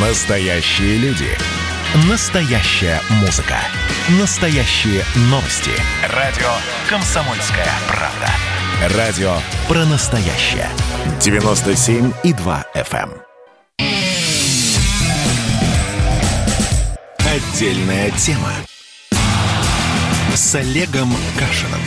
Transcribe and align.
Настоящие 0.00 0.96
люди. 0.98 1.26
Настоящая 2.08 3.00
музыка. 3.20 3.56
Настоящие 4.20 5.02
новости. 5.22 5.72
Радио 6.14 6.46
«Комсомольская 6.88 7.66
правда». 7.88 8.96
Радио 8.96 9.34
про 9.66 9.84
настоящее. 9.86 10.68
97,2 11.18 12.64
FM. 12.76 13.10
эм. 13.10 13.86
Отдельная 17.18 18.12
тема. 18.12 18.52
С 20.32 20.54
Олегом 20.54 21.12
Кашиным. 21.36 21.80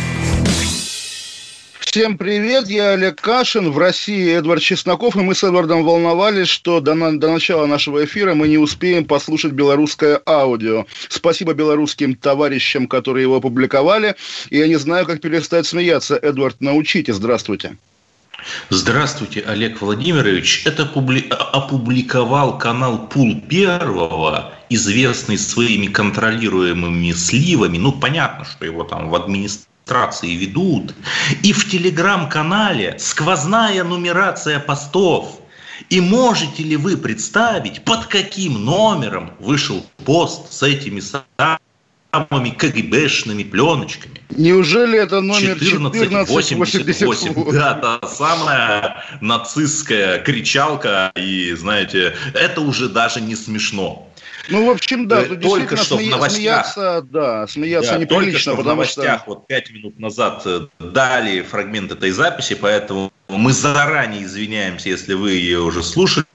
Всем 1.92 2.18
привет, 2.18 2.70
я 2.70 2.92
Олег 2.92 3.20
Кашин, 3.20 3.70
в 3.70 3.78
России 3.78 4.34
Эдвард 4.34 4.62
Чесноков, 4.62 5.18
и 5.18 5.20
мы 5.20 5.36
с 5.36 5.44
Эдвардом 5.44 5.84
волновались, 5.84 6.48
что 6.48 6.80
до, 6.80 6.94
на, 6.94 7.20
до 7.20 7.30
начала 7.30 7.66
нашего 7.66 8.06
эфира 8.06 8.34
мы 8.34 8.48
не 8.48 8.58
успеем 8.58 9.04
послушать 9.04 9.52
белорусское 9.52 10.22
аудио. 10.26 10.86
Спасибо 11.10 11.54
белорусским 11.54 12.16
товарищам, 12.16 12.88
которые 12.88 13.24
его 13.24 13.36
опубликовали, 13.36 14.16
и 14.50 14.60
я 14.60 14.70
не 14.70 14.78
знаю, 14.78 15.06
как 15.06 15.20
перестать 15.20 15.66
смеяться. 15.66 16.16
Эдвард, 16.16 16.62
научите, 16.62 17.12
здравствуйте. 17.12 17.76
Здравствуйте, 18.70 19.44
Олег 19.46 19.82
Владимирович. 19.82 20.64
Это 20.66 20.86
публи... 20.86 21.28
опубликовал 21.30 22.58
канал 22.58 23.10
Пул 23.10 23.42
Первого, 23.42 24.54
известный 24.70 25.38
своими 25.38 25.88
контролируемыми 25.88 27.12
сливами. 27.12 27.78
Ну, 27.78 27.92
понятно, 27.92 28.46
что 28.46 28.64
его 28.64 28.86
там 28.86 29.10
в 29.10 29.16
администрации 29.16 29.71
администрации 29.92 30.36
ведут. 30.36 30.94
И 31.44 31.54
в 31.54 31.70
телеграм-канале 31.70 32.96
сквозная 33.00 33.84
нумерация 33.84 34.60
постов. 34.60 35.40
И 35.90 36.00
можете 36.00 36.64
ли 36.64 36.78
вы 36.78 36.96
представить, 36.96 37.84
под 37.84 38.06
каким 38.06 38.66
номером 38.66 39.32
вышел 39.40 39.86
пост 40.06 40.54
с 40.54 40.64
этими 40.64 41.02
самыми 41.02 42.50
КГБшными 42.52 43.44
пленочками? 43.44 44.22
Неужели 44.30 45.00
это 45.00 45.22
номер 45.22 45.54
1488? 45.54 46.56
1488. 46.56 47.52
Да, 47.52 47.74
та 47.74 48.08
самая 48.08 49.04
нацистская 49.22 50.20
кричалка. 50.20 51.12
И, 51.16 51.54
знаете, 51.54 52.14
это 52.34 52.62
уже 52.62 52.88
даже 52.88 53.20
не 53.20 53.36
смешно. 53.36 54.08
Ну, 54.50 54.68
в 54.68 54.70
общем, 54.72 55.08
да, 55.08 55.24
тут 55.24 55.42
только 55.42 55.78
что 55.78 55.98
смея- 55.98 56.08
в 56.08 56.12
новостях, 56.12 56.66
смеяться, 56.68 57.08
да, 57.10 57.48
смеяться 57.48 57.92
да, 57.94 57.98
неприлично, 58.00 58.26
только 58.26 58.40
что 58.40 58.56
в 58.56 58.66
новостях 58.66 59.22
что... 59.22 59.30
вот 59.30 59.48
пять 59.48 59.72
минут 59.72 60.00
назад 60.00 60.42
э, 60.46 60.68
дали 60.80 61.42
фрагмент 61.42 61.92
этой 61.92 62.12
записи, 62.12 62.56
поэтому 62.56 63.12
мы 63.28 63.54
заранее 63.54 64.24
извиняемся, 64.24 64.90
если 64.90 65.14
вы 65.14 65.32
ее 65.32 65.60
уже 65.60 65.84
слушали. 65.84 66.26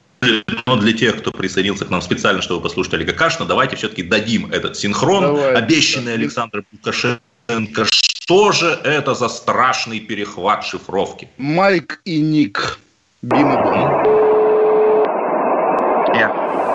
Но 0.67 0.77
для 0.77 0.93
тех, 0.93 1.19
кто 1.19 1.31
присоединился 1.31 1.85
к 1.85 1.91
нам 1.91 2.01
специально, 2.01 2.41
чтобы 2.41 2.63
послушать 2.63 2.95
Олега 2.95 3.13
Кашина, 3.13 3.45
давайте 3.45 3.77
все-таки 3.77 4.03
дадим 4.03 4.51
этот 4.51 4.77
синхрон, 4.77 5.23
Давайте, 5.23 5.59
обещанный 5.59 6.13
да. 6.13 6.21
Александром 6.21 6.65
Лукашенко. 6.73 7.85
Что 7.85 8.51
же 8.53 8.81
это 8.83 9.15
за 9.15 9.29
страшный 9.29 10.01
перехват 10.01 10.65
шифровки? 10.65 11.29
Майк 11.37 12.01
и 12.05 12.21
Ник. 12.21 12.79
Бима 13.23 13.63
Бум. 13.63 13.96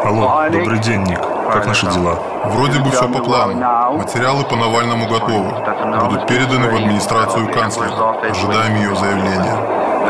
Алло, 0.04 0.50
добрый 0.52 0.80
день, 0.80 1.04
Ник. 1.04 1.20
Как 1.54 1.68
наши 1.68 1.86
дела? 1.88 2.18
Вроде 2.46 2.80
бы 2.80 2.90
все 2.92 3.08
по 3.08 3.20
плану. 3.20 3.54
Материалы 3.98 4.44
по 4.44 4.56
Навальному 4.56 5.08
готовы. 5.08 5.54
Будут 6.00 6.28
переданы 6.28 6.70
в 6.70 6.76
администрацию 6.76 7.52
канцлера. 7.52 7.92
Ожидаем 8.30 8.76
ее 8.76 8.96
заявления. 8.96 9.56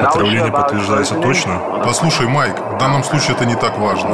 Отравление 0.01 0.51
подтверждается 0.51 1.15
точно? 1.15 1.59
Послушай, 1.83 2.27
Майк, 2.27 2.57
в 2.57 2.77
данном 2.77 3.03
случае 3.03 3.35
это 3.35 3.45
не 3.45 3.55
так 3.55 3.77
важно. 3.77 4.09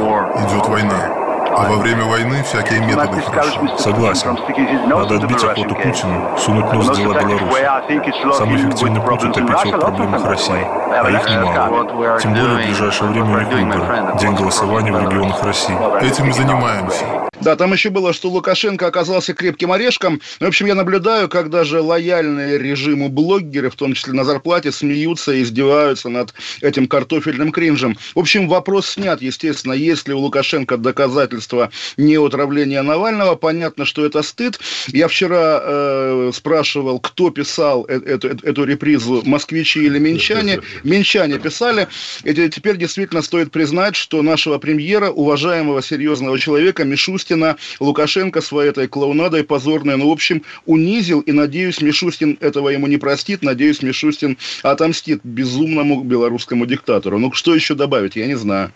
Идет 0.48 0.66
война. 0.66 1.17
А 1.58 1.68
во 1.68 1.76
время 1.76 2.04
войны 2.04 2.42
всякие 2.44 2.80
методы 2.80 3.20
хороши. 3.20 3.58
Согласен. 3.78 4.38
Надо 4.86 5.16
отбить 5.16 5.42
охоту 5.42 5.74
Путину, 5.74 6.38
сунуть 6.38 6.72
нос 6.72 6.88
в 6.88 6.96
дела 6.96 7.14
Беларуси. 7.14 8.36
Самый 8.36 8.56
эффективный 8.58 9.00
путь 9.00 9.24
утопить 9.24 9.64
его 9.64 9.76
в 9.76 9.80
проблемах 9.80 10.24
России. 10.24 10.66
А 10.90 11.10
их 11.10 11.28
немало. 11.28 12.20
Тем 12.20 12.34
более 12.34 12.54
в 12.58 12.66
ближайшее 12.66 13.10
время 13.10 13.36
у 13.36 13.38
них 13.40 13.48
выборы. 13.48 14.18
День 14.20 14.34
голосования 14.34 14.92
в 14.92 15.02
регионах 15.02 15.42
России. 15.42 15.76
Этим 16.00 16.28
и 16.28 16.32
занимаемся. 16.32 17.04
Да, 17.40 17.56
там 17.56 17.72
еще 17.72 17.90
было, 17.90 18.12
что 18.12 18.28
Лукашенко 18.30 18.86
оказался 18.86 19.32
крепким 19.32 19.70
орешком. 19.72 20.20
Ну, 20.40 20.46
В 20.46 20.48
общем, 20.48 20.66
я 20.66 20.74
наблюдаю, 20.74 21.28
как 21.28 21.50
даже 21.50 21.80
лояльные 21.80 22.58
режиму 22.58 23.08
блогеры, 23.08 23.70
в 23.70 23.76
том 23.76 23.94
числе 23.94 24.12
на 24.12 24.24
зарплате, 24.24 24.72
смеются 24.72 25.32
и 25.32 25.42
издеваются 25.42 26.08
над 26.08 26.34
этим 26.62 26.86
картофельным 26.88 27.52
кринжем. 27.52 27.96
В 28.14 28.18
общем, 28.18 28.48
вопрос 28.48 28.88
снят, 28.88 29.22
естественно, 29.22 29.72
есть 29.72 30.08
ли 30.08 30.14
у 30.14 30.18
Лукашенко 30.18 30.76
доказательства 30.76 31.70
неотравления 31.96 32.82
Навального. 32.82 33.36
Понятно, 33.36 33.84
что 33.84 34.04
это 34.04 34.22
стыд. 34.22 34.58
Я 34.88 35.08
вчера 35.08 35.60
э, 35.62 36.30
спрашивал, 36.34 36.98
кто 36.98 37.30
писал 37.30 37.86
э- 37.88 38.00
эту, 38.04 38.28
эту- 38.28 38.46
эту 38.46 38.64
репризу, 38.64 39.22
москвичи 39.24 39.84
или 39.84 39.98
минчане. 39.98 40.60
Минчане 40.82 41.38
писали. 41.38 41.88
И 42.24 42.34
те- 42.34 42.48
теперь 42.48 42.76
действительно 42.76 43.22
стоит 43.22 43.52
признать, 43.52 43.94
что 43.96 44.22
нашего 44.22 44.58
премьера, 44.58 45.10
уважаемого 45.10 45.82
серьезного 45.82 46.38
человека, 46.38 46.84
Мишустина, 47.18 47.56
Лукашенко 47.80 48.40
своей 48.40 48.70
этой 48.70 48.86
клоунадой 48.86 49.42
позорной, 49.42 49.96
ну, 49.96 50.08
в 50.08 50.12
общем, 50.12 50.42
унизил. 50.66 51.20
И, 51.20 51.32
надеюсь, 51.32 51.80
Мишустин 51.80 52.38
этого 52.40 52.68
ему 52.68 52.86
не 52.86 52.96
простит. 52.96 53.42
Надеюсь, 53.42 53.82
Мишустин 53.82 54.38
отомстит 54.62 55.20
безумному 55.24 56.02
белорусскому 56.04 56.64
диктатору. 56.66 57.18
Ну, 57.18 57.32
что 57.32 57.54
еще 57.54 57.74
добавить, 57.74 58.16
я 58.16 58.26
не 58.26 58.36
знаю. 58.36 58.72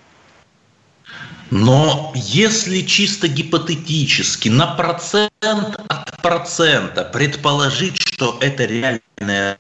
Но 1.51 2.13
если 2.17 2.81
чисто 2.81 3.29
гипотетически 3.29 4.49
на 4.49 4.75
процент 4.75 5.81
от 5.89 6.23
процента 6.23 7.05
предположить, 7.05 7.99
что 7.99 8.39
это 8.41 8.65
реальная 8.65 9.59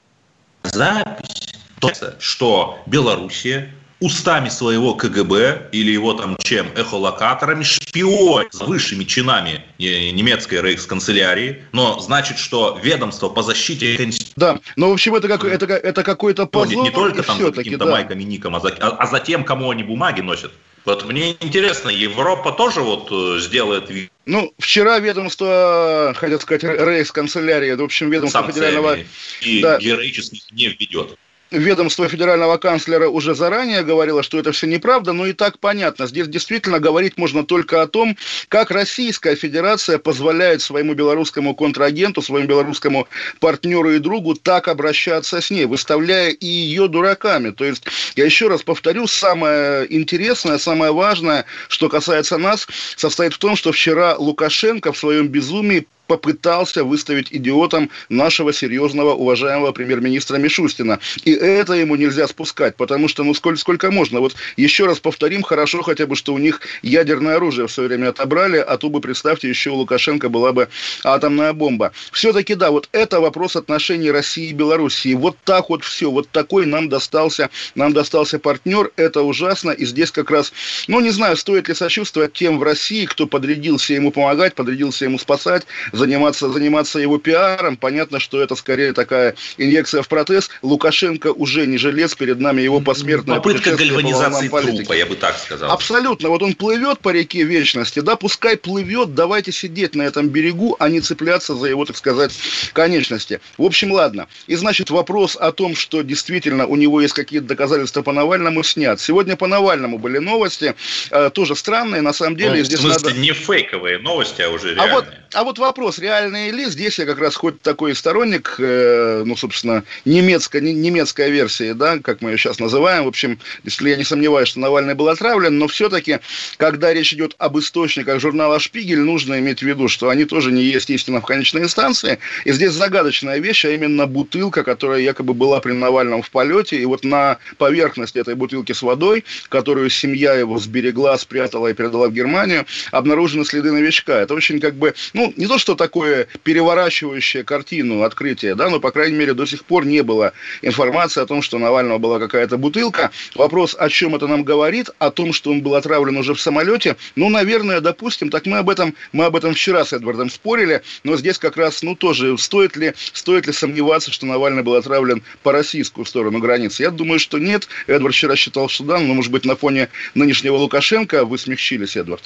запись, 0.64 1.54
то 1.80 1.92
что 2.18 2.82
Белоруссия 2.86 3.72
устами 4.02 4.48
своего 4.48 4.94
КГБ 4.94 5.68
или 5.70 5.92
его 5.92 6.12
там 6.14 6.36
чем, 6.42 6.66
эхолокаторами, 6.76 7.62
шпион 7.62 8.46
с 8.50 8.60
высшими 8.60 9.04
чинами 9.04 9.64
э, 9.78 10.10
немецкой 10.10 10.60
рейхсканцелярии, 10.60 11.64
но 11.72 12.00
значит, 12.00 12.38
что 12.38 12.78
ведомство 12.82 13.28
по 13.28 13.42
защите 13.42 14.10
Да, 14.36 14.58
но, 14.76 14.90
в 14.90 14.92
общем, 14.92 15.14
это, 15.14 15.28
как, 15.28 15.44
это, 15.44 15.66
это 15.66 16.02
какой-то 16.02 16.46
позор. 16.46 16.82
не 16.82 16.90
только 16.90 17.22
там 17.22 17.38
за 17.38 17.52
каким-то 17.52 17.84
да. 17.84 17.92
майком 17.92 18.18
и 18.18 18.24
ником, 18.24 18.56
а 18.56 18.60
за, 18.60 18.68
а- 18.80 18.96
а 18.98 19.06
за 19.06 19.20
тем, 19.20 19.44
кому 19.44 19.70
они 19.70 19.84
бумаги 19.84 20.20
носят. 20.20 20.52
Вот 20.84 21.04
мне 21.04 21.36
интересно, 21.38 21.90
Европа 21.90 22.50
тоже 22.50 22.80
вот 22.80 23.08
э, 23.12 23.38
сделает 23.40 23.84
Ну, 24.26 24.52
вчера 24.58 24.98
ведомство, 24.98 26.12
хотел 26.16 26.40
сказать, 26.40 26.64
рейхсканцелярия, 26.64 27.76
в 27.76 27.82
общем, 27.82 28.10
ведомство 28.10 28.42
федерального... 28.42 28.96
санкциями 28.96 29.08
и 29.42 29.62
Да. 29.62 29.78
героических 29.78 30.50
не 30.50 30.66
введет. 30.68 31.16
Ведомство 31.52 32.08
федерального 32.08 32.56
канцлера 32.56 33.08
уже 33.08 33.34
заранее 33.34 33.82
говорило, 33.82 34.22
что 34.22 34.38
это 34.38 34.52
все 34.52 34.66
неправда, 34.66 35.12
но 35.12 35.26
и 35.26 35.32
так 35.32 35.58
понятно. 35.58 36.06
Здесь 36.06 36.28
действительно 36.28 36.80
говорить 36.80 37.16
можно 37.16 37.44
только 37.44 37.82
о 37.82 37.86
том, 37.86 38.16
как 38.48 38.70
Российская 38.70 39.36
Федерация 39.36 39.98
позволяет 39.98 40.62
своему 40.62 40.94
белорусскому 40.94 41.54
контрагенту, 41.54 42.22
своему 42.22 42.48
белорусскому 42.48 43.06
партнеру 43.40 43.92
и 43.92 43.98
другу 43.98 44.34
так 44.34 44.68
обращаться 44.68 45.40
с 45.40 45.50
ней, 45.50 45.66
выставляя 45.66 46.30
и 46.30 46.46
ее 46.46 46.88
дураками. 46.88 47.50
То 47.50 47.64
есть, 47.64 47.84
я 48.16 48.24
еще 48.24 48.48
раз 48.48 48.62
повторю, 48.62 49.06
самое 49.06 49.86
интересное, 49.94 50.58
самое 50.58 50.92
важное, 50.92 51.44
что 51.68 51.88
касается 51.88 52.38
нас, 52.38 52.66
состоит 52.96 53.34
в 53.34 53.38
том, 53.38 53.56
что 53.56 53.72
вчера 53.72 54.16
Лукашенко 54.16 54.92
в 54.92 54.98
своем 54.98 55.28
безумии 55.28 55.86
попытался 56.12 56.84
выставить 56.84 57.28
идиотом 57.30 57.88
нашего 58.10 58.52
серьезного, 58.52 59.14
уважаемого 59.14 59.72
премьер-министра 59.72 60.36
Мишустина. 60.36 60.98
И 61.24 61.32
это 61.32 61.72
ему 61.72 61.96
нельзя 61.96 62.28
спускать, 62.28 62.76
потому 62.76 63.08
что, 63.08 63.24
ну, 63.24 63.32
сколько, 63.32 63.58
сколько 63.58 63.90
можно. 63.90 64.20
Вот 64.20 64.34
еще 64.58 64.84
раз 64.84 65.00
повторим, 65.00 65.42
хорошо 65.42 65.80
хотя 65.80 66.06
бы, 66.06 66.14
что 66.14 66.34
у 66.34 66.38
них 66.38 66.60
ядерное 66.82 67.36
оружие 67.36 67.66
в 67.66 67.72
свое 67.72 67.88
время 67.88 68.10
отобрали, 68.10 68.58
а 68.58 68.76
то 68.76 68.90
бы, 68.90 69.00
представьте, 69.00 69.48
еще 69.48 69.70
у 69.70 69.76
Лукашенко 69.76 70.28
была 70.28 70.52
бы 70.52 70.68
атомная 71.02 71.54
бомба. 71.54 71.92
Все-таки, 72.12 72.56
да, 72.56 72.70
вот 72.70 72.90
это 72.92 73.18
вопрос 73.20 73.56
отношений 73.56 74.10
России 74.10 74.50
и 74.50 74.52
Белоруссии. 74.52 75.14
Вот 75.14 75.38
так 75.44 75.70
вот 75.70 75.82
все, 75.82 76.10
вот 76.10 76.28
такой 76.28 76.66
нам 76.66 76.90
достался, 76.90 77.48
нам 77.74 77.94
достался 77.94 78.38
партнер, 78.38 78.90
это 78.96 79.22
ужасно, 79.22 79.70
и 79.70 79.86
здесь 79.86 80.10
как 80.10 80.30
раз, 80.30 80.52
ну, 80.88 81.00
не 81.00 81.10
знаю, 81.10 81.38
стоит 81.38 81.68
ли 81.68 81.74
сочувствовать 81.74 82.34
тем 82.34 82.58
в 82.58 82.62
России, 82.62 83.06
кто 83.06 83.26
подрядился 83.26 83.94
ему 83.94 84.10
помогать, 84.10 84.54
подрядился 84.54 85.06
ему 85.06 85.18
спасать, 85.18 85.62
заниматься, 86.02 86.50
заниматься 86.50 86.98
его 86.98 87.18
пиаром. 87.18 87.76
Понятно, 87.76 88.18
что 88.18 88.40
это 88.40 88.56
скорее 88.56 88.92
такая 88.92 89.34
инъекция 89.56 90.02
в 90.02 90.08
протез. 90.08 90.50
Лукашенко 90.62 91.28
уже 91.32 91.66
не 91.66 91.78
жилец, 91.78 92.14
перед 92.14 92.40
нами 92.40 92.60
его 92.60 92.80
посмертная 92.80 93.36
Попытка 93.36 93.76
гальванизации 93.76 94.48
по 94.48 94.60
трупа, 94.60 94.92
я 94.94 95.06
бы 95.06 95.14
так 95.14 95.38
сказал. 95.38 95.70
Абсолютно. 95.70 96.28
Вот 96.28 96.42
он 96.42 96.54
плывет 96.54 96.98
по 96.98 97.10
реке 97.10 97.44
Вечности, 97.44 98.00
да, 98.00 98.16
пускай 98.16 98.56
плывет, 98.56 99.14
давайте 99.14 99.52
сидеть 99.52 99.94
на 99.94 100.02
этом 100.02 100.28
берегу, 100.28 100.76
а 100.78 100.88
не 100.88 101.00
цепляться 101.00 101.54
за 101.54 101.68
его, 101.68 101.84
так 101.84 101.96
сказать, 101.96 102.32
конечности. 102.72 103.40
В 103.58 103.64
общем, 103.64 103.92
ладно. 103.92 104.26
И 104.46 104.54
значит, 104.56 104.90
вопрос 104.90 105.36
о 105.36 105.52
том, 105.52 105.76
что 105.76 106.02
действительно 106.02 106.66
у 106.66 106.76
него 106.76 107.00
есть 107.00 107.14
какие-то 107.14 107.46
доказательства 107.46 108.02
по 108.02 108.12
Навальному, 108.12 108.62
снят. 108.62 109.00
Сегодня 109.00 109.36
по 109.36 109.46
Навальному 109.46 109.98
были 109.98 110.18
новости, 110.18 110.74
э, 111.10 111.30
тоже 111.32 111.54
странные, 111.56 112.02
на 112.02 112.12
самом 112.12 112.36
деле. 112.36 112.58
Ну, 112.58 112.64
здесь 112.64 112.78
в 112.78 112.82
смысле, 112.82 113.08
надо... 113.08 113.20
не 113.20 113.32
фейковые 113.32 113.98
новости, 113.98 114.42
а 114.42 114.50
уже 114.50 114.74
реальные. 114.74 114.90
А 114.90 114.94
вот, 114.94 115.06
а 115.34 115.44
вот 115.44 115.58
вопрос, 115.58 115.98
реальные 115.98 116.50
ли? 116.52 116.66
Здесь 116.66 116.98
я 116.98 117.06
как 117.06 117.18
раз 117.18 117.36
хоть 117.36 117.60
такой 117.62 117.94
сторонник, 117.94 118.56
э, 118.58 119.22
ну, 119.24 119.34
собственно, 119.36 119.84
немецкой, 120.04 120.60
немецкая 120.60 121.30
версия, 121.30 121.74
да, 121.74 121.98
как 121.98 122.20
мы 122.20 122.30
ее 122.30 122.38
сейчас 122.38 122.58
называем. 122.58 123.04
В 123.04 123.08
общем, 123.08 123.38
если 123.64 123.90
я 123.90 123.96
не 123.96 124.04
сомневаюсь, 124.04 124.48
что 124.48 124.60
Навальный 124.60 124.94
был 124.94 125.08
отравлен, 125.08 125.58
но 125.58 125.68
все-таки, 125.68 126.18
когда 126.58 126.92
речь 126.92 127.14
идет 127.14 127.34
об 127.38 127.58
источниках 127.58 128.20
журнала 128.20 128.58
«Шпигель», 128.58 129.00
нужно 129.00 129.38
иметь 129.38 129.60
в 129.60 129.62
виду, 129.62 129.88
что 129.88 130.10
они 130.10 130.24
тоже 130.24 130.52
не 130.52 130.62
есть 130.62 130.90
истина 130.90 131.20
в 131.20 131.26
конечной 131.26 131.62
инстанции. 131.62 132.18
И 132.44 132.52
здесь 132.52 132.72
загадочная 132.72 133.38
вещь, 133.38 133.64
а 133.64 133.70
именно 133.70 134.06
бутылка, 134.06 134.64
которая 134.64 135.00
якобы 135.00 135.32
была 135.32 135.60
при 135.60 135.72
Навальном 135.72 136.22
в 136.22 136.30
полете, 136.30 136.76
и 136.76 136.84
вот 136.84 137.04
на 137.04 137.38
поверхности 137.56 138.18
этой 138.18 138.34
бутылки 138.34 138.72
с 138.72 138.82
водой, 138.82 139.24
которую 139.48 139.88
семья 139.88 140.34
его 140.34 140.58
сберегла, 140.58 141.16
спрятала 141.16 141.68
и 141.68 141.74
передала 141.74 142.08
в 142.08 142.12
Германию, 142.12 142.66
обнаружены 142.90 143.44
следы 143.44 143.72
новичка. 143.72 144.20
Это 144.20 144.34
очень 144.34 144.60
как 144.60 144.74
бы, 144.74 144.94
ну, 145.14 145.21
не 145.36 145.46
то, 145.46 145.58
что 145.58 145.74
такое 145.74 146.26
переворачивающее 146.42 147.44
картину 147.44 148.02
открытие, 148.02 148.54
да, 148.54 148.70
но, 148.70 148.80
по 148.80 148.90
крайней 148.90 149.16
мере, 149.16 149.34
до 149.34 149.46
сих 149.46 149.64
пор 149.64 149.84
не 149.84 150.02
было 150.02 150.32
информации 150.62 151.20
о 151.20 151.26
том, 151.26 151.42
что 151.42 151.58
Навального 151.58 151.98
была 151.98 152.18
какая-то 152.18 152.56
бутылка. 152.56 153.10
Вопрос, 153.34 153.76
о 153.78 153.88
чем 153.88 154.14
это 154.14 154.26
нам 154.26 154.42
говорит, 154.42 154.90
о 154.98 155.10
том, 155.10 155.32
что 155.32 155.50
он 155.50 155.62
был 155.62 155.74
отравлен 155.74 156.16
уже 156.16 156.34
в 156.34 156.40
самолете, 156.40 156.96
ну, 157.16 157.28
наверное, 157.28 157.80
допустим, 157.80 158.30
так 158.30 158.46
мы 158.46 158.58
об 158.58 158.70
этом, 158.70 158.94
мы 159.12 159.24
об 159.26 159.36
этом 159.36 159.54
вчера 159.54 159.84
с 159.84 159.92
Эдвардом 159.92 160.30
спорили, 160.30 160.82
но 161.04 161.16
здесь 161.16 161.38
как 161.38 161.56
раз, 161.56 161.82
ну, 161.82 161.94
тоже, 161.94 162.36
стоит 162.38 162.76
ли, 162.76 162.94
стоит 163.12 163.46
ли 163.46 163.52
сомневаться, 163.52 164.10
что 164.10 164.26
Навальный 164.26 164.62
был 164.62 164.74
отравлен 164.74 165.22
по 165.42 165.52
российскую 165.52 166.04
сторону 166.04 166.38
границы? 166.38 166.82
Я 166.82 166.90
думаю, 166.90 167.18
что 167.18 167.38
нет. 167.38 167.68
Эдвард 167.86 168.14
вчера 168.14 168.36
считал, 168.36 168.68
что 168.68 168.84
да, 168.84 168.98
но, 168.98 169.14
может 169.14 169.30
быть, 169.30 169.44
на 169.44 169.56
фоне 169.56 169.88
нынешнего 170.14 170.56
Лукашенко 170.56 171.24
вы 171.24 171.38
смягчились, 171.38 171.96
Эдвард. 171.96 172.22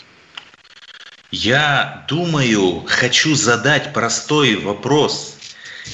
Я 1.31 2.05
думаю, 2.09 2.85
хочу 2.87 3.35
задать 3.35 3.93
простой 3.93 4.57
вопрос. 4.57 5.37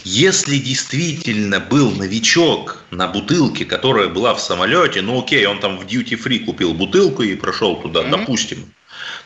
Если 0.04 0.58
действительно 0.58 1.60
был 1.60 1.90
новичок 1.90 2.84
на 2.90 3.08
бутылке, 3.08 3.64
которая 3.64 4.08
была 4.08 4.34
в 4.34 4.40
самолете, 4.40 5.02
ну 5.02 5.22
окей, 5.22 5.46
он 5.46 5.60
там 5.60 5.78
в 5.78 5.84
duty 5.86 6.22
free 6.22 6.44
купил 6.44 6.74
бутылку 6.74 7.22
и 7.22 7.34
прошел 7.34 7.76
туда, 7.76 8.00
mm-hmm. 8.00 8.10
допустим, 8.10 8.72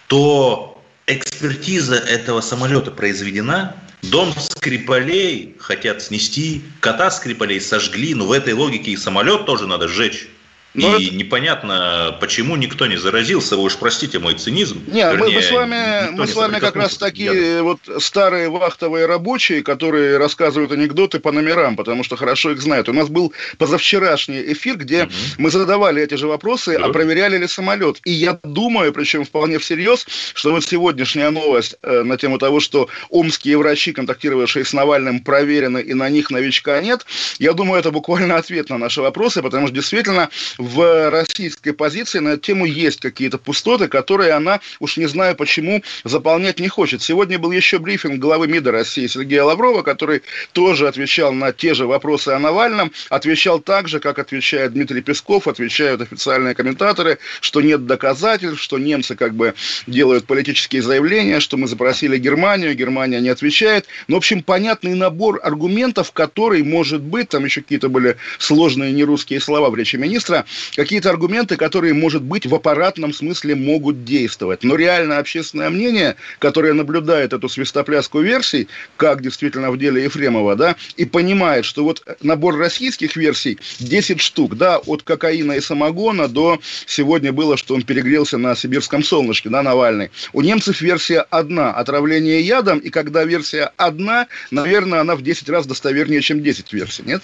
то 0.09 0.83
экспертиза 1.07 1.97
этого 1.97 2.41
самолета 2.41 2.91
произведена, 2.91 3.77
дом 4.03 4.33
Скрипалей 4.37 5.57
хотят 5.59 6.03
снести, 6.03 6.63
кота 6.81 7.11
Скрипалей 7.11 7.61
сожгли, 7.61 8.15
но 8.15 8.27
в 8.27 8.33
этой 8.33 8.53
логике 8.53 8.93
и 8.93 8.97
самолет 8.97 9.47
тоже 9.47 9.67
надо 9.67 9.89
сжечь. 9.89 10.29
Но 10.77 10.97
и 10.97 11.07
это... 11.07 11.15
непонятно, 11.15 12.17
почему 12.21 12.57
никто 12.57 12.87
не 12.87 12.97
заразился. 12.97 13.57
Вы 13.57 13.65
уж 13.65 13.77
простите 13.77 14.19
мой 14.19 14.35
цинизм. 14.35 14.83
Не, 14.87 15.01
Вернее, 15.01 15.19
мы, 15.19 15.33
мы 15.33 15.43
с 15.43 15.51
вами, 15.51 16.11
мы 16.11 16.27
с 16.27 16.35
вами 16.35 16.59
как 16.59 16.77
раз 16.77 16.97
такие 16.97 17.63
вот 17.63 17.79
старые 17.99 18.51
вахтовые 18.51 19.07
рабочие, 19.07 19.63
которые 19.63 20.19
рассказывают 20.19 20.73
анекдоты 20.73 21.19
по 21.19 21.33
номерам, 21.33 21.77
потому 21.77 22.05
что 22.05 22.17
хорошо 22.17 22.53
их 22.53 22.61
знают. 22.61 22.89
У 22.89 22.93
нас 22.93 23.09
был 23.09 23.33
позавчерашний 23.59 24.53
эфир, 24.53 24.77
где 24.77 25.05
угу. 25.05 25.13
мы 25.39 25.51
задавали 25.51 26.03
эти 26.03 26.15
же 26.15 26.27
вопросы, 26.27 26.79
да. 26.79 26.87
а 26.87 26.89
проверяли 26.91 27.39
ли 27.39 27.49
самолет. 27.49 28.01
И 28.05 28.13
я 28.13 28.39
думаю, 28.43 28.93
причем 28.93 29.25
вполне 29.25 29.59
всерьез, 29.59 30.07
что 30.35 30.53
вот 30.53 30.65
сегодняшняя 30.65 31.31
новость 31.31 31.77
э, 31.83 32.03
на 32.03 32.17
тему 32.19 32.39
того, 32.39 32.61
что 32.61 32.89
омские 33.09 33.57
врачи, 33.57 33.93
контактировавшие 33.93 34.65
с 34.65 34.73
Навальным, 34.73 35.21
проверены 35.21 35.79
и 35.79 35.95
на 35.95 36.09
них 36.11 36.31
новичка 36.31 36.81
нет, 36.81 37.07
я 37.39 37.53
думаю, 37.53 37.81
это 37.81 37.91
буквально 37.91 38.37
ответ 38.37 38.69
на 38.69 38.79
наши 38.79 39.01
вопросы, 39.01 39.43
потому 39.43 39.67
что 39.67 39.75
действительно 39.75 40.29
в 40.67 41.11
российской 41.11 41.73
позиции 41.73 42.19
на 42.19 42.31
эту 42.31 42.43
тему 42.43 42.67
есть 42.67 43.01
какие-то 43.01 43.39
пустоты, 43.39 43.89
которые 43.89 44.33
она, 44.33 44.61
уж 44.81 44.97
не 44.97 45.07
знаю 45.07 45.37
почему, 45.37 45.83
заполнять 46.05 46.59
не 46.59 46.69
хочет. 46.69 47.03
Сегодня 47.03 47.39
был 47.39 47.53
еще 47.53 47.79
брифинг 47.79 48.19
главы 48.19 48.49
МИДа 48.49 48.73
России 48.73 49.07
Сергея 49.07 49.45
Лаврова, 49.45 49.83
который 49.83 50.23
тоже 50.53 50.89
отвечал 50.89 51.33
на 51.33 51.53
те 51.53 51.75
же 51.75 51.87
вопросы 51.87 52.31
о 52.31 52.39
Навальном, 52.39 52.93
отвечал 53.11 53.61
так 53.61 53.89
же, 53.89 54.01
как 54.01 54.19
отвечает 54.19 54.73
Дмитрий 54.73 55.01
Песков, 55.01 55.47
отвечают 55.47 56.01
официальные 56.01 56.55
комментаторы, 56.55 57.19
что 57.41 57.61
нет 57.61 57.87
доказательств, 57.87 58.61
что 58.61 58.79
немцы 58.79 59.15
как 59.15 59.35
бы 59.35 59.55
делают 59.87 60.27
политические 60.27 60.83
заявления, 60.83 61.41
что 61.41 61.57
мы 61.57 61.69
запросили 61.69 62.19
Германию, 62.19 62.75
Германия 62.75 63.21
не 63.21 63.29
отвечает. 63.29 63.87
Ну, 64.09 64.17
в 64.17 64.19
общем, 64.19 64.43
понятный 64.43 64.95
набор 64.95 65.41
аргументов, 65.43 66.13
который 66.13 66.63
может 66.63 67.03
быть, 67.03 67.29
там 67.29 67.45
еще 67.45 67.63
какие-то 67.63 67.89
были 67.89 68.17
сложные 68.39 68.93
нерусские 68.93 69.41
слова 69.41 69.71
в 69.71 69.77
речи 69.77 69.97
министра, 69.97 70.45
какие-то 70.75 71.11
аргументы, 71.11 71.57
которые, 71.57 71.95
может 71.95 72.23
быть, 72.23 72.47
в 72.47 72.55
аппаратном 72.55 73.13
смысле 73.13 73.55
могут 73.55 74.05
действовать. 74.05 74.65
Но 74.65 74.77
реально 74.77 75.19
общественное 75.19 75.71
мнение, 75.71 76.17
которое 76.39 76.73
наблюдает 76.73 77.33
эту 77.33 77.49
свистопляску 77.49 78.21
версий, 78.21 78.69
как 78.97 79.23
действительно 79.23 79.71
в 79.71 79.79
деле 79.79 80.05
Ефремова, 80.05 80.57
да, 80.57 80.77
и 80.97 81.05
понимает, 81.05 81.65
что 81.65 81.85
вот 81.85 82.03
набор 82.23 82.57
российских 82.57 83.17
версий 83.17 83.59
10 83.81 84.21
штук, 84.21 84.57
да, 84.57 84.79
от 84.79 85.03
кокаина 85.03 85.53
и 85.53 85.61
самогона 85.61 86.29
до 86.29 86.61
сегодня 86.87 87.33
было, 87.33 87.57
что 87.57 87.75
он 87.75 87.83
перегрелся 87.83 88.39
на 88.39 88.55
сибирском 88.55 89.03
солнышке, 89.03 89.49
да, 89.49 89.63
Навальный. 89.63 90.11
У 90.33 90.43
немцев 90.43 90.81
версия 90.81 91.21
одна, 91.31 91.73
отравление 91.73 92.41
ядом, 92.41 92.79
и 92.79 92.91
когда 92.91 93.25
версия 93.25 93.73
одна, 93.77 94.27
наверное, 94.51 95.01
она 95.01 95.17
в 95.17 95.23
10 95.23 95.49
раз 95.49 95.67
достовернее, 95.67 96.21
чем 96.21 96.43
10 96.43 96.73
версий, 96.73 97.03
нет? 97.05 97.23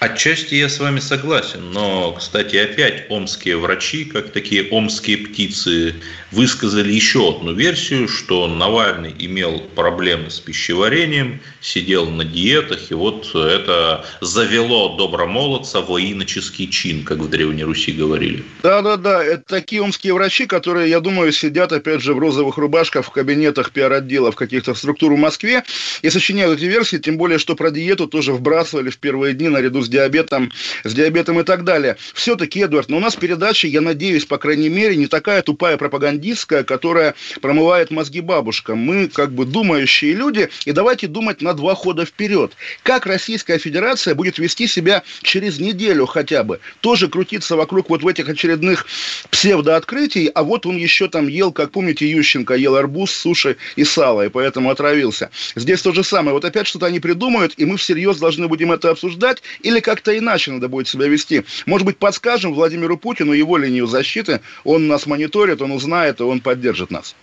Отчасти 0.00 0.54
я 0.54 0.68
с 0.68 0.78
вами 0.78 1.00
согласен, 1.00 1.72
но, 1.72 2.12
кстати, 2.12 2.54
опять 2.54 3.06
омские 3.08 3.56
врачи, 3.56 4.04
как 4.04 4.30
такие 4.30 4.68
омские 4.70 5.18
птицы, 5.18 5.96
высказали 6.30 6.92
еще 6.92 7.30
одну 7.30 7.52
версию, 7.52 8.06
что 8.06 8.46
Навальный 8.46 9.12
имел 9.18 9.58
проблемы 9.74 10.30
с 10.30 10.38
пищеварением, 10.38 11.40
сидел 11.60 12.08
на 12.08 12.24
диетах, 12.24 12.92
и 12.92 12.94
вот 12.94 13.34
это 13.34 14.04
завело 14.20 14.96
добромолодца 14.96 15.80
в 15.80 15.96
иноческий 15.98 16.68
чин, 16.68 17.02
как 17.02 17.18
в 17.18 17.28
Древней 17.28 17.64
Руси 17.64 17.90
говорили. 17.90 18.44
Да-да-да, 18.62 19.24
это 19.24 19.42
такие 19.48 19.82
омские 19.82 20.14
врачи, 20.14 20.46
которые, 20.46 20.90
я 20.90 21.00
думаю, 21.00 21.32
сидят, 21.32 21.72
опять 21.72 22.02
же, 22.02 22.14
в 22.14 22.20
розовых 22.20 22.56
рубашках 22.56 23.04
в 23.04 23.10
кабинетах 23.10 23.72
пиар-отделов 23.72 24.36
каких-то 24.36 24.74
структур 24.74 25.14
в 25.14 25.18
Москве 25.18 25.64
и 26.02 26.10
сочиняют 26.10 26.58
эти 26.58 26.66
версии, 26.66 26.98
тем 26.98 27.18
более, 27.18 27.40
что 27.40 27.56
про 27.56 27.72
диету 27.72 28.06
тоже 28.06 28.32
вбрасывали 28.32 28.90
в 28.90 28.98
первые 28.98 29.34
дни 29.34 29.48
наряду 29.48 29.82
с 29.82 29.87
с 29.88 29.90
диабетом, 29.90 30.52
с 30.84 30.92
диабетом 30.92 31.40
и 31.40 31.44
так 31.44 31.64
далее. 31.64 31.96
Все-таки, 32.12 32.62
Эдуард, 32.62 32.90
но 32.90 32.98
у 32.98 33.00
нас 33.00 33.16
передача, 33.16 33.66
я 33.66 33.80
надеюсь, 33.80 34.26
по 34.26 34.36
крайней 34.36 34.68
мере, 34.68 34.96
не 34.96 35.06
такая 35.06 35.42
тупая 35.42 35.76
пропагандистская, 35.78 36.62
которая 36.62 37.14
промывает 37.40 37.90
мозги 37.90 38.20
бабушкам. 38.20 38.78
Мы 38.78 39.08
как 39.08 39.32
бы 39.32 39.46
думающие 39.46 40.12
люди, 40.12 40.50
и 40.66 40.72
давайте 40.72 41.06
думать 41.06 41.40
на 41.40 41.54
два 41.54 41.74
хода 41.74 42.04
вперед. 42.04 42.52
Как 42.82 43.06
Российская 43.06 43.58
Федерация 43.58 44.14
будет 44.14 44.38
вести 44.38 44.66
себя 44.66 45.02
через 45.22 45.58
неделю 45.58 46.06
хотя 46.06 46.44
бы? 46.44 46.60
Тоже 46.80 47.08
крутиться 47.08 47.56
вокруг 47.56 47.88
вот 47.88 48.02
в 48.02 48.08
этих 48.08 48.28
очередных 48.28 48.86
псевдооткрытий, 49.30 50.26
а 50.26 50.42
вот 50.42 50.66
он 50.66 50.76
еще 50.76 51.08
там 51.08 51.28
ел, 51.28 51.50
как 51.50 51.70
помните, 51.70 52.08
Ющенко 52.08 52.54
ел 52.54 52.76
арбуз, 52.76 53.10
суши 53.10 53.56
и 53.76 53.84
сало, 53.84 54.26
и 54.26 54.28
поэтому 54.28 54.70
отравился. 54.70 55.30
Здесь 55.56 55.80
то 55.80 55.92
же 55.92 56.04
самое. 56.04 56.34
Вот 56.34 56.44
опять 56.44 56.66
что-то 56.66 56.86
они 56.86 57.00
придумают, 57.00 57.54
и 57.56 57.64
мы 57.64 57.78
всерьез 57.78 58.18
должны 58.18 58.48
будем 58.48 58.70
это 58.72 58.90
обсуждать, 58.90 59.42
или 59.62 59.77
или 59.78 59.84
как-то 59.84 60.16
иначе 60.16 60.50
надо 60.50 60.68
будет 60.68 60.88
себя 60.88 61.06
вести. 61.06 61.44
Может 61.66 61.86
быть, 61.86 61.98
подскажем 61.98 62.52
Владимиру 62.52 62.98
Путину 62.98 63.32
его 63.32 63.56
линию 63.56 63.86
защиты, 63.86 64.40
он 64.64 64.88
нас 64.88 65.06
мониторит, 65.06 65.62
он 65.62 65.70
узнает, 65.70 66.20
и 66.20 66.24
он 66.24 66.40
поддержит 66.40 66.90
нас. 66.90 67.14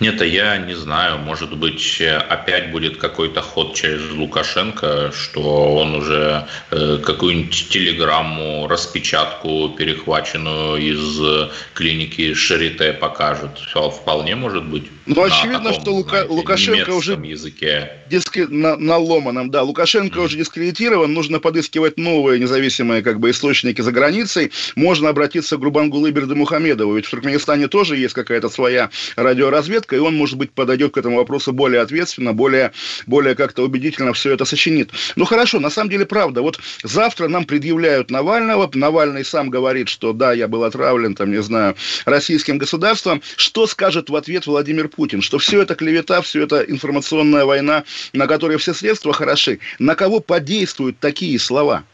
Нет, 0.00 0.20
а 0.20 0.26
я 0.26 0.58
не 0.58 0.74
знаю, 0.74 1.18
может 1.18 1.56
быть, 1.56 2.00
опять 2.28 2.70
будет 2.70 2.96
какой-то 2.96 3.40
ход 3.40 3.74
через 3.74 4.10
Лукашенко, 4.10 5.12
что 5.12 5.74
он 5.74 5.94
уже 5.94 6.46
э, 6.70 6.98
какую-нибудь 7.04 7.68
телеграмму, 7.68 8.66
распечатку, 8.68 9.70
перехваченную 9.76 10.76
из 10.76 11.48
клиники 11.74 12.34
Шарите 12.34 12.92
покажет. 12.92 13.58
Вполне 13.58 14.36
может 14.36 14.64
быть. 14.64 14.84
Ну, 15.06 15.22
очевидно, 15.22 15.70
таком, 15.70 15.80
что 15.80 15.94
Лука... 15.94 16.10
знаете, 16.10 16.32
Лукашенко 16.32 16.90
уже 16.90 17.12
языке. 17.14 17.92
Диски... 18.08 18.46
На, 18.48 18.76
на 18.76 18.98
ломаном, 18.98 19.50
да. 19.50 19.62
Лукашенко 19.62 20.20
mm. 20.20 20.24
уже 20.24 20.36
дискредитирован, 20.36 21.12
нужно 21.12 21.40
подыскивать 21.40 21.96
новые 21.98 22.38
независимые 22.38 23.02
как 23.02 23.18
бы 23.18 23.30
источники 23.30 23.80
за 23.80 23.90
границей. 23.92 24.52
Можно 24.76 25.08
обратиться 25.08 25.56
к 25.56 25.60
Гурбангулы 25.60 26.10
Бердымухамедову, 26.10 26.94
ведь 26.94 27.06
в 27.06 27.10
Туркменистане 27.10 27.68
тоже 27.68 27.96
есть 27.96 28.14
какая-то 28.14 28.48
своя 28.48 28.90
радиоразница 29.16 29.61
разведка, 29.62 29.96
и 29.96 30.00
он, 30.00 30.16
может 30.16 30.36
быть, 30.36 30.50
подойдет 30.50 30.94
к 30.94 30.98
этому 30.98 31.16
вопросу 31.16 31.52
более 31.52 31.80
ответственно, 31.80 32.32
более, 32.32 32.72
более 33.06 33.34
как-то 33.34 33.62
убедительно 33.62 34.12
все 34.12 34.32
это 34.32 34.44
сочинит. 34.44 34.90
Ну, 35.14 35.24
хорошо, 35.24 35.60
на 35.60 35.70
самом 35.70 35.90
деле, 35.90 36.04
правда. 36.04 36.42
Вот 36.42 36.58
завтра 36.82 37.28
нам 37.28 37.44
предъявляют 37.44 38.10
Навального. 38.10 38.68
Навальный 38.74 39.24
сам 39.24 39.50
говорит, 39.50 39.88
что 39.88 40.12
да, 40.12 40.32
я 40.32 40.48
был 40.48 40.64
отравлен, 40.64 41.14
там, 41.14 41.30
не 41.30 41.42
знаю, 41.42 41.76
российским 42.04 42.58
государством. 42.58 43.22
Что 43.36 43.66
скажет 43.66 44.10
в 44.10 44.16
ответ 44.16 44.46
Владимир 44.46 44.88
Путин? 44.88 45.22
Что 45.22 45.38
все 45.38 45.62
это 45.62 45.74
клевета, 45.74 46.20
все 46.22 46.42
это 46.42 46.62
информационная 46.62 47.44
война, 47.44 47.84
на 48.12 48.26
которой 48.26 48.58
все 48.58 48.74
средства 48.74 49.12
хороши. 49.12 49.60
На 49.78 49.94
кого 49.94 50.18
подействуют 50.18 50.98
такие 50.98 51.38
слова? 51.38 51.84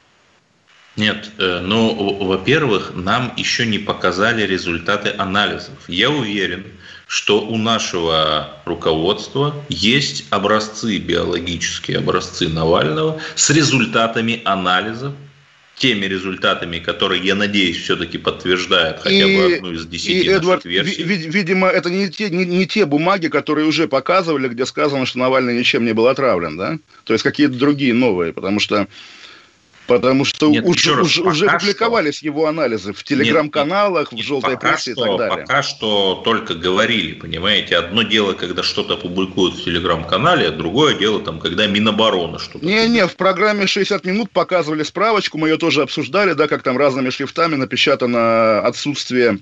Нет, 0.96 1.30
э, 1.38 1.60
ну, 1.62 1.94
во-первых, 2.25 2.92
нам 2.96 3.32
еще 3.37 3.66
не 3.66 3.78
показали 3.78 4.42
результаты 4.42 5.14
анализов. 5.16 5.75
Я 5.87 6.10
уверен, 6.10 6.64
что 7.08 7.40
у 7.40 7.56
нашего 7.56 8.50
руководства 8.66 9.54
есть 9.70 10.26
образцы, 10.30 10.98
биологические 10.98 11.98
образцы 11.98 12.48
Навального 12.48 13.18
с 13.34 13.48
результатами 13.48 14.42
анализов, 14.44 15.14
теми 15.78 16.04
результатами, 16.06 16.78
которые, 16.78 17.24
я 17.24 17.34
надеюсь, 17.34 17.78
все-таки 17.78 18.18
подтверждают 18.18 18.98
хотя 19.00 19.16
и, 19.16 19.36
бы 19.36 19.54
одну 19.54 19.72
из 19.72 19.86
десяти 19.86 20.20
и, 20.20 20.28
Эдвард, 20.28 20.66
версий. 20.66 21.02
Ви, 21.02 21.16
видимо, 21.30 21.68
это 21.68 21.88
не 21.88 22.10
те, 22.10 22.28
не, 22.28 22.44
не 22.44 22.66
те 22.66 22.84
бумаги, 22.84 23.28
которые 23.28 23.66
уже 23.66 23.88
показывали, 23.88 24.48
где 24.48 24.66
сказано, 24.66 25.06
что 25.06 25.18
Навальный 25.18 25.58
ничем 25.58 25.84
не 25.86 25.94
был 25.94 26.08
отравлен, 26.08 26.58
да? 26.58 26.78
То 27.04 27.14
есть 27.14 27.22
какие-то 27.22 27.54
другие 27.54 27.94
новые, 27.94 28.32
потому 28.32 28.60
что 28.60 28.86
Потому 29.88 30.26
что 30.26 30.50
Нет, 30.50 30.66
уже, 30.66 30.95
раз, 30.95 31.07
уже, 31.07 31.23
уже 31.23 31.49
публиковались 31.49 32.18
что... 32.18 32.26
его 32.26 32.47
анализы 32.47 32.92
в 32.92 33.02
телеграм-каналах, 33.02 34.12
в 34.12 34.23
желтой 34.23 34.59
прессе 34.59 34.92
что, 34.92 35.07
и 35.07 35.09
так 35.09 35.18
далее. 35.18 35.47
Пока 35.47 35.62
что 35.62 36.21
только 36.26 36.54
говорили, 36.54 37.14
понимаете. 37.14 37.78
Одно 37.78 38.02
дело, 38.02 38.35
когда 38.35 38.62
что-то 38.62 38.99
публикуют 38.99 39.54
в 39.54 39.64
телеграм-канале, 39.64 40.49
а 40.49 40.50
другое 40.50 40.95
дело, 40.95 41.21
там, 41.21 41.40
когда 41.40 41.66
Минобороны 41.66 42.38
что-то. 42.38 42.66
Не-не, 42.66 43.07
в 43.07 43.16
программе 43.16 43.66
60 43.66 44.04
минут 44.04 44.30
показывали 44.30 44.83
справочку, 44.83 45.38
мы 45.38 45.49
ее 45.49 45.57
тоже 45.57 45.80
обсуждали, 45.80 46.35
да, 46.35 46.49
как 46.49 46.62
там 46.62 46.76
разными 46.76 47.09
шрифтами 47.09 47.54
напечатано 47.54 48.61
отсутствие 48.61 49.38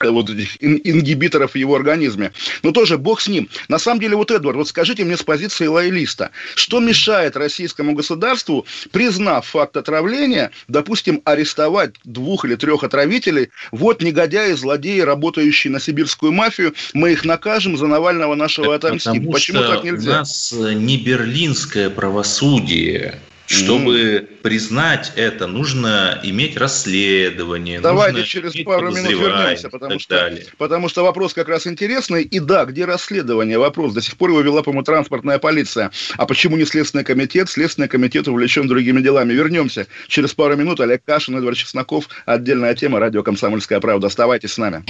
вот 0.00 0.30
этих 0.30 0.62
ингибиторов 0.62 1.52
в 1.52 1.56
его 1.56 1.74
организме. 1.74 2.32
Но 2.62 2.72
тоже 2.72 2.98
бог 2.98 3.20
с 3.20 3.28
ним. 3.28 3.48
На 3.68 3.78
самом 3.78 4.00
деле, 4.00 4.16
вот, 4.16 4.30
Эдвард, 4.30 4.56
вот 4.56 4.68
скажите 4.68 5.04
мне 5.04 5.16
с 5.16 5.22
позиции 5.22 5.66
лоялиста, 5.66 6.30
что 6.54 6.80
мешает 6.80 7.36
российскому 7.36 7.94
государству, 7.94 8.66
признав 8.90 9.46
факт 9.46 9.76
отравления, 9.76 10.50
допустим, 10.68 11.22
арестовать 11.24 11.94
двух 12.04 12.44
или 12.44 12.56
трех 12.56 12.84
отравителей, 12.84 13.50
вот 13.72 14.02
негодяи, 14.02 14.52
злодеи, 14.52 15.00
работающие 15.00 15.72
на 15.72 15.80
сибирскую 15.80 16.32
мафию, 16.32 16.74
мы 16.92 17.12
их 17.12 17.24
накажем, 17.24 17.76
за 17.76 17.86
Навального 17.86 18.34
нашего 18.34 18.74
отомстим. 18.74 19.14
Потому 19.14 19.32
Почему 19.32 19.60
так 19.60 19.84
нельзя? 19.84 20.10
У 20.10 20.14
нас 20.14 20.52
не 20.52 20.98
берлинское 20.98 21.88
правосудие, 21.90 23.18
чтобы 23.46 23.94
mm. 23.94 24.26
признать 24.42 25.12
это, 25.16 25.46
нужно 25.46 26.20
иметь 26.22 26.56
расследование. 26.56 27.80
Давайте 27.80 28.24
через 28.24 28.52
пару 28.64 28.90
минут 28.90 29.10
вернемся, 29.10 29.68
потому 29.68 29.98
что, 29.98 30.38
потому 30.58 30.88
что 30.88 31.02
вопрос 31.04 31.34
как 31.34 31.48
раз 31.48 31.66
интересный. 31.66 32.22
И 32.22 32.40
да, 32.40 32.64
где 32.64 32.84
расследование? 32.84 33.58
Вопрос. 33.58 33.92
До 33.92 34.00
сих 34.00 34.16
пор 34.16 34.30
его 34.30 34.40
вела, 34.40 34.62
по-моему, 34.62 34.84
транспортная 34.84 35.38
полиция. 35.38 35.90
А 36.16 36.26
почему 36.26 36.56
не 36.56 36.64
Следственный 36.64 37.04
комитет? 37.04 37.48
Следственный 37.48 37.88
комитет 37.88 38.28
увлечен 38.28 38.66
другими 38.66 39.00
делами. 39.00 39.32
Вернемся 39.32 39.86
через 40.08 40.34
пару 40.34 40.56
минут. 40.56 40.80
Олег 40.80 41.02
Кашин, 41.04 41.36
Эдвард 41.36 41.56
Чесноков. 41.56 42.08
Отдельная 42.24 42.74
тема. 42.74 43.00
Радио 43.00 43.22
«Комсомольская 43.22 43.80
правда». 43.80 44.08
Оставайтесь 44.08 44.52
с 44.52 44.58
нами. 44.58 44.84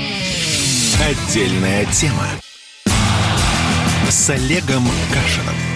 Отдельная 1.01 1.85
тема. 1.87 2.27
С 4.09 4.31
Олегом 4.31 4.85
Кашином. 5.13 5.75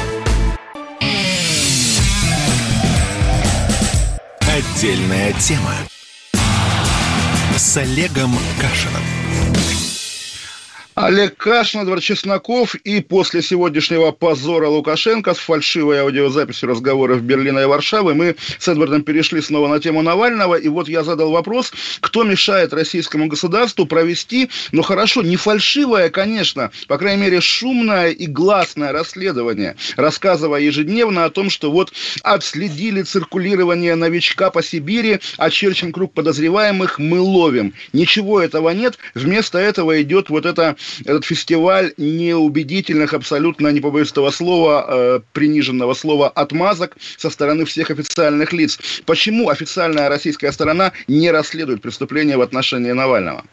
Отдельная 4.81 5.31
тема 5.33 5.75
с 7.55 7.77
Олегом 7.77 8.35
Кашиным. 8.59 9.90
Олег 11.01 11.35
Кашин, 11.35 11.81
Эдвард 11.81 12.03
Чесноков 12.03 12.75
и 12.75 13.01
после 13.01 13.41
сегодняшнего 13.41 14.11
позора 14.11 14.67
Лукашенко 14.67 15.33
с 15.33 15.39
фальшивой 15.39 16.01
аудиозаписью 16.01 16.69
разговоров 16.69 17.23
Берлина 17.23 17.57
и 17.57 17.65
Варшавы 17.65 18.13
мы 18.13 18.35
с 18.59 18.67
Эдвардом 18.67 19.01
перешли 19.01 19.41
снова 19.41 19.67
на 19.67 19.79
тему 19.79 20.03
Навального. 20.03 20.53
И 20.53 20.67
вот 20.67 20.87
я 20.87 21.03
задал 21.03 21.31
вопрос, 21.31 21.73
кто 22.01 22.23
мешает 22.23 22.71
российскому 22.71 23.25
государству 23.25 23.87
провести, 23.87 24.51
ну 24.71 24.83
хорошо, 24.83 25.23
не 25.23 25.37
фальшивое, 25.37 26.11
конечно, 26.11 26.69
по 26.87 26.99
крайней 26.99 27.23
мере 27.23 27.41
шумное 27.41 28.11
и 28.11 28.27
гласное 28.27 28.91
расследование, 28.91 29.77
рассказывая 29.95 30.61
ежедневно 30.61 31.25
о 31.25 31.31
том, 31.31 31.49
что 31.49 31.71
вот 31.71 31.91
отследили 32.21 33.01
циркулирование 33.01 33.95
новичка 33.95 34.51
по 34.51 34.61
Сибири, 34.61 35.19
очерчен 35.37 35.93
круг 35.93 36.13
подозреваемых, 36.13 36.99
мы 36.99 37.19
ловим. 37.19 37.73
Ничего 37.91 38.39
этого 38.39 38.69
нет, 38.69 38.99
вместо 39.15 39.57
этого 39.57 39.99
идет 39.99 40.29
вот 40.29 40.45
это 40.45 40.75
этот 41.05 41.25
фестиваль 41.25 41.93
неубедительных, 41.97 43.13
абсолютно, 43.13 43.69
не 43.69 43.81
побоюсь 43.81 44.11
этого 44.11 44.31
слова, 44.31 44.85
э, 44.87 45.19
приниженного 45.33 45.93
слова, 45.93 46.29
отмазок 46.29 46.97
со 47.17 47.29
стороны 47.29 47.65
всех 47.65 47.91
официальных 47.91 48.53
лиц. 48.53 48.79
Почему 49.05 49.49
официальная 49.49 50.09
российская 50.09 50.51
сторона 50.51 50.91
не 51.07 51.31
расследует 51.31 51.81
преступления 51.81 52.37
в 52.37 52.41
отношении 52.41 52.91
Навального? 52.91 53.43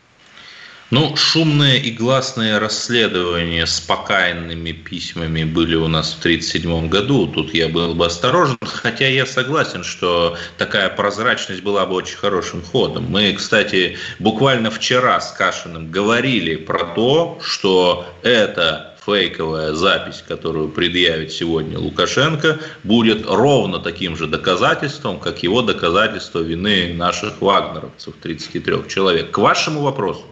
Ну, 0.90 1.14
шумные 1.16 1.78
и 1.78 1.90
гласные 1.90 2.56
расследования 2.56 3.66
с 3.66 3.78
покаянными 3.78 4.72
письмами 4.72 5.44
были 5.44 5.74
у 5.74 5.86
нас 5.86 6.14
в 6.14 6.20
1937 6.20 6.88
году. 6.88 7.26
Тут 7.26 7.52
я 7.52 7.68
был 7.68 7.94
бы 7.94 8.06
осторожен, 8.06 8.56
хотя 8.62 9.06
я 9.06 9.26
согласен, 9.26 9.84
что 9.84 10.38
такая 10.56 10.88
прозрачность 10.88 11.62
была 11.62 11.84
бы 11.84 11.94
очень 11.94 12.16
хорошим 12.16 12.62
ходом. 12.62 13.04
Мы, 13.10 13.34
кстати, 13.34 13.98
буквально 14.18 14.70
вчера 14.70 15.20
с 15.20 15.32
Кашиным 15.32 15.90
говорили 15.90 16.56
про 16.56 16.86
то, 16.94 17.38
что 17.42 18.06
это 18.22 18.96
фейковая 19.04 19.74
запись, 19.74 20.24
которую 20.26 20.70
предъявит 20.70 21.32
сегодня 21.32 21.78
Лукашенко, 21.78 22.60
будет 22.82 23.26
ровно 23.26 23.78
таким 23.78 24.16
же 24.16 24.26
доказательством, 24.26 25.20
как 25.20 25.42
его 25.42 25.60
доказательство 25.60 26.38
вины 26.38 26.94
наших 26.94 27.42
вагнеровцев, 27.42 28.14
33 28.22 28.88
человек. 28.88 29.30
К 29.32 29.36
вашему 29.36 29.82
вопросу. 29.82 30.24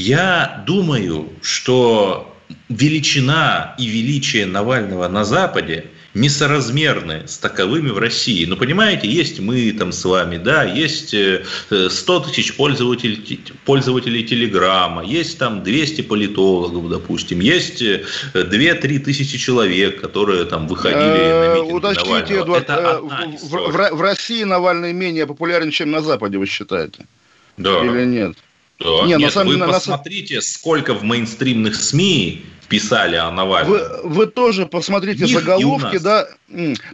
Я 0.00 0.62
думаю, 0.66 1.28
что 1.42 2.34
величина 2.70 3.74
и 3.78 3.86
величие 3.86 4.46
Навального 4.46 5.06
на 5.08 5.24
Западе 5.24 5.84
несоразмерны 6.14 7.28
с 7.28 7.36
таковыми 7.36 7.90
в 7.90 7.98
России. 7.98 8.46
Но 8.46 8.56
понимаете, 8.56 9.08
есть 9.08 9.40
мы 9.40 9.70
там 9.72 9.92
с 9.92 10.02
вами, 10.04 10.38
да, 10.38 10.64
есть 10.64 11.08
100 11.08 11.14
э, 11.70 11.88
тысяч 12.26 12.56
пользователей, 12.56 13.40
пользователей 13.66 14.24
Телеграма, 14.24 15.04
есть 15.04 15.38
там 15.38 15.62
200 15.62 16.02
политологов, 16.02 16.88
допустим, 16.88 17.40
есть 17.40 17.82
2-3 17.82 18.32
э, 18.34 18.98
тысячи 19.00 19.36
человек, 19.36 20.00
которые 20.00 20.46
там 20.46 20.66
выходили 20.66 20.98
на 20.98 21.54
митинг 21.56 21.74
Уточните. 21.74 22.40
Эдуард, 22.40 22.64
Это 22.64 23.00
в, 23.02 23.70
в, 23.70 23.90
в 23.96 24.00
России 24.00 24.44
Навальный 24.44 24.94
менее 24.94 25.26
популярен, 25.26 25.70
чем 25.70 25.90
на 25.90 26.00
Западе, 26.00 26.38
вы 26.38 26.46
считаете? 26.46 27.06
Да. 27.58 27.84
Или 27.84 28.06
нет? 28.06 28.36
Да. 28.80 29.06
Не, 29.06 29.14
Нет, 29.16 29.34
вы 29.34 29.56
на, 29.56 29.66
посмотрите, 29.66 30.36
на... 30.36 30.40
сколько 30.40 30.94
в 30.94 31.04
мейнстримных 31.04 31.74
СМИ 31.74 32.44
писали 32.70 33.16
о 33.16 33.30
Навальном. 33.32 33.72
Вы, 33.72 34.00
вы 34.04 34.26
тоже 34.26 34.64
посмотрите 34.64 35.24
Них 35.24 35.34
заголовки, 35.34 35.98
да, 35.98 36.28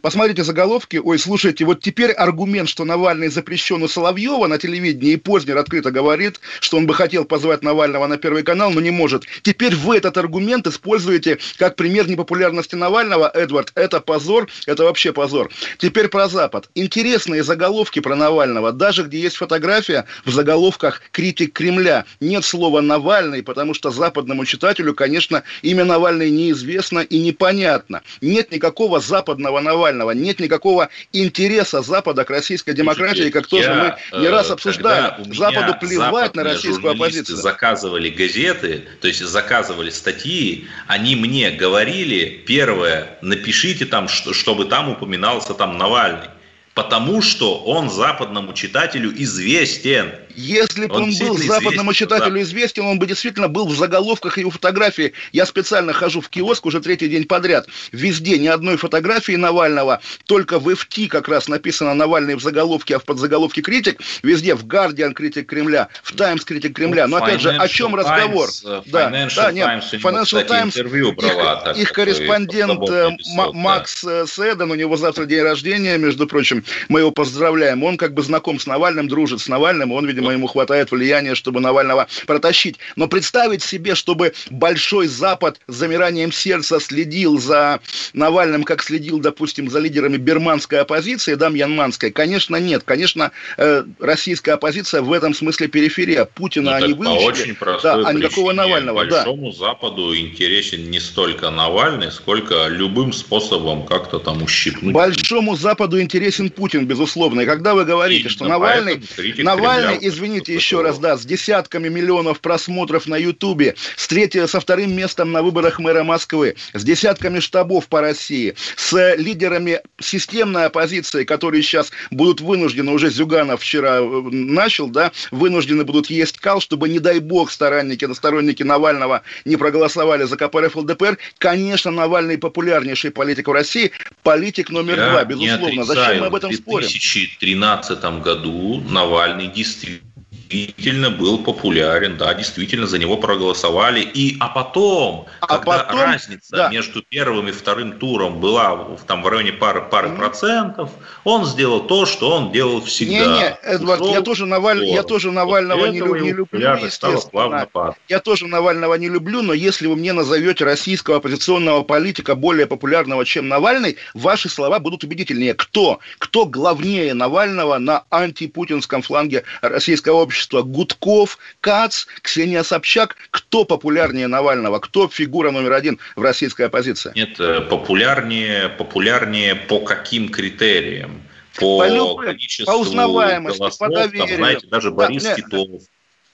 посмотрите 0.00 0.42
заголовки. 0.42 0.96
Ой, 0.96 1.18
слушайте, 1.18 1.66
вот 1.66 1.80
теперь 1.80 2.12
аргумент, 2.12 2.68
что 2.68 2.84
Навальный 2.84 3.28
запрещен 3.28 3.82
у 3.82 3.88
Соловьева 3.88 4.46
на 4.46 4.58
телевидении, 4.58 5.12
и 5.12 5.16
Познер 5.16 5.58
открыто 5.58 5.90
говорит, 5.90 6.40
что 6.60 6.78
он 6.78 6.86
бы 6.86 6.94
хотел 6.94 7.26
позвать 7.26 7.62
Навального 7.62 8.06
на 8.06 8.16
Первый 8.16 8.42
канал, 8.42 8.70
но 8.70 8.80
не 8.80 8.90
может. 8.90 9.24
Теперь 9.42 9.76
вы 9.76 9.98
этот 9.98 10.16
аргумент 10.16 10.66
используете 10.66 11.38
как 11.58 11.76
пример 11.76 12.08
непопулярности 12.08 12.74
Навального, 12.74 13.30
Эдвард. 13.32 13.72
Это 13.74 14.00
позор, 14.00 14.48
это 14.66 14.84
вообще 14.84 15.12
позор. 15.12 15.50
Теперь 15.76 16.08
про 16.08 16.28
Запад. 16.28 16.70
Интересные 16.74 17.42
заголовки 17.42 18.00
про 18.00 18.16
Навального. 18.16 18.72
Даже 18.72 19.02
где 19.02 19.20
есть 19.20 19.36
фотография, 19.36 20.06
в 20.24 20.30
заголовках 20.30 21.02
критик 21.12 21.52
Кремля. 21.52 22.06
Нет 22.20 22.44
слова 22.46 22.80
Навальный, 22.80 23.42
потому 23.42 23.74
что 23.74 23.90
западному 23.90 24.46
читателю, 24.46 24.94
конечно, 24.94 25.42
имя 25.66 25.84
Навальный 25.84 26.30
неизвестно 26.30 27.00
и 27.00 27.18
непонятно. 27.18 28.02
Нет 28.20 28.52
никакого 28.52 29.00
западного 29.00 29.60
Навального, 29.60 30.12
нет 30.12 30.40
никакого 30.40 30.88
интереса 31.12 31.82
Запада 31.82 32.24
к 32.24 32.30
российской 32.30 32.72
демократии, 32.72 33.30
как 33.30 33.46
тоже 33.46 33.96
мы 34.12 34.20
не 34.20 34.28
раз 34.28 34.50
э, 34.50 34.52
обсуждаем. 34.54 35.32
Западу 35.34 35.74
плевать 35.80 36.34
на 36.34 36.44
российскую 36.44 36.92
оппозицию. 36.92 37.36
заказывали 37.36 38.10
газеты, 38.10 38.84
то 39.00 39.08
есть 39.08 39.20
заказывали 39.20 39.90
статьи, 39.90 40.66
они 40.86 41.16
мне 41.16 41.50
говорили, 41.50 42.42
первое, 42.46 43.18
напишите 43.22 43.86
там, 43.86 44.08
чтобы 44.08 44.66
там 44.66 44.90
упоминался 44.90 45.54
там 45.54 45.78
Навальный 45.78 46.28
потому 46.76 47.22
что 47.22 47.56
он 47.56 47.88
западному 47.88 48.52
читателю 48.52 49.10
известен. 49.22 50.12
Если 50.36 50.86
бы 50.86 50.94
он, 50.94 51.02
он 51.04 51.18
был 51.18 51.38
западному 51.38 51.92
читателю 51.94 52.34
да. 52.34 52.42
известен, 52.42 52.86
он 52.86 52.98
бы 52.98 53.06
действительно 53.06 53.48
был 53.48 53.66
в 53.66 53.76
заголовках 53.76 54.38
его 54.38 54.50
фотографии. 54.50 55.14
Я 55.32 55.46
специально 55.46 55.92
хожу 55.92 56.20
в 56.20 56.28
киоск 56.28 56.66
уже 56.66 56.80
третий 56.80 57.08
день 57.08 57.24
подряд. 57.24 57.66
Везде 57.90 58.38
ни 58.38 58.46
одной 58.46 58.76
фотографии 58.76 59.32
Навального, 59.32 60.00
только 60.26 60.58
в 60.58 60.68
FT 60.68 61.08
как 61.08 61.28
раз 61.28 61.48
написано 61.48 61.94
Навальный 61.94 62.34
в 62.34 62.42
заголовке, 62.42 62.96
а 62.96 62.98
в 62.98 63.04
подзаголовке 63.04 63.62
критик. 63.62 64.00
Везде 64.22 64.54
в 64.54 64.66
Guardian 64.66 65.14
критик 65.14 65.48
Кремля, 65.48 65.88
в 66.02 66.14
Times 66.14 66.44
критик 66.44 66.76
Кремля. 66.76 67.06
Но 67.06 67.16
опять 67.16 67.40
же, 67.40 67.50
о 67.50 67.66
чем 67.66 67.92
Times, 67.92 68.04
разговор? 68.04 68.48
Financial 68.48 68.82
да, 68.86 69.10
да, 69.10 69.52
нет, 69.52 69.68
Financial 69.92 70.44
Times, 70.44 70.76
интервью 70.76 71.12
брала, 71.12 71.54
их, 71.54 71.64
так, 71.64 71.78
их 71.78 71.92
корреспондент 71.92 72.88
э, 72.90 73.10
Макс 73.52 74.04
да. 74.04 74.26
Седан, 74.26 74.70
у 74.70 74.74
него 74.74 74.96
завтра 74.96 75.24
день 75.24 75.42
рождения, 75.42 75.96
между 75.96 76.26
прочим, 76.26 76.62
мы 76.88 77.00
его 77.00 77.10
поздравляем. 77.10 77.82
Он 77.82 77.96
как 77.96 78.12
бы 78.12 78.22
знаком 78.22 78.60
с 78.60 78.66
Навальным, 78.66 79.08
дружит 79.08 79.40
с 79.40 79.48
Навальным, 79.48 79.92
он, 79.92 80.06
видимо, 80.06 80.25
ему 80.32 80.46
хватает 80.46 80.90
влияния, 80.90 81.34
чтобы 81.34 81.60
Навального 81.60 82.06
протащить. 82.26 82.76
Но 82.96 83.08
представить 83.08 83.62
себе, 83.62 83.94
чтобы 83.94 84.32
Большой 84.50 85.06
Запад 85.06 85.60
с 85.66 85.74
замиранием 85.74 86.32
сердца 86.32 86.80
следил 86.80 87.38
за 87.38 87.80
Навальным, 88.12 88.64
как 88.64 88.82
следил, 88.82 89.18
допустим, 89.18 89.70
за 89.70 89.78
лидерами 89.78 90.16
бирманской 90.16 90.80
оппозиции, 90.80 91.34
да, 91.34 91.48
мьянманской, 91.48 92.10
конечно, 92.10 92.56
нет. 92.56 92.82
Конечно, 92.84 93.32
э, 93.56 93.84
российская 93.98 94.52
оппозиция 94.52 95.02
в 95.02 95.12
этом 95.12 95.34
смысле 95.34 95.68
периферия. 95.68 96.24
Путина 96.24 96.70
ну, 96.70 96.76
они 96.84 96.94
выучили. 96.94 97.42
Очень 97.42 97.54
простой 97.54 98.02
да, 98.02 98.08
а 98.08 98.12
никакого 98.12 98.52
Навального. 98.52 99.04
Большому 99.04 99.52
да. 99.52 99.56
Западу 99.56 100.16
интересен 100.16 100.90
не 100.90 101.00
столько 101.00 101.50
Навальный, 101.50 102.10
сколько 102.10 102.68
любым 102.68 103.12
способом 103.12 103.86
как-то 103.86 104.18
там 104.18 104.42
ущипнуть. 104.42 104.92
Большому 104.94 105.56
Западу 105.56 106.00
интересен 106.00 106.50
Путин, 106.50 106.86
безусловно. 106.86 107.42
И 107.42 107.46
когда 107.46 107.74
вы 107.74 107.84
говорите, 107.84 108.28
и 108.28 108.30
что 108.30 108.46
Навальный, 108.46 109.02
Навальный, 109.38 109.98
извините 110.16 110.54
еще 110.54 110.80
раз, 110.82 110.98
да, 110.98 111.16
с 111.16 111.24
десятками 111.24 111.88
миллионов 111.88 112.40
просмотров 112.40 113.06
на 113.06 113.16
Ютубе, 113.16 113.74
с 113.96 114.08
третьим, 114.08 114.48
со 114.48 114.60
вторым 114.60 114.94
местом 114.94 115.30
на 115.32 115.42
выборах 115.42 115.78
мэра 115.78 116.04
Москвы, 116.04 116.56
с 116.72 116.82
десятками 116.82 117.40
штабов 117.40 117.86
по 117.88 118.00
России, 118.00 118.54
с 118.76 119.14
лидерами 119.16 119.80
системной 120.00 120.66
оппозиции, 120.66 121.24
которые 121.24 121.62
сейчас 121.62 121.92
будут 122.10 122.40
вынуждены, 122.40 122.92
уже 122.92 123.10
Зюганов 123.10 123.60
вчера 123.60 123.98
э, 123.98 124.22
начал, 124.30 124.88
да, 124.88 125.12
вынуждены 125.30 125.84
будут 125.84 126.08
есть 126.08 126.38
кал, 126.38 126.60
чтобы, 126.60 126.88
не 126.88 126.98
дай 126.98 127.18
бог, 127.20 127.50
сторонники, 127.50 128.10
сторонники 128.14 128.62
Навального 128.62 129.22
не 129.44 129.56
проголосовали 129.56 130.24
за 130.24 130.36
КПРФ 130.36 130.76
ЛДПР. 130.76 131.18
Конечно, 131.38 131.90
Навальный 131.90 132.38
популярнейший 132.38 133.10
политик 133.10 133.48
в 133.48 133.52
России, 133.52 133.92
политик 134.22 134.70
номер 134.70 134.98
Я 134.98 135.10
два, 135.10 135.24
безусловно. 135.24 135.84
Зачем 135.84 136.20
мы 136.20 136.26
об 136.26 136.34
этом 136.34 136.52
спорим? 136.52 136.88
В 136.88 136.92
2013 136.92 138.04
году 138.22 138.82
Навальный 138.88 139.48
действительно 139.48 140.05
действительно 140.48 141.10
был 141.10 141.38
популярен, 141.38 142.16
да, 142.16 142.34
действительно 142.34 142.86
за 142.86 142.98
него 142.98 143.16
проголосовали. 143.16 144.00
И, 144.00 144.36
а 144.40 144.48
потом, 144.48 145.26
а 145.40 145.46
когда 145.46 145.78
потом, 145.78 146.00
разница 146.00 146.56
да. 146.56 146.68
между 146.70 147.02
первым 147.02 147.48
и 147.48 147.52
вторым 147.52 147.98
туром 147.98 148.40
была 148.40 148.96
там, 149.06 149.22
в 149.22 149.28
районе 149.28 149.52
пары, 149.52 149.82
пары 149.82 150.08
mm-hmm. 150.08 150.16
процентов, 150.16 150.90
он 151.24 151.44
сделал 151.44 151.80
то, 151.86 152.06
что 152.06 152.30
он 152.30 152.52
делал 152.52 152.80
всегда. 152.82 153.12
Не-не, 153.14 153.58
Эдвард, 153.62 154.00
Ушел 154.00 154.14
я 154.14 154.22
тоже, 154.22 154.46
Наваль... 154.46 154.84
я 154.84 155.02
тоже 155.02 155.30
Навального 155.30 155.86
не, 155.86 155.98
люб... 155.98 156.20
не 156.20 156.32
люблю, 156.32 156.76
естественно. 156.76 157.66
Я 158.08 158.20
тоже 158.20 158.46
Навального 158.46 158.94
не 158.94 159.08
люблю, 159.08 159.42
но 159.42 159.52
если 159.52 159.86
вы 159.86 159.96
мне 159.96 160.12
назовете 160.12 160.64
российского 160.64 161.16
оппозиционного 161.16 161.82
политика 161.82 162.34
более 162.34 162.66
популярного, 162.66 163.24
чем 163.24 163.48
Навальный, 163.48 163.96
ваши 164.14 164.48
слова 164.48 164.78
будут 164.78 165.04
убедительнее. 165.04 165.54
Кто? 165.54 165.98
Кто 166.18 166.46
главнее 166.46 167.14
Навального 167.14 167.78
на 167.78 168.04
антипутинском 168.10 169.02
фланге 169.02 169.44
российского 169.60 170.16
общества? 170.16 170.35
Общества 170.36 170.62
Гудков, 170.62 171.38
Кац, 171.60 172.04
Ксения 172.20 172.62
Собчак. 172.62 173.16
Кто 173.30 173.64
популярнее 173.64 174.26
Навального? 174.26 174.78
Кто 174.80 175.08
фигура 175.08 175.50
номер 175.50 175.72
один 175.72 175.98
в 176.14 176.22
российской 176.22 176.66
оппозиции? 176.66 177.12
Нет, 177.14 177.40
э, 177.40 177.62
популярнее, 177.62 178.68
популярнее 178.68 179.54
по 179.54 179.80
каким 179.80 180.28
критериям? 180.28 181.22
По, 181.58 181.78
по 181.88 182.16
количеству 182.16 182.66
по 182.66 182.76
узнаваемости, 182.76 183.58
голосов, 183.58 183.78
по 183.78 183.88
доверию. 183.88 184.26
Там, 184.26 184.36
знаете, 184.36 184.66
даже 184.66 184.90
Борис 184.90 185.22
да, 185.22 185.34
Титов, 185.34 185.68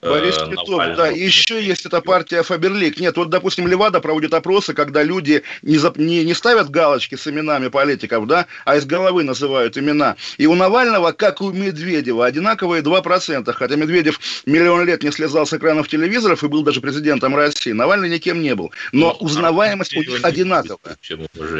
Борис 0.03 0.37
э, 0.37 0.49
Титов, 0.49 0.95
да. 0.95 1.07
еще 1.07 1.63
есть 1.63 1.85
эта 1.85 2.01
партия 2.01 2.43
Фаберлик. 2.43 2.99
Нет, 2.99 3.17
вот, 3.17 3.29
допустим, 3.29 3.67
Левада 3.67 3.99
проводит 3.99 4.33
опросы, 4.33 4.73
когда 4.73 5.03
люди 5.03 5.43
не, 5.61 5.77
за, 5.77 5.93
не, 5.95 6.23
не 6.23 6.33
ставят 6.33 6.69
галочки 6.69 7.15
с 7.15 7.27
именами 7.27 7.69
политиков, 7.69 8.27
да, 8.27 8.47
а 8.65 8.75
из 8.75 8.85
головы 8.85 9.23
называют 9.23 9.77
имена. 9.77 10.15
И 10.37 10.45
у 10.45 10.55
Навального, 10.55 11.11
как 11.11 11.41
и 11.41 11.43
у 11.45 11.51
Медведева, 11.51 12.25
одинаковые 12.25 12.81
2%. 12.81 13.51
Хотя 13.53 13.75
Медведев 13.75 14.19
миллион 14.45 14.85
лет 14.85 15.03
не 15.03 15.11
слезал 15.11 15.45
с 15.45 15.53
экранов 15.53 15.87
телевизоров 15.87 16.43
и 16.43 16.47
был 16.47 16.63
даже 16.63 16.81
президентом 16.81 17.35
России. 17.35 17.71
Навальный 17.71 18.09
никем 18.09 18.41
не 18.41 18.55
был. 18.55 18.71
Но 18.91 19.17
ну, 19.19 19.25
узнаваемость 19.25 19.95
у 19.95 19.99
них 19.99 20.19
одинаковая. 20.23 20.97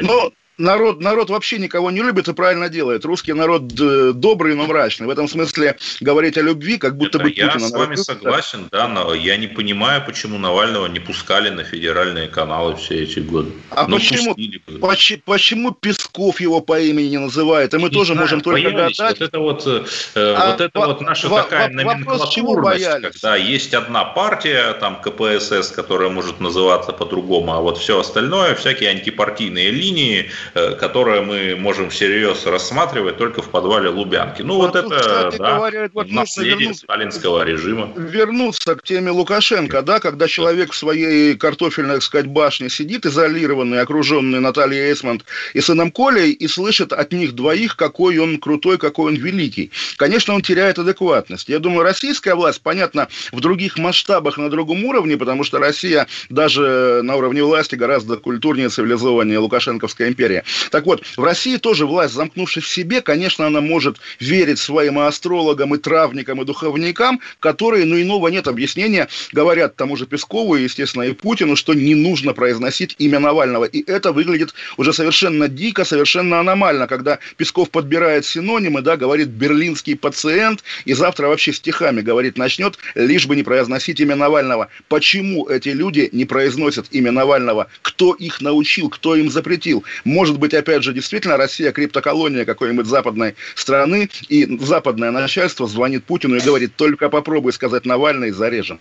Но 0.01 0.31
народ, 0.57 1.01
народ 1.01 1.29
вообще 1.29 1.57
никого 1.57 1.91
не 1.91 2.01
любит 2.01 2.27
и 2.27 2.33
правильно 2.33 2.69
делает. 2.69 3.05
Русский 3.05 3.33
народ 3.33 3.63
э, 3.79 4.11
добрый, 4.13 4.55
но 4.55 4.65
мрачный. 4.65 5.07
В 5.07 5.09
этом 5.09 5.27
смысле 5.27 5.77
говорить 6.01 6.37
о 6.37 6.41
любви, 6.41 6.77
как 6.77 6.97
будто 6.97 7.17
Это 7.17 7.27
бы 7.27 7.33
Я 7.35 7.47
Путина 7.47 7.67
с 7.67 7.71
вами 7.71 7.95
согласен, 7.95 8.67
да, 8.71 8.87
но 8.87 9.13
я 9.13 9.37
не 9.37 9.47
понимаю, 9.47 10.03
почему 10.05 10.37
Навального 10.37 10.87
не 10.87 10.99
пускали 10.99 11.49
на 11.49 11.63
федеральные 11.63 12.27
каналы 12.27 12.75
все 12.75 13.03
эти 13.03 13.19
годы. 13.19 13.51
А 13.71 13.87
но 13.87 13.97
почему, 13.97 14.35
почему, 14.81 15.21
почему 15.25 15.71
Песков 15.71 16.39
его 16.39 16.61
по 16.61 16.79
имени 16.79 17.07
не 17.07 17.19
называет? 17.19 17.73
И 17.73 17.77
мы 17.77 17.89
не 17.89 17.93
тоже 17.93 18.13
знаю, 18.13 18.21
можем 18.21 18.41
только 18.41 18.71
гадать. 18.71 18.99
Вот 18.99 19.21
это 19.21 19.39
вот, 19.39 19.63
э, 19.67 19.83
а, 20.15 20.51
вот, 20.51 20.61
это 20.61 20.79
вот 20.79 21.01
наша 21.01 21.27
в, 21.27 21.35
такая 21.35 21.69
в, 21.69 21.73
номенклатурность, 21.73 22.85
когда 23.01 23.35
есть 23.35 23.73
одна 23.73 24.05
партия, 24.05 24.73
там 24.73 25.01
КПСС, 25.01 25.71
которая 25.71 26.09
может 26.09 26.39
называться 26.39 26.91
по-другому, 26.91 27.53
а 27.53 27.61
вот 27.61 27.77
все 27.77 27.99
остальное, 27.99 28.55
всякие 28.55 28.89
антипартийные 28.91 29.71
линии, 29.71 30.29
которое 30.53 31.21
мы 31.21 31.55
можем 31.55 31.89
всерьез 31.89 32.45
рассматривать 32.45 33.17
только 33.17 33.41
в 33.41 33.49
подвале 33.49 33.89
Лубянки. 33.89 34.41
Ну, 34.41 34.55
вот, 34.55 34.75
вот 34.75 34.91
это 34.91 35.31
да, 35.37 35.55
говоря, 35.55 35.89
вот 35.93 36.09
наследие 36.09 36.57
вернуться, 36.57 36.83
сталинского 36.83 37.43
режима. 37.43 37.91
Вернуться 37.95 38.75
к 38.75 38.83
теме 38.83 39.11
Лукашенко, 39.11 39.81
да, 39.81 39.99
когда 39.99 40.27
человек 40.27 40.71
в 40.71 40.75
своей 40.75 41.35
картофельной, 41.35 41.95
так 41.95 42.03
сказать, 42.03 42.27
башне 42.27 42.69
сидит, 42.69 43.05
изолированный, 43.05 43.81
окруженный 43.81 44.39
Натальей 44.39 44.89
Эйсмонт 44.89 45.25
и 45.53 45.61
сыном 45.61 45.91
Колей, 45.91 46.31
и 46.31 46.47
слышит 46.47 46.93
от 46.93 47.13
них 47.13 47.33
двоих, 47.33 47.75
какой 47.75 48.17
он 48.17 48.37
крутой, 48.37 48.77
какой 48.77 49.11
он 49.11 49.15
великий. 49.15 49.71
Конечно, 49.97 50.33
он 50.33 50.41
теряет 50.41 50.79
адекватность. 50.79 51.49
Я 51.49 51.59
думаю, 51.59 51.83
российская 51.83 52.35
власть, 52.35 52.61
понятно, 52.61 53.07
в 53.31 53.39
других 53.39 53.77
масштабах, 53.77 54.37
на 54.37 54.49
другом 54.49 54.83
уровне, 54.85 55.17
потому 55.17 55.43
что 55.43 55.59
Россия 55.59 56.07
даже 56.29 57.01
на 57.03 57.15
уровне 57.15 57.43
власти 57.43 57.75
гораздо 57.75 58.17
культурнее, 58.17 58.69
цивилизованнее 58.69 59.37
Лукашенковская 59.37 60.07
империя 60.09 60.32
империя. 60.33 60.43
Так 60.71 60.85
вот, 60.85 61.03
в 61.17 61.23
России 61.23 61.57
тоже 61.57 61.85
власть, 61.85 62.13
замкнувшись 62.13 62.63
в 62.63 62.69
себе, 62.69 63.01
конечно, 63.01 63.45
она 63.45 63.61
может 63.61 63.97
верить 64.19 64.59
своим 64.59 64.99
астрологам 64.99 65.75
и 65.75 65.77
травникам 65.77 66.41
и 66.41 66.45
духовникам, 66.45 67.19
которые, 67.39 67.85
ну, 67.85 68.01
иного 68.01 68.27
нет 68.29 68.47
объяснения, 68.47 69.07
говорят 69.31 69.75
тому 69.75 69.95
же 69.95 70.05
Пескову 70.05 70.55
и, 70.55 70.63
естественно, 70.63 71.03
и 71.03 71.13
Путину, 71.13 71.55
что 71.55 71.73
не 71.73 71.95
нужно 71.95 72.33
произносить 72.33 72.95
имя 72.99 73.19
Навального. 73.19 73.65
И 73.65 73.83
это 73.89 74.11
выглядит 74.11 74.53
уже 74.77 74.93
совершенно 74.93 75.47
дико, 75.47 75.85
совершенно 75.85 76.39
аномально, 76.39 76.87
когда 76.87 77.19
Песков 77.37 77.69
подбирает 77.69 78.25
синонимы, 78.25 78.81
да, 78.81 78.97
говорит 78.97 79.27
«берлинский 79.29 79.95
пациент», 79.95 80.63
и 80.85 80.93
завтра 80.93 81.27
вообще 81.27 81.53
стихами 81.53 82.01
говорить 82.01 82.37
начнет, 82.37 82.77
лишь 82.95 83.27
бы 83.27 83.35
не 83.35 83.43
произносить 83.43 83.99
имя 83.99 84.15
Навального. 84.15 84.69
Почему 84.87 85.47
эти 85.47 85.69
люди 85.69 86.09
не 86.11 86.25
произносят 86.25 86.87
имя 86.91 87.11
Навального? 87.11 87.67
Кто 87.81 88.13
их 88.13 88.41
научил? 88.41 88.89
Кто 88.89 89.15
им 89.15 89.29
запретил? 89.29 89.83
Может 90.03 90.22
Может 90.23 90.39
быть, 90.39 90.53
опять 90.53 90.83
же, 90.83 90.93
действительно 90.93 91.35
Россия 91.35 91.73
криптоколония 91.73 92.45
какой-нибудь 92.45 92.85
западной 92.85 93.35
страны, 93.55 94.09
и 94.29 94.57
западное 94.57 95.11
начальство 95.11 95.67
звонит 95.67 96.05
Путину 96.05 96.37
и 96.37 96.39
говорит, 96.39 96.77
только 96.77 97.09
попробуй 97.09 97.51
сказать 97.51 97.85
Навальный, 97.85 98.31
зарежем. 98.31 98.79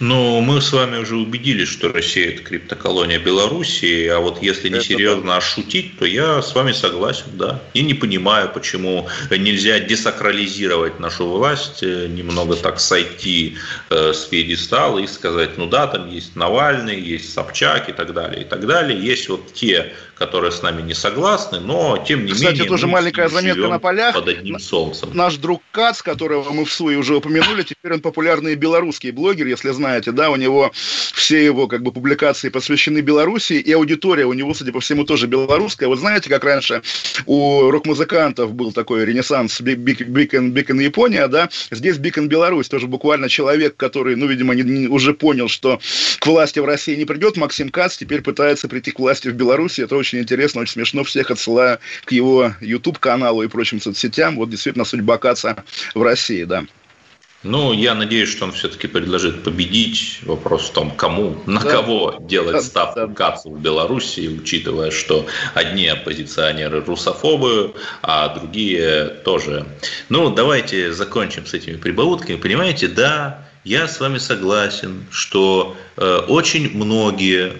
Но 0.00 0.40
мы 0.40 0.62
с 0.62 0.72
вами 0.72 0.96
уже 0.96 1.16
убедились, 1.16 1.68
что 1.68 1.92
Россия– 1.92 2.30
это 2.30 2.42
криптоколония 2.42 3.18
Белоруссии, 3.18 4.06
а 4.06 4.20
вот 4.20 4.42
если 4.42 4.70
не 4.70 4.80
серьезно 4.80 5.34
да. 5.34 5.40
шутить, 5.42 5.98
то 5.98 6.06
я 6.06 6.40
с 6.40 6.54
вами 6.54 6.72
согласен, 6.72 7.26
да. 7.34 7.60
И 7.74 7.82
не 7.82 7.92
понимаю, 7.92 8.48
почему 8.48 9.08
нельзя 9.30 9.80
десакрализировать 9.80 11.00
нашу 11.00 11.26
власть, 11.26 11.82
э, 11.82 12.06
немного 12.08 12.56
так 12.56 12.80
сойти 12.80 13.58
э, 13.90 14.14
с 14.14 14.24
пьедестала 14.24 15.00
и 15.00 15.06
сказать, 15.06 15.58
ну 15.58 15.66
да, 15.66 15.86
там 15.86 16.08
есть 16.08 16.34
Навальный, 16.34 16.98
есть 16.98 17.30
Собчак 17.30 17.90
и 17.90 17.92
так 17.92 18.14
далее, 18.14 18.40
и 18.40 18.44
так 18.44 18.66
далее. 18.66 18.98
Есть 18.98 19.28
вот 19.28 19.52
те 19.52 19.92
которые 20.18 20.50
с 20.50 20.62
нами 20.62 20.77
не 20.82 20.94
согласны, 20.94 21.60
но 21.60 21.98
тем 21.98 22.24
не 22.24 22.32
Кстати, 22.32 22.40
менее... 22.40 22.54
Кстати, 22.54 22.68
тоже 22.68 22.86
маленькая 22.86 23.28
заметка 23.28 23.68
на 23.68 23.78
полях. 23.78 24.14
Под 24.14 24.28
одним 24.28 24.58
солнцем. 24.58 25.10
Наш 25.14 25.36
друг 25.36 25.62
Кац, 25.72 26.02
которого 26.02 26.52
мы 26.52 26.64
в 26.64 26.72
СУИ 26.72 26.96
уже 26.96 27.16
упомянули, 27.16 27.62
теперь 27.62 27.94
он 27.94 28.00
популярный 28.00 28.54
белорусский 28.54 29.10
блогер, 29.10 29.46
если 29.46 29.70
знаете, 29.70 30.12
да, 30.12 30.30
у 30.30 30.36
него 30.36 30.72
все 30.74 31.44
его 31.44 31.66
как 31.66 31.82
бы 31.82 31.92
публикации 31.92 32.48
посвящены 32.48 33.00
Беларуси, 33.00 33.54
и 33.54 33.72
аудитория 33.72 34.24
у 34.24 34.32
него, 34.32 34.54
судя 34.54 34.72
по 34.72 34.80
всему, 34.80 35.04
тоже 35.04 35.26
белорусская. 35.26 35.88
Вот 35.88 35.98
знаете, 35.98 36.28
как 36.28 36.44
раньше 36.44 36.82
у 37.26 37.70
рок-музыкантов 37.70 38.52
был 38.52 38.72
такой 38.72 39.04
ренессанс 39.04 39.60
Бикон, 39.60 40.52
Бикон 40.52 40.80
Япония, 40.80 41.28
да, 41.28 41.48
здесь 41.70 41.98
Бикон 41.98 42.28
Беларусь, 42.28 42.68
тоже 42.68 42.86
буквально 42.86 43.28
человек, 43.28 43.76
который, 43.76 44.16
ну, 44.16 44.26
видимо, 44.26 44.54
не, 44.54 44.62
не, 44.62 44.86
уже 44.88 45.14
понял, 45.14 45.48
что 45.48 45.80
к 46.18 46.26
власти 46.26 46.58
в 46.58 46.64
России 46.64 46.94
не 46.94 47.04
придет, 47.04 47.36
Максим 47.36 47.70
Кац 47.70 47.96
теперь 47.96 48.22
пытается 48.22 48.68
прийти 48.68 48.90
к 48.90 48.98
власти 48.98 49.28
в 49.28 49.34
Беларуси, 49.34 49.80
это 49.80 49.96
очень 49.96 50.18
интересно, 50.18 50.60
смешно. 50.68 51.04
Всех 51.04 51.30
отсылаю 51.30 51.78
к 52.04 52.12
его 52.12 52.52
YouTube-каналу 52.60 53.42
и 53.42 53.48
прочим 53.48 53.80
соцсетям. 53.80 54.36
Вот 54.36 54.50
действительно 54.50 54.84
судьба 54.84 55.18
Каца 55.18 55.64
в 55.94 56.02
России, 56.02 56.44
да. 56.44 56.64
Ну, 57.44 57.72
я 57.72 57.94
надеюсь, 57.94 58.30
что 58.30 58.46
он 58.46 58.52
все-таки 58.52 58.88
предложит 58.88 59.44
победить. 59.44 60.18
Вопрос 60.24 60.68
в 60.68 60.72
том, 60.72 60.90
кому, 60.90 61.40
на 61.46 61.60
да. 61.60 61.70
кого 61.70 62.16
делать 62.20 62.54
да, 62.54 62.60
ставку 62.60 63.06
да. 63.06 63.14
Кацу 63.14 63.50
в 63.50 63.60
Беларуси, 63.60 64.28
учитывая, 64.28 64.90
что 64.90 65.24
одни 65.54 65.86
оппозиционеры 65.86 66.80
русофобы, 66.80 67.74
а 68.02 68.34
другие 68.34 69.20
тоже. 69.24 69.66
Ну, 70.08 70.30
давайте 70.30 70.92
закончим 70.92 71.46
с 71.46 71.54
этими 71.54 71.76
прибаутками. 71.76 72.36
Понимаете, 72.36 72.88
да, 72.88 73.46
я 73.62 73.86
с 73.86 74.00
вами 74.00 74.18
согласен, 74.18 75.06
что 75.10 75.76
э, 75.96 76.16
очень 76.26 76.76
многие 76.76 77.52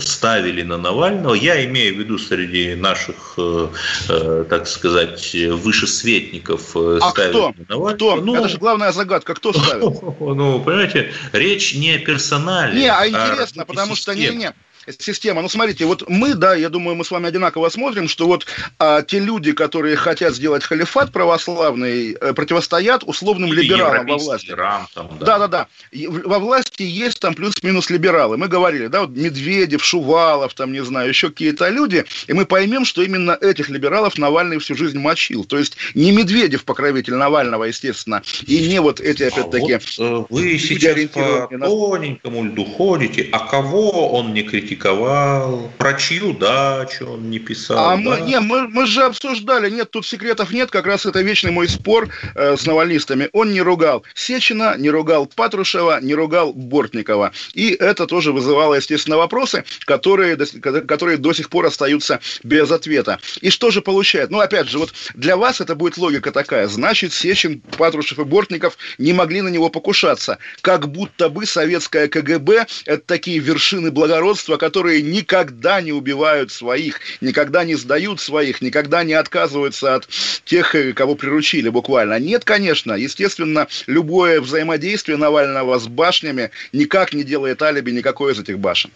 ставили 0.00 0.62
на 0.62 0.78
Навального. 0.78 1.34
Я 1.34 1.64
имею 1.66 1.94
в 1.94 1.98
виду 1.98 2.18
среди 2.18 2.74
наших, 2.74 3.34
э, 3.36 3.68
э, 4.08 4.44
так 4.48 4.66
сказать, 4.66 5.34
вышесветников 5.34 6.76
э, 6.76 6.98
а 7.02 7.10
ставили 7.10 7.30
кто? 7.30 7.48
на 7.48 7.64
Навального. 7.68 7.94
Кто? 7.94 8.16
Ну, 8.16 8.34
Это 8.36 8.48
же 8.48 8.58
главная 8.58 8.92
загадка. 8.92 9.34
Кто 9.34 9.52
ставил? 9.52 10.16
Ну, 10.34 10.60
понимаете, 10.60 11.12
речь 11.32 11.74
не 11.74 11.96
о 11.96 11.98
персонале. 11.98 12.80
Не, 12.80 12.88
а, 12.88 13.00
а 13.00 13.08
интересно, 13.08 13.62
а 13.62 13.66
потому 13.66 13.94
что 13.94 14.14
не, 14.14 14.28
не, 14.28 14.52
система. 14.98 15.42
Ну, 15.42 15.48
смотрите, 15.48 15.84
вот 15.86 16.08
мы, 16.08 16.34
да, 16.34 16.54
я 16.54 16.68
думаю, 16.68 16.96
мы 16.96 17.04
с 17.04 17.10
вами 17.10 17.28
одинаково 17.28 17.68
смотрим, 17.68 18.08
что 18.08 18.26
вот 18.26 18.46
а, 18.78 19.02
те 19.02 19.18
люди, 19.18 19.52
которые 19.52 19.96
хотят 19.96 20.34
сделать 20.34 20.64
халифат 20.64 21.12
православный, 21.12 22.12
э, 22.12 22.32
противостоят 22.34 23.04
условным 23.04 23.52
Или 23.52 23.62
либералам 23.62 24.06
во 24.06 24.18
власти. 24.18 24.50
Иран, 24.50 24.86
там, 24.94 25.10
да. 25.18 25.38
да, 25.38 25.38
да, 25.38 25.48
да. 25.48 26.08
Во 26.24 26.38
власти 26.38 26.82
есть 26.82 27.20
там 27.20 27.34
плюс-минус 27.34 27.90
либералы. 27.90 28.36
Мы 28.36 28.48
говорили, 28.48 28.88
да, 28.88 29.02
вот 29.02 29.10
Медведев, 29.10 29.84
Шувалов, 29.84 30.54
там, 30.54 30.72
не 30.72 30.84
знаю, 30.84 31.08
еще 31.08 31.30
какие-то 31.30 31.68
люди, 31.68 32.04
и 32.26 32.32
мы 32.32 32.46
поймем, 32.46 32.84
что 32.84 33.02
именно 33.02 33.32
этих 33.40 33.68
либералов 33.68 34.18
Навальный 34.18 34.58
всю 34.58 34.76
жизнь 34.76 34.98
мочил. 34.98 35.44
То 35.44 35.58
есть 35.58 35.76
не 35.94 36.12
Медведев 36.12 36.64
покровитель 36.64 37.14
Навального, 37.14 37.64
естественно, 37.64 38.22
и 38.46 38.68
не 38.68 38.80
вот 38.80 39.00
эти, 39.00 39.24
опять-таки... 39.24 39.74
А 39.74 39.78
вот, 39.98 39.98
э, 39.98 40.26
вы 40.30 40.58
сейчас 40.58 40.94
по 41.10 41.48
тоненькому 41.48 42.44
льду 42.44 42.64
ходите, 42.64 43.28
а 43.32 43.46
кого 43.46 44.12
он 44.12 44.32
не 44.34 44.42
критикует? 44.42 44.73
Критиковал, 44.74 45.70
про 45.78 45.94
чью 45.94 46.32
дачу 46.32 47.06
он 47.06 47.30
не 47.30 47.38
писал. 47.38 47.78
А 47.78 47.96
да? 47.96 47.96
мы, 47.96 48.20
не, 48.20 48.40
мы, 48.40 48.68
мы 48.68 48.86
же 48.86 49.04
обсуждали, 49.04 49.70
нет, 49.70 49.90
тут 49.90 50.06
секретов 50.06 50.52
нет, 50.52 50.70
как 50.70 50.86
раз 50.86 51.06
это 51.06 51.20
вечный 51.20 51.50
мой 51.50 51.68
спор 51.68 52.08
э, 52.34 52.56
с 52.56 52.66
навалистами. 52.66 53.28
Он 53.32 53.52
не 53.52 53.62
ругал 53.62 54.04
Сечина, 54.14 54.76
не 54.76 54.90
ругал 54.90 55.26
Патрушева, 55.26 56.00
не 56.00 56.14
ругал 56.14 56.52
Бортникова. 56.52 57.32
И 57.54 57.70
это 57.70 58.06
тоже 58.06 58.32
вызывало, 58.32 58.74
естественно, 58.74 59.16
вопросы, 59.16 59.64
которые, 59.86 60.36
которые 60.36 61.18
до 61.18 61.32
сих 61.32 61.48
пор 61.50 61.66
остаются 61.66 62.20
без 62.42 62.70
ответа. 62.70 63.18
И 63.40 63.50
что 63.50 63.70
же 63.70 63.80
получает? 63.80 64.30
Ну, 64.30 64.40
опять 64.40 64.68
же, 64.68 64.78
вот 64.78 64.92
для 65.14 65.36
вас 65.36 65.60
это 65.60 65.74
будет 65.74 65.96
логика 65.96 66.32
такая. 66.32 66.68
Значит, 66.68 67.12
Сечин, 67.12 67.60
Патрушев 67.78 68.18
и 68.18 68.24
Бортников 68.24 68.76
не 68.98 69.12
могли 69.12 69.42
на 69.42 69.48
него 69.48 69.68
покушаться. 69.68 70.38
Как 70.60 70.88
будто 70.88 71.28
бы 71.28 71.46
советское 71.46 72.08
КГБ– 72.08 72.66
это 72.86 73.02
такие 73.06 73.38
вершины 73.38 73.90
благородства, 73.90 74.56
которые 74.64 75.02
никогда 75.02 75.82
не 75.82 75.92
убивают 75.92 76.50
своих, 76.50 76.98
никогда 77.20 77.64
не 77.64 77.74
сдают 77.74 78.18
своих, 78.18 78.62
никогда 78.62 79.04
не 79.04 79.12
отказываются 79.12 79.96
от 79.96 80.08
тех, 80.46 80.74
э, 80.74 80.94
кого 80.94 81.16
приручили 81.16 81.68
буквально. 81.68 82.18
Нет, 82.18 82.46
конечно, 82.46 82.94
естественно, 82.94 83.68
любое 83.86 84.40
взаимодействие 84.40 85.18
Навального 85.18 85.78
с 85.78 85.86
башнями 85.86 86.50
никак 86.72 87.12
не 87.12 87.24
делает 87.24 87.60
алиби 87.60 87.90
никакой 87.90 88.32
из 88.32 88.40
этих 88.40 88.58
башен. 88.58 88.90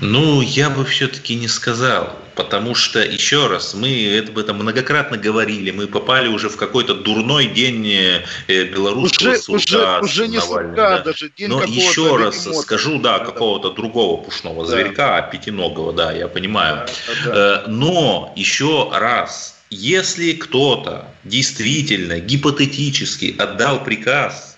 Ну, 0.00 0.40
я 0.40 0.70
бы 0.70 0.84
все-таки 0.84 1.34
не 1.34 1.48
сказал, 1.48 2.16
потому 2.34 2.74
что, 2.74 3.00
еще 3.00 3.46
раз, 3.46 3.74
мы 3.74 4.24
об 4.26 4.38
этом 4.38 4.56
многократно 4.56 5.16
говорили, 5.16 5.70
мы 5.70 5.86
попали 5.86 6.28
уже 6.28 6.48
в 6.48 6.56
какой-то 6.56 6.94
дурной 6.94 7.46
день 7.46 7.86
э, 7.88 8.64
белорусского 8.64 9.30
уже, 9.30 9.38
суда. 9.38 10.00
Уже, 10.00 10.24
уже 10.24 10.28
не 10.28 10.40
суда, 10.40 10.72
да. 10.74 10.98
даже 10.98 11.30
день 11.30 11.48
Но 11.48 11.64
еще 11.64 12.16
раз 12.16 12.46
эмоций. 12.46 12.62
скажу, 12.62 12.98
да, 12.98 13.20
какого-то 13.20 13.70
другого 13.70 14.22
пушного 14.22 14.66
да. 14.66 14.70
зверька, 14.70 15.22
пятиногого, 15.22 15.92
да, 15.92 16.12
я 16.12 16.28
понимаю. 16.28 16.86
Да, 17.24 17.32
да. 17.32 17.64
Э, 17.64 17.68
но 17.68 18.32
еще 18.36 18.90
раз, 18.92 19.56
если 19.70 20.32
кто-то 20.32 21.06
действительно 21.24 22.20
гипотетически 22.20 23.34
отдал 23.38 23.82
приказ 23.82 24.55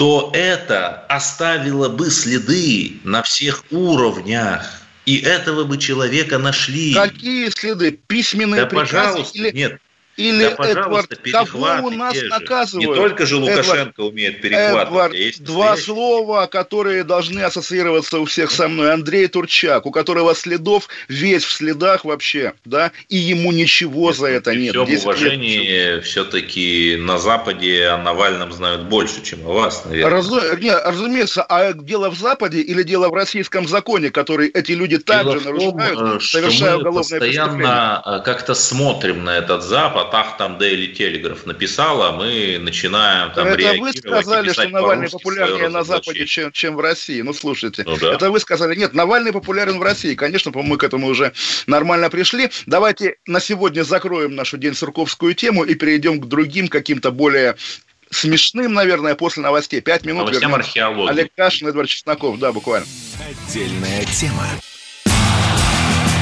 то 0.00 0.30
это 0.32 1.04
оставило 1.10 1.90
бы 1.90 2.08
следы 2.08 2.94
на 3.04 3.22
всех 3.22 3.64
уровнях. 3.70 4.80
И 5.04 5.18
этого 5.18 5.64
бы 5.64 5.76
человека 5.76 6.38
нашли. 6.38 6.94
Какие 6.94 7.50
следы? 7.50 7.98
Письменные 8.06 8.62
да, 8.62 8.66
приказы? 8.66 8.92
Пожалуйста, 8.92 9.38
или... 9.38 9.50
нет. 9.50 9.78
Или 10.16 10.54
да, 10.56 10.64
Эдвард, 10.68 11.18
кого 11.30 11.86
у 11.86 11.90
нас 11.90 12.16
наказывают? 12.22 12.90
Не 12.90 12.94
только 12.94 13.26
же 13.26 13.36
Лукашенко 13.36 13.70
Эдвард, 13.70 13.98
умеет 13.98 14.40
перехватывать. 14.42 14.88
Эдвард, 14.88 15.14
есть 15.14 15.44
два 15.44 15.76
слова, 15.76 16.46
которые 16.46 17.04
должны 17.04 17.40
ассоциироваться 17.40 18.18
у 18.18 18.24
всех 18.24 18.50
со 18.50 18.68
мной. 18.68 18.92
Андрей 18.92 19.28
Турчак, 19.28 19.86
у 19.86 19.90
которого 19.90 20.34
следов 20.34 20.88
весь 21.08 21.44
в 21.44 21.52
следах 21.52 22.04
вообще, 22.04 22.52
да, 22.64 22.92
и 23.08 23.16
ему 23.16 23.52
ничего 23.52 24.12
за 24.12 24.26
это 24.26 24.54
нет. 24.54 24.74
Все 24.74 24.84
в 24.84 25.04
уважении 25.04 26.00
все-таки 26.00 26.96
на 26.98 27.18
Западе 27.18 27.86
о 27.86 27.98
Навальном 27.98 28.52
знают 28.52 28.82
больше, 28.82 29.22
чем 29.22 29.46
о 29.46 29.52
вас, 29.52 29.84
наверное. 29.84 30.10
Раз, 30.10 30.28
не, 30.60 30.74
разумеется, 30.74 31.42
а 31.42 31.72
дело 31.72 32.10
в 32.10 32.18
Западе 32.18 32.60
или 32.60 32.82
дело 32.82 33.08
в 33.08 33.14
российском 33.14 33.66
законе, 33.66 34.10
который 34.10 34.48
эти 34.48 34.72
люди 34.72 34.98
также 34.98 35.40
нарушают, 35.40 36.16
э, 36.16 36.20
совершая 36.20 36.76
уголовное 36.76 37.20
постоянно 37.20 38.02
э, 38.04 38.24
как-то 38.24 38.54
смотрим 38.54 39.24
на 39.24 39.38
этот 39.38 39.62
Запад, 39.62 39.99
ах, 40.12 40.36
там 40.36 40.56
Daily 40.56 40.94
Telegraph 40.94 41.40
написала, 41.44 42.12
мы 42.12 42.58
начинаем 42.60 43.32
там 43.32 43.46
Это 43.46 43.56
реагировать. 43.56 43.94
вы 43.96 44.00
сказали, 44.00 44.52
что 44.52 44.68
Навальный 44.68 45.08
популярнее 45.08 45.68
на 45.68 45.84
Западе, 45.84 46.26
чем, 46.26 46.52
чем 46.52 46.76
в 46.76 46.80
России. 46.80 47.20
Ну, 47.22 47.32
слушайте, 47.32 47.82
ну, 47.86 47.96
да. 47.96 48.14
это 48.14 48.30
вы 48.30 48.40
сказали. 48.40 48.74
Нет, 48.74 48.94
Навальный 48.94 49.32
популярен 49.32 49.78
в 49.78 49.82
России. 49.82 50.14
Конечно, 50.14 50.52
мы 50.54 50.76
к 50.76 50.84
этому 50.84 51.08
уже 51.08 51.32
нормально 51.66 52.10
пришли. 52.10 52.50
Давайте 52.66 53.16
на 53.26 53.40
сегодня 53.40 53.82
закроем 53.82 54.34
нашу 54.34 54.58
День 54.58 54.74
Сурковскую 54.74 55.34
тему 55.34 55.64
и 55.64 55.74
перейдем 55.74 56.20
к 56.20 56.26
другим 56.26 56.68
каким-то 56.68 57.10
более 57.10 57.56
смешным, 58.10 58.74
наверное, 58.74 59.14
после 59.14 59.42
новостей. 59.42 59.80
Пять 59.80 60.04
минут. 60.04 60.26
Новостям 60.26 60.54
археологии. 60.54 61.10
Олег 61.10 61.34
Кашин, 61.36 61.68
Эдвард 61.68 61.88
Чесноков, 61.88 62.38
да, 62.38 62.52
буквально. 62.52 62.86
Отдельная 63.28 64.04
тема 64.06 64.46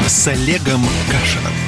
с 0.08 0.26
Олегом 0.26 0.82
Кашиным. 1.10 1.67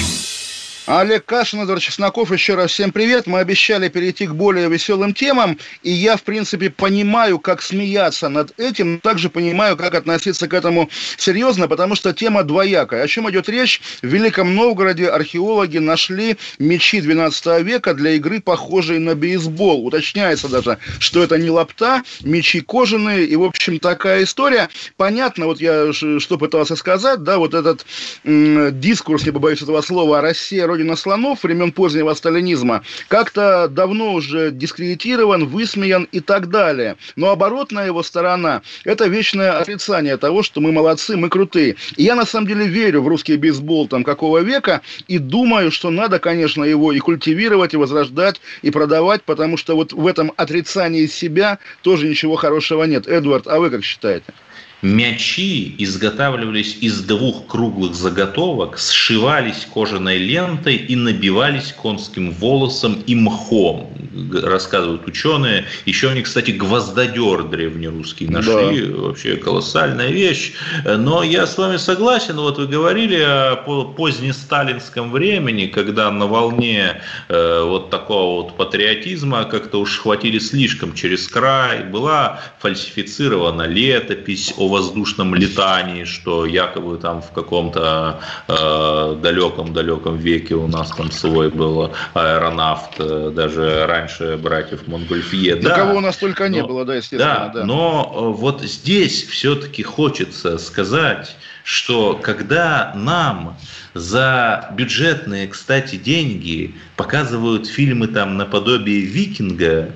Олег 0.87 1.25
Кашин, 1.25 1.61
Эдвард 1.61 1.81
Чесноков, 1.81 2.31
еще 2.31 2.55
раз 2.55 2.71
всем 2.71 2.91
привет. 2.91 3.27
Мы 3.27 3.37
обещали 3.37 3.87
перейти 3.87 4.25
к 4.25 4.31
более 4.31 4.67
веселым 4.67 5.13
темам, 5.13 5.59
и 5.83 5.91
я, 5.91 6.17
в 6.17 6.23
принципе, 6.23 6.71
понимаю, 6.71 7.37
как 7.37 7.61
смеяться 7.61 8.29
над 8.29 8.59
этим, 8.59 8.93
но 8.93 8.99
также 8.99 9.29
понимаю, 9.29 9.77
как 9.77 9.93
относиться 9.93 10.47
к 10.47 10.53
этому 10.55 10.89
серьезно, 11.17 11.67
потому 11.67 11.93
что 11.93 12.13
тема 12.13 12.43
двоякая. 12.43 13.03
О 13.03 13.07
чем 13.07 13.29
идет 13.29 13.47
речь? 13.47 13.79
В 14.01 14.07
Великом 14.07 14.55
Новгороде 14.55 15.07
археологи 15.07 15.77
нашли 15.77 16.37
мечи 16.57 16.99
12 16.99 17.63
века 17.63 17.93
для 17.93 18.13
игры, 18.13 18.41
похожие 18.41 18.99
на 18.99 19.13
бейсбол. 19.13 19.85
Уточняется 19.85 20.47
даже, 20.47 20.79
что 20.97 21.21
это 21.21 21.37
не 21.37 21.51
лапта, 21.51 22.01
мечи 22.21 22.59
кожаные, 22.59 23.25
и, 23.25 23.35
в 23.35 23.43
общем, 23.43 23.77
такая 23.77 24.23
история. 24.23 24.67
Понятно, 24.97 25.45
вот 25.45 25.61
я 25.61 25.93
что 25.93 26.37
пытался 26.39 26.75
сказать, 26.75 27.21
да, 27.21 27.37
вот 27.37 27.53
этот 27.53 27.85
дискурс, 28.23 29.25
не 29.25 29.31
побоюсь 29.31 29.61
этого 29.61 29.81
слова, 29.81 30.17
о 30.19 30.21
России, 30.21 30.70
родина 30.71 30.95
слонов 30.95 31.43
времен 31.43 31.73
позднего 31.73 32.13
сталинизма 32.13 32.81
как-то 33.09 33.67
давно 33.67 34.13
уже 34.13 34.51
дискредитирован, 34.51 35.45
высмеян 35.45 36.07
и 36.13 36.21
так 36.21 36.49
далее. 36.49 36.95
Но 37.17 37.29
оборотная 37.29 37.87
его 37.87 38.03
сторона– 38.03 38.61
это 38.85 39.07
вечное 39.07 39.59
отрицание 39.59 40.15
того, 40.15 40.43
что 40.43 40.61
мы 40.61 40.71
молодцы, 40.71 41.17
мы 41.17 41.27
крутые. 41.27 41.75
И 41.97 42.03
я 42.03 42.15
на 42.15 42.25
самом 42.25 42.47
деле 42.47 42.67
верю 42.67 43.01
в 43.01 43.07
русский 43.09 43.35
бейсбол 43.35 43.87
там 43.89 44.05
какого 44.05 44.37
века 44.37 44.81
и 45.09 45.17
думаю, 45.17 45.71
что 45.71 45.89
надо, 45.89 46.19
конечно, 46.19 46.63
его 46.63 46.93
и 46.93 46.99
культивировать, 46.99 47.73
и 47.73 47.77
возрождать, 47.77 48.39
и 48.61 48.71
продавать, 48.71 49.23
потому 49.23 49.57
что 49.57 49.75
вот 49.75 49.91
в 49.91 50.07
этом 50.07 50.31
отрицании 50.37 51.05
себя 51.05 51.59
тоже 51.81 52.07
ничего 52.07 52.37
хорошего 52.37 52.85
нет. 52.85 53.07
Эдвард, 53.07 53.47
а 53.47 53.59
вы 53.59 53.69
как 53.69 53.83
считаете? 53.83 54.33
Мячи 54.81 55.75
изготавливались 55.77 56.77
из 56.81 57.01
двух 57.01 57.45
круглых 57.45 57.93
заготовок, 57.93 58.79
сшивались 58.79 59.67
кожаной 59.71 60.17
лентой 60.17 60.75
и 60.75 60.95
набивались 60.95 61.71
конским 61.71 62.31
волосом 62.31 63.03
и 63.05 63.13
мхом. 63.13 63.95
Рассказывают 64.43 65.07
ученые. 65.07 65.65
Еще 65.85 66.09
они, 66.09 66.23
кстати, 66.23 66.51
гвоздодер 66.51 67.43
древнерусский 67.43 68.27
нашли. 68.27 68.87
Да. 68.87 69.01
Вообще 69.01 69.35
колоссальная 69.35 70.09
вещь. 70.09 70.53
Но 70.85 71.21
я 71.21 71.45
с 71.45 71.57
вами 71.57 71.77
согласен. 71.77 72.37
Вот 72.37 72.57
вы 72.57 72.67
говорили 72.67 73.19
о 73.21 73.55
позднесталинском 73.95 75.11
времени, 75.11 75.67
когда 75.67 76.09
на 76.11 76.25
волне 76.25 77.01
э, 77.29 77.63
вот 77.63 77.91
такого 77.91 78.43
вот 78.43 78.57
патриотизма 78.57 79.45
как-то 79.45 79.79
уж 79.79 79.99
хватили 79.99 80.39
слишком 80.39 80.95
через 80.95 81.27
край. 81.27 81.83
Была 81.83 82.41
фальсифицирована 82.59 83.67
летопись 83.67 84.53
о 84.57 84.70
воздушном 84.71 85.35
летании, 85.35 86.05
что 86.05 86.45
якобы 86.45 86.97
там 86.97 87.21
в 87.21 87.31
каком-то 87.31 88.21
э, 88.47 89.17
далеком-далеком 89.21 90.17
веке 90.17 90.55
у 90.55 90.67
нас 90.67 90.89
там 90.91 91.11
свой 91.11 91.49
был 91.49 91.91
аэронавт, 92.13 92.91
э, 92.99 93.31
даже 93.35 93.85
раньше 93.85 94.37
братьев 94.37 94.87
Монгольфье. 94.87 95.55
Да, 95.55 95.75
кого 95.75 95.97
у 95.97 95.99
нас 95.99 96.17
только 96.17 96.47
не 96.49 96.61
но, 96.61 96.67
было, 96.67 96.85
да, 96.85 96.95
естественно. 96.95 97.51
Да, 97.53 97.59
да, 97.59 97.65
но 97.65 98.11
э, 98.13 98.39
вот 98.39 98.61
здесь 98.61 99.23
все-таки 99.27 99.83
хочется 99.83 100.57
сказать, 100.57 101.35
что 101.63 102.19
когда 102.21 102.93
нам 102.95 103.57
за 103.93 104.69
бюджетные, 104.73 105.47
кстати, 105.47 105.97
деньги 105.97 106.75
показывают 106.95 107.67
фильмы 107.67 108.07
там 108.07 108.37
наподобие 108.37 109.01
«Викинга», 109.01 109.91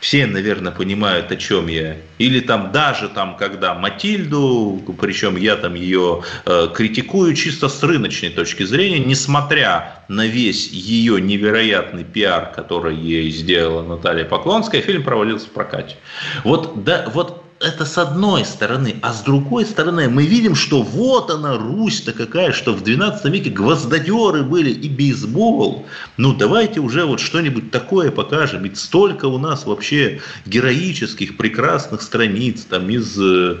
все, 0.00 0.26
наверное, 0.26 0.72
понимают, 0.72 1.30
о 1.30 1.36
чем 1.36 1.68
я. 1.68 1.96
Или 2.18 2.40
там 2.40 2.72
даже 2.72 3.08
там, 3.08 3.36
когда 3.36 3.74
Матильду, 3.74 4.82
причем 4.98 5.36
я 5.36 5.56
там 5.56 5.74
ее 5.74 6.22
э, 6.46 6.68
критикую 6.74 7.34
чисто 7.34 7.68
с 7.68 7.82
рыночной 7.82 8.30
точки 8.30 8.62
зрения, 8.64 8.98
несмотря 8.98 10.02
на 10.08 10.26
весь 10.26 10.68
ее 10.68 11.20
невероятный 11.20 12.04
пиар, 12.04 12.50
который 12.54 12.96
ей 12.96 13.30
сделала 13.30 13.86
Наталья 13.86 14.24
Поклонская, 14.24 14.80
фильм 14.80 15.02
провалился 15.02 15.46
в 15.46 15.50
прокате. 15.50 15.96
Вот, 16.44 16.82
да, 16.82 17.10
вот 17.12 17.44
это 17.60 17.84
с 17.84 17.98
одной 17.98 18.46
стороны. 18.46 18.96
А 19.02 19.12
с 19.12 19.20
другой 19.22 19.66
стороны 19.66 20.08
мы 20.08 20.24
видим, 20.24 20.54
что 20.54 20.82
вот 20.82 21.30
она, 21.30 21.58
Русь-то 21.58 22.12
какая, 22.12 22.52
что 22.52 22.72
в 22.72 22.82
12 22.82 23.26
веке 23.26 23.50
гвоздодеры 23.50 24.42
были 24.42 24.70
и 24.70 24.88
бейсбол. 24.88 25.86
Ну 26.16 26.32
давайте 26.32 26.80
уже 26.80 27.04
вот 27.04 27.20
что-нибудь 27.20 27.70
такое 27.70 28.10
покажем. 28.10 28.62
Ведь 28.62 28.78
столько 28.78 29.26
у 29.26 29.38
нас 29.38 29.66
вообще 29.66 30.20
героических, 30.46 31.36
прекрасных 31.36 32.00
страниц 32.00 32.64
там 32.64 32.88
из, 32.88 33.18
э, 33.20 33.56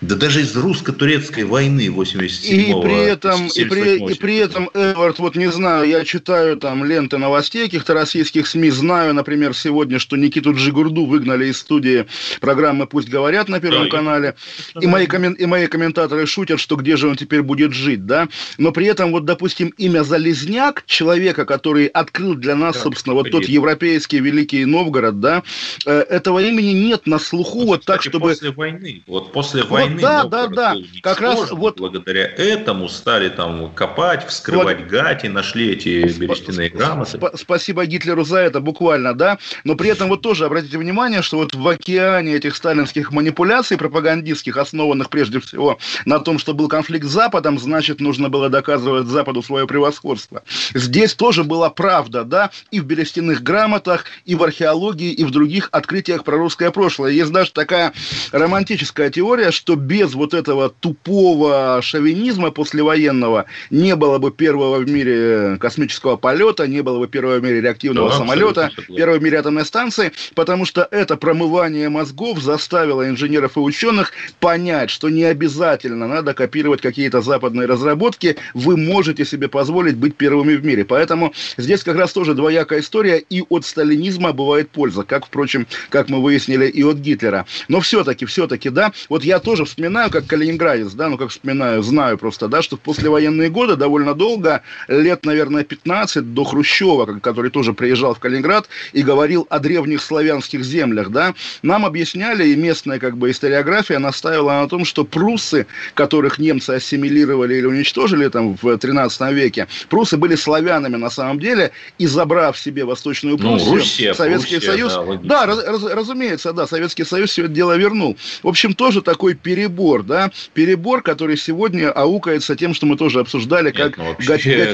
да 0.00 0.14
даже 0.14 0.42
из 0.42 0.56
русско-турецкой 0.56 1.44
войны 1.44 1.88
87-го. 1.88 2.78
И 2.78 2.82
при 2.82 3.02
этом, 3.04 3.46
и 3.48 3.64
при, 3.64 4.12
и 4.12 4.14
при 4.14 4.36
этом, 4.36 4.70
Эдвард, 4.74 5.18
вот 5.18 5.34
не 5.34 5.50
знаю, 5.50 5.88
я 5.88 6.04
читаю 6.04 6.56
там 6.56 6.84
ленты 6.84 7.18
новостей 7.18 7.64
каких-то 7.64 7.94
российских 7.94 8.46
СМИ, 8.46 8.70
знаю, 8.70 9.12
например, 9.12 9.54
сегодня, 9.54 9.98
что 9.98 10.16
Никиту 10.16 10.54
Джигурду 10.54 11.04
выгнали 11.04 11.46
из 11.46 11.58
студии 11.58 12.06
программы 12.40 12.86
«Пусть 12.86 13.08
говорят», 13.08 13.39
говорят 13.40 13.48
на 13.48 13.60
Первом 13.60 13.84
да, 13.84 13.90
канале, 13.90 14.34
и 14.80 14.86
мои, 14.86 15.06
коммен, 15.06 15.32
и 15.32 15.46
мои 15.46 15.66
комментаторы 15.66 16.26
шутят, 16.26 16.60
что 16.60 16.76
где 16.76 16.96
же 16.96 17.08
он 17.08 17.16
теперь 17.16 17.42
будет 17.42 17.72
жить, 17.72 18.06
да, 18.06 18.28
но 18.58 18.72
при 18.72 18.86
этом, 18.86 19.12
вот, 19.12 19.24
допустим, 19.24 19.68
имя 19.78 20.02
Залезняк, 20.02 20.84
человека, 20.86 21.44
который 21.44 21.86
открыл 21.86 22.34
для 22.34 22.56
нас, 22.56 22.76
да, 22.76 22.82
собственно, 22.82 23.14
вот 23.14 23.30
тот 23.30 23.44
европейский 23.44 24.20
Великий 24.20 24.64
Новгород, 24.64 25.20
да, 25.20 25.42
э, 25.86 26.00
этого 26.00 26.40
имени 26.40 26.72
нет 26.72 27.06
на 27.06 27.18
слуху, 27.18 27.60
ну, 27.60 27.66
вот 27.66 27.84
так, 27.84 28.02
чтобы... 28.02 28.20
После 28.20 28.50
войны, 28.50 29.02
вот 29.06 29.32
после 29.32 29.62
вот, 29.62 29.70
войны 29.70 30.00
да, 30.00 30.24
да, 30.24 30.46
да, 30.48 30.76
как 31.02 31.20
раз 31.20 31.50
вот... 31.50 31.78
Благодаря 31.78 32.26
этому 32.26 32.88
стали 32.88 33.28
там 33.28 33.72
копать, 33.74 34.26
вскрывать 34.26 34.80
вот... 34.80 34.88
гати, 34.88 35.28
нашли 35.28 35.70
эти 35.72 36.06
берестяные 36.18 36.68
грамоты. 36.68 37.16
Сп- 37.18 37.36
спасибо 37.36 37.86
Гитлеру 37.86 38.24
за 38.24 38.38
это, 38.38 38.60
буквально, 38.60 39.14
да, 39.14 39.38
но 39.64 39.74
при 39.74 39.88
этом 39.90 40.08
вот 40.08 40.22
тоже 40.22 40.44
обратите 40.44 40.78
внимание, 40.78 41.22
что 41.22 41.38
вот 41.38 41.54
в 41.54 41.68
океане 41.68 42.34
этих 42.34 42.56
сталинских 42.56 43.12
манипуляций 43.12 43.29
манипуляций 43.30 43.76
пропагандистских, 43.76 44.56
основанных 44.56 45.08
прежде 45.08 45.38
всего 45.38 45.78
на 46.04 46.18
том, 46.18 46.38
что 46.38 46.52
был 46.52 46.66
конфликт 46.66 47.06
с 47.06 47.10
Западом, 47.10 47.60
значит, 47.60 48.00
нужно 48.00 48.28
было 48.28 48.48
доказывать 48.48 49.06
Западу 49.06 49.40
свое 49.42 49.66
превосходство. 49.68 50.42
Здесь 50.74 51.14
тоже 51.14 51.44
была 51.44 51.70
правда, 51.70 52.24
да, 52.24 52.50
и 52.72 52.80
в 52.80 52.84
берестяных 52.84 53.42
грамотах, 53.42 54.06
и 54.24 54.34
в 54.34 54.42
археологии, 54.42 55.12
и 55.12 55.24
в 55.24 55.30
других 55.30 55.68
открытиях 55.70 56.24
про 56.24 56.38
русское 56.38 56.72
прошлое. 56.72 57.12
Есть 57.12 57.30
даже 57.30 57.52
такая 57.52 57.92
романтическая 58.32 59.10
теория, 59.10 59.52
что 59.52 59.76
без 59.76 60.14
вот 60.14 60.34
этого 60.34 60.70
тупого 60.70 61.80
шовинизма 61.82 62.50
послевоенного 62.50 63.44
не 63.70 63.94
было 63.94 64.18
бы 64.18 64.32
первого 64.32 64.78
в 64.78 64.90
мире 64.90 65.56
космического 65.60 66.16
полета, 66.16 66.66
не 66.66 66.82
было 66.82 66.98
бы 66.98 67.06
первого 67.06 67.36
в 67.36 67.44
мире 67.44 67.60
реактивного 67.60 68.10
да, 68.10 68.16
самолета, 68.16 68.70
первого 68.88 69.18
в 69.18 69.22
мире 69.22 69.38
атомной 69.38 69.64
станции, 69.64 70.10
потому 70.34 70.64
что 70.64 70.88
это 70.90 71.16
промывание 71.16 71.88
мозгов 71.88 72.40
заставило 72.40 73.08
инженеров 73.08 73.19
инженеров 73.20 73.56
и 73.56 73.60
ученых 73.60 74.12
понять, 74.40 74.90
что 74.90 75.10
не 75.10 75.24
обязательно 75.24 76.08
надо 76.08 76.32
копировать 76.34 76.80
какие-то 76.80 77.20
западные 77.20 77.66
разработки, 77.66 78.36
вы 78.54 78.76
можете 78.76 79.24
себе 79.24 79.48
позволить 79.48 79.96
быть 79.96 80.16
первыми 80.16 80.54
в 80.54 80.64
мире. 80.64 80.84
Поэтому 80.84 81.34
здесь 81.58 81.82
как 81.82 81.96
раз 81.96 82.12
тоже 82.12 82.34
двоякая 82.34 82.80
история, 82.80 83.18
и 83.18 83.42
от 83.48 83.66
сталинизма 83.66 84.32
бывает 84.32 84.70
польза, 84.70 85.02
как, 85.02 85.26
впрочем, 85.26 85.66
как 85.90 86.08
мы 86.08 86.22
выяснили, 86.22 86.66
и 86.66 86.82
от 86.82 86.96
Гитлера. 86.96 87.46
Но 87.68 87.80
все-таки, 87.80 88.24
все-таки, 88.24 88.70
да, 88.70 88.92
вот 89.08 89.24
я 89.24 89.38
тоже 89.38 89.64
вспоминаю, 89.64 90.10
как 90.10 90.26
калининградец, 90.26 90.92
да, 90.92 91.08
ну 91.08 91.18
как 91.18 91.30
вспоминаю, 91.30 91.82
знаю 91.82 92.16
просто, 92.16 92.48
да, 92.48 92.62
что 92.62 92.76
в 92.76 92.80
послевоенные 92.80 93.50
годы 93.50 93.76
довольно 93.76 94.14
долго, 94.14 94.62
лет, 94.88 95.26
наверное, 95.26 95.64
15 95.64 96.32
до 96.32 96.44
Хрущева, 96.44 97.20
который 97.20 97.50
тоже 97.50 97.72
приезжал 97.74 98.14
в 98.14 98.18
Калининград 98.18 98.68
и 98.92 99.02
говорил 99.02 99.46
о 99.50 99.58
древних 99.58 100.00
славянских 100.00 100.64
землях, 100.64 101.10
да, 101.10 101.34
нам 101.62 101.84
объясняли, 101.84 102.48
и 102.48 102.56
местная 102.56 102.98
как 102.98 103.09
бы 103.16 103.30
историография 103.30 103.98
настаивала 103.98 104.62
на 104.62 104.68
том, 104.68 104.84
что 104.84 105.04
пруссы, 105.04 105.66
которых 105.94 106.38
немцы 106.38 106.70
ассимилировали 106.70 107.54
или 107.54 107.66
уничтожили 107.66 108.28
там 108.28 108.56
в 108.60 108.76
13 108.76 109.32
веке, 109.32 109.68
пруссы 109.88 110.16
были 110.16 110.34
славянами 110.34 110.96
на 110.96 111.10
самом 111.10 111.38
деле, 111.40 111.72
и 111.98 112.06
забрав 112.06 112.58
себе 112.58 112.84
Восточную 112.84 113.36
ну, 113.36 113.42
Пруссию, 113.42 113.70
ну, 113.70 113.76
Руссия, 113.76 114.14
Советский 114.14 114.56
Пруссия, 114.56 114.72
Союз, 114.72 114.94
да, 114.94 115.16
да 115.22 115.46
раз, 115.46 115.64
раз, 115.64 115.84
разумеется, 115.84 116.52
да, 116.52 116.66
Советский 116.66 117.04
Союз 117.04 117.30
все 117.30 117.44
это 117.44 117.52
дело 117.52 117.76
вернул. 117.76 118.16
В 118.42 118.48
общем, 118.48 118.74
тоже 118.74 119.02
такой 119.02 119.34
перебор, 119.34 120.02
да, 120.02 120.30
перебор, 120.54 121.02
который 121.02 121.36
сегодня 121.36 121.90
аукается 121.90 122.56
тем, 122.56 122.74
что 122.74 122.86
мы 122.86 122.96
тоже 122.96 123.20
обсуждали, 123.20 123.66
Нет, 123.66 123.76
как 123.76 123.96
ну, 123.96 124.16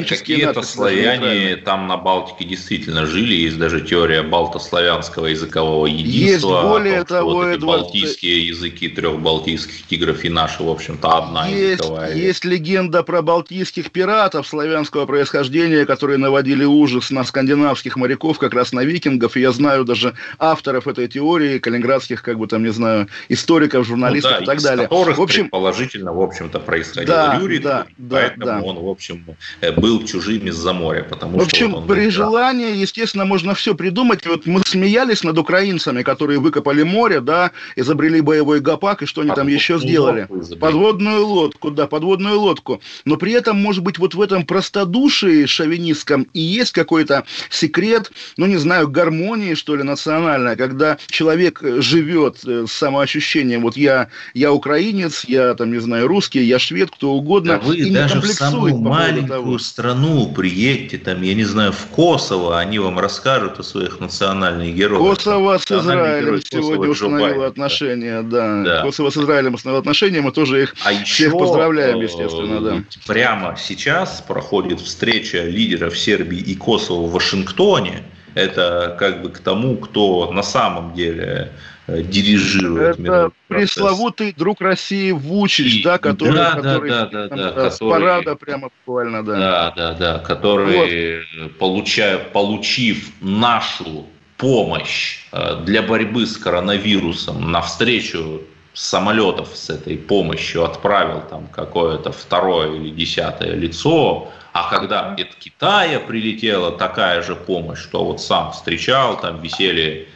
какие-то 0.09 0.62
славяне 0.62 1.57
там 1.57 1.87
на 1.87 1.96
Балтике 1.96 2.44
действительно 2.44 3.07
жили, 3.07 3.35
есть 3.35 3.59
даже 3.59 3.81
теория 3.81 4.22
балтославянского 4.22 5.27
языкового 5.27 5.87
единства. 5.87 6.27
Есть 6.27 6.44
более 6.44 7.05
том, 7.05 7.07
того, 7.07 7.35
вот 7.35 7.94
балтийские 8.26 8.46
языки 8.46 8.88
трех 8.88 9.20
балтийских 9.20 9.86
тигров 9.86 10.24
и 10.24 10.28
наши, 10.28 10.62
в 10.62 10.68
общем-то, 10.68 11.18
одна 11.18 11.46
есть, 11.46 11.80
языковая. 11.80 12.14
Есть 12.14 12.44
легенда 12.44 13.02
про 13.02 13.22
балтийских 13.22 13.90
пиратов 13.90 14.46
славянского 14.46 15.06
происхождения, 15.06 15.86
которые 15.86 16.18
наводили 16.18 16.64
ужас 16.64 17.10
на 17.10 17.24
скандинавских 17.24 17.96
моряков, 17.96 18.38
как 18.38 18.54
раз 18.54 18.72
на 18.72 18.84
викингов. 18.84 19.36
И 19.36 19.40
я 19.40 19.52
знаю 19.52 19.84
даже 19.84 20.14
авторов 20.38 20.88
этой 20.88 21.08
теории, 21.08 21.58
калининградских, 21.58 22.22
как 22.22 22.38
бы 22.38 22.46
там, 22.46 22.64
не 22.64 22.72
знаю, 22.72 23.08
историков, 23.28 23.86
журналистов 23.86 24.32
ну, 24.32 24.38
да, 24.38 24.42
и 24.42 24.46
так 24.46 24.62
далее. 24.62 24.88
в 24.90 25.20
общем, 25.20 25.48
положительно, 25.48 26.12
в 26.12 26.20
общем-то, 26.20 26.58
происходил 26.58 27.14
да, 27.14 27.38
Юрий, 27.40 27.58
да, 27.58 27.86
поэтому 28.10 28.44
да. 28.44 28.60
он, 28.62 28.78
в 28.78 28.88
общем, 28.88 29.24
э, 29.60 29.72
был 29.72 30.04
чужим 30.04 30.48
из-за 30.48 30.72
моря. 30.72 31.04
Потому 31.08 31.38
в 31.38 31.42
общем, 31.42 31.70
что 31.70 31.80
при 31.82 32.10
желании, 32.10 32.76
естественно, 32.76 33.24
можно 33.24 33.54
все 33.54 33.74
придумать. 33.74 34.26
Вот 34.26 34.46
мы 34.46 34.62
смеялись 34.64 35.22
над 35.22 35.38
украинцами, 35.38 36.02
которые 36.02 36.40
выкопали 36.40 36.82
море, 36.82 37.20
да, 37.20 37.52
изобрели 37.76 38.05
боевой 38.20 38.60
гопак, 38.60 39.02
и 39.02 39.06
что 39.06 39.22
они 39.22 39.30
там 39.32 39.48
еще 39.48 39.78
сделали? 39.78 40.28
Подводную 40.60 41.26
лодку, 41.26 41.70
да, 41.70 41.86
подводную 41.86 42.40
лодку. 42.40 42.80
Но 43.04 43.16
при 43.16 43.32
этом, 43.32 43.60
может 43.60 43.82
быть, 43.82 43.98
вот 43.98 44.14
в 44.14 44.20
этом 44.20 44.44
простодушии 44.44 45.46
шовинистском 45.46 46.26
и 46.32 46.40
есть 46.40 46.72
какой-то 46.72 47.24
секрет, 47.50 48.10
ну, 48.36 48.46
не 48.46 48.56
знаю, 48.56 48.88
гармонии, 48.88 49.54
что 49.54 49.76
ли, 49.76 49.82
национальной, 49.82 50.56
когда 50.56 50.98
человек 51.08 51.60
живет 51.62 52.38
э, 52.46 52.66
с 52.68 52.72
самоощущением, 52.72 53.62
вот 53.62 53.76
я, 53.76 54.08
я 54.34 54.52
украинец, 54.52 55.24
я, 55.24 55.54
там, 55.54 55.72
не 55.72 55.78
знаю, 55.78 56.06
русский, 56.06 56.42
я 56.42 56.58
швед, 56.58 56.90
кто 56.90 57.12
угодно, 57.12 57.54
да 57.54 57.58
вы 57.60 57.76
и 57.76 57.90
даже 57.90 58.20
в 58.20 58.26
самую 58.26 58.76
маленькую 58.78 59.28
того. 59.28 59.58
страну 59.58 60.32
приедьте, 60.34 60.98
там, 60.98 61.22
я 61.22 61.34
не 61.34 61.44
знаю, 61.44 61.72
в 61.72 61.86
Косово, 61.86 62.58
они 62.58 62.78
вам 62.78 62.98
расскажут 62.98 63.58
о 63.58 63.62
своих 63.62 64.00
национальных 64.00 64.74
героях. 64.74 65.18
Коsovo 65.18 65.58
с 65.58 65.70
Израилем 65.70 66.40
сегодня 66.42 66.88
установило 66.90 67.46
отношения, 67.46 67.95
да. 68.00 68.62
да. 68.62 68.85
Kosovo 68.85 69.11
с 69.11 69.16
Израилем 69.16 69.54
отношения, 69.54 70.20
мы 70.20 70.32
тоже 70.32 70.64
их 70.64 70.74
а 70.85 70.90
всех 70.90 71.06
еще, 71.06 71.30
поздравляем, 71.38 72.00
естественно, 72.00 72.61
да. 72.61 72.82
Прямо 73.06 73.56
сейчас 73.59 74.20
проходит 74.20 74.80
встреча 74.80 75.42
лидеров 75.42 75.98
Сербии 75.98 76.38
и 76.38 76.54
Косово 76.54 77.06
в 77.06 77.12
Вашингтоне. 77.12 78.02
Это 78.35 78.94
как 78.98 79.22
бы 79.22 79.30
к 79.30 79.38
тому, 79.38 79.76
кто 79.76 80.30
на 80.30 80.42
самом 80.42 80.92
деле 80.92 81.52
э, 81.87 82.02
дирижирует 82.02 83.00
Это 83.00 83.30
пресловутый 83.48 84.35
друг 84.37 84.61
России 84.61 85.11
Вучич, 85.11 85.76
и, 85.76 85.82
да, 85.82 85.96
который, 85.96 86.35
да, 86.35 86.50
который, 86.50 86.90
да, 86.90 87.06
да, 87.06 87.28
там, 87.28 87.38
да, 87.38 87.52
да, 87.52 87.70
с 87.70 87.78
парада 87.78 88.37
прямо 88.37 88.68
буквально, 88.85 89.24
да. 89.24 89.38
Да, 89.38 89.74
да, 89.74 89.92
да, 89.94 90.18
который, 90.18 91.22
вот. 91.40 91.52
получая, 91.52 92.18
получив 92.18 93.09
нашу 93.22 94.06
помощь 94.37 95.27
э, 95.33 95.62
для 95.64 95.83
борьбы 95.83 96.27
с 96.27 96.37
коронавирусом 96.37 97.51
навстречу 97.51 98.42
самолетов 98.72 99.49
с 99.55 99.70
этой 99.70 99.96
помощью 99.96 100.64
отправил 100.64 101.22
там 101.31 101.46
какое-то 101.46 102.12
второе 102.12 102.77
или 102.77 102.90
десятое 102.90 103.55
лицо, 103.55 104.29
а 104.53 104.68
когда 104.70 105.12
от 105.12 105.35
Китая 105.37 105.99
прилетела 106.01 106.72
такая 106.72 107.22
же 107.22 107.35
помощь, 107.35 107.79
что 107.79 108.05
вот 108.05 108.20
сам 108.20 108.53
встречал, 108.53 109.18
там 109.18 109.40
висели 109.40 110.09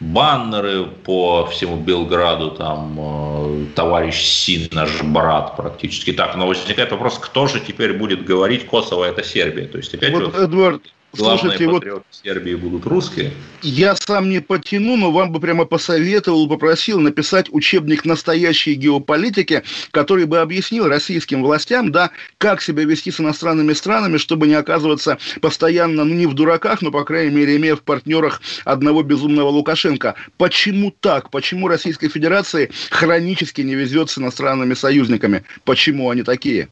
баннеры 0.00 0.84
по 0.84 1.46
всему 1.46 1.76
Белграду, 1.76 2.52
там 2.52 2.96
э, 2.98 3.66
товарищ 3.74 4.22
Син, 4.22 4.68
наш 4.72 5.02
брат 5.02 5.56
практически 5.56 6.12
так. 6.12 6.36
Но 6.36 6.46
возникает 6.46 6.90
вопрос, 6.90 7.18
кто 7.18 7.46
же 7.46 7.60
теперь 7.60 7.92
будет 7.92 8.24
говорить, 8.24 8.66
Косово 8.66 9.04
это 9.04 9.22
Сербия? 9.22 9.66
То 9.66 9.76
есть 9.76 9.94
опять 9.94 10.12
вот, 10.12 10.34
Эдвард, 10.34 10.82
Главные 11.12 11.38
Слушайте, 11.40 11.64
патриоты 11.66 11.94
вот 11.94 12.04
Сербии 12.22 12.54
будут 12.54 12.86
русские. 12.86 13.32
Я 13.62 13.96
сам 13.96 14.30
не 14.30 14.40
потяну, 14.40 14.96
но 14.96 15.10
вам 15.10 15.32
бы 15.32 15.40
прямо 15.40 15.64
посоветовал, 15.64 16.48
попросил 16.48 17.00
написать 17.00 17.48
учебник 17.50 18.04
настоящей 18.04 18.74
геополитики, 18.74 19.64
который 19.90 20.26
бы 20.26 20.38
объяснил 20.38 20.86
российским 20.86 21.42
властям, 21.42 21.90
да, 21.90 22.10
как 22.38 22.62
себя 22.62 22.84
вести 22.84 23.10
с 23.10 23.18
иностранными 23.18 23.72
странами, 23.72 24.18
чтобы 24.18 24.46
не 24.46 24.54
оказываться 24.54 25.18
постоянно, 25.40 26.04
ну, 26.04 26.14
не 26.14 26.26
в 26.26 26.34
дураках, 26.34 26.80
но, 26.80 26.92
по 26.92 27.02
крайней 27.04 27.34
мере, 27.34 27.56
имея 27.56 27.74
в 27.74 27.82
партнерах 27.82 28.40
одного 28.64 29.02
безумного 29.02 29.48
Лукашенко. 29.48 30.14
Почему 30.36 30.94
так? 31.00 31.30
Почему 31.30 31.66
Российской 31.66 32.08
Федерации 32.08 32.70
хронически 32.90 33.62
не 33.62 33.74
везет 33.74 34.10
с 34.10 34.18
иностранными 34.18 34.74
союзниками? 34.74 35.42
Почему 35.64 36.10
они 36.10 36.22
такие? 36.22 36.68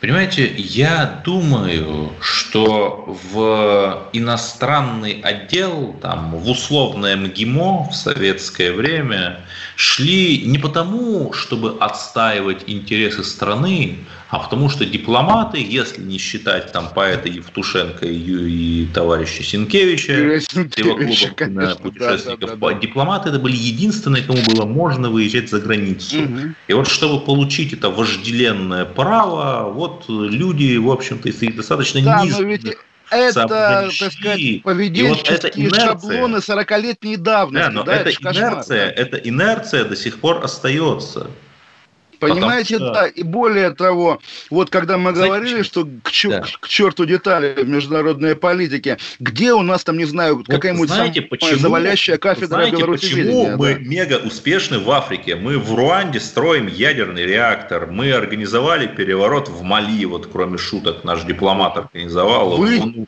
Понимаете, 0.00 0.50
я 0.56 1.20
думаю, 1.26 2.14
что 2.22 3.18
в 3.22 4.08
иностранный 4.14 5.20
отдел, 5.20 5.94
там, 6.00 6.30
в 6.36 6.48
условное 6.48 7.16
МГИМО 7.16 7.90
в 7.90 7.94
советское 7.94 8.72
время 8.72 9.40
шли 9.76 10.38
не 10.46 10.56
потому, 10.56 11.34
чтобы 11.34 11.76
отстаивать 11.80 12.64
интересы 12.66 13.22
страны, 13.22 13.98
а 14.30 14.38
потому 14.38 14.68
что 14.68 14.86
дипломаты, 14.86 15.58
если 15.58 16.00
не 16.00 16.18
считать 16.18 16.70
там 16.70 16.88
поэта 16.94 17.28
Евтушенко 17.28 18.06
и, 18.06 18.84
и 18.84 18.86
товарища 18.86 19.42
Синкевича, 19.42 20.12
его 20.12 20.94
клуба 20.94 21.76
путешественников, 21.76 22.50
да, 22.50 22.56
да, 22.56 22.72
да, 22.72 22.74
дипломаты 22.74 23.30
это 23.30 23.40
были 23.40 23.56
единственные, 23.56 24.22
кому 24.22 24.38
было 24.42 24.64
можно 24.64 25.10
выезжать 25.10 25.50
за 25.50 25.60
границу. 25.60 26.22
Угу. 26.22 26.40
И 26.68 26.72
вот 26.72 26.86
чтобы 26.86 27.24
получить 27.24 27.72
это 27.72 27.90
вожделенное 27.90 28.84
право, 28.84 29.68
вот 29.68 30.04
люди, 30.08 30.76
в 30.76 30.90
общем-то, 30.90 31.28
из 31.28 31.40
достаточно 31.56 32.00
да, 32.02 32.22
низких 32.22 32.84
это, 33.10 33.48
так 33.48 33.92
сказать, 33.92 34.62
поведенческие 34.62 35.68
вот 35.68 35.80
шаблоны 35.80 36.36
40-летней 36.36 37.16
давности. 37.16 37.66
Да, 37.66 37.72
но 37.72 37.82
да, 37.82 37.96
эта, 37.96 38.10
это 38.10 38.22
инерция, 38.22 38.90
эта 38.90 39.16
инерция 39.16 39.84
до 39.84 39.96
сих 39.96 40.20
пор 40.20 40.44
остается. 40.44 41.28
Понимаете, 42.20 42.76
что... 42.76 42.92
да, 42.92 43.06
и 43.06 43.22
более 43.22 43.70
того, 43.70 44.20
вот 44.50 44.70
когда 44.70 44.98
мы 44.98 45.14
Знаете, 45.14 45.28
говорили, 45.28 45.62
что 45.62 45.88
к, 46.02 46.10
чер... 46.10 46.30
да. 46.30 46.44
к 46.60 46.68
черту 46.68 47.06
детали 47.06 47.54
в 47.62 47.68
международной 47.68 48.36
политике, 48.36 48.98
где 49.18 49.52
у 49.52 49.62
нас 49.62 49.84
там, 49.84 49.96
не 49.96 50.04
знаю, 50.04 50.36
вот 50.36 50.46
какая-нибудь 50.46 50.90
знаете, 50.90 51.22
почему, 51.22 51.58
завалящая 51.58 52.18
кафедра 52.18 52.46
знаете, 52.46 52.84
почему 52.84 53.56
мы 53.56 53.74
да? 53.74 53.80
мега 53.80 54.20
успешны 54.24 54.78
в 54.78 54.90
Африке? 54.90 55.36
Мы 55.36 55.58
в 55.58 55.74
Руанде 55.74 56.20
строим 56.20 56.66
ядерный 56.66 57.24
реактор, 57.24 57.86
мы 57.90 58.12
организовали 58.12 58.86
переворот 58.86 59.48
в 59.48 59.62
Мали, 59.62 60.04
вот 60.04 60.28
кроме 60.30 60.58
шуток 60.58 61.04
наш 61.04 61.22
дипломат 61.24 61.76
организовал. 61.76 62.56
Вы... 62.56 63.06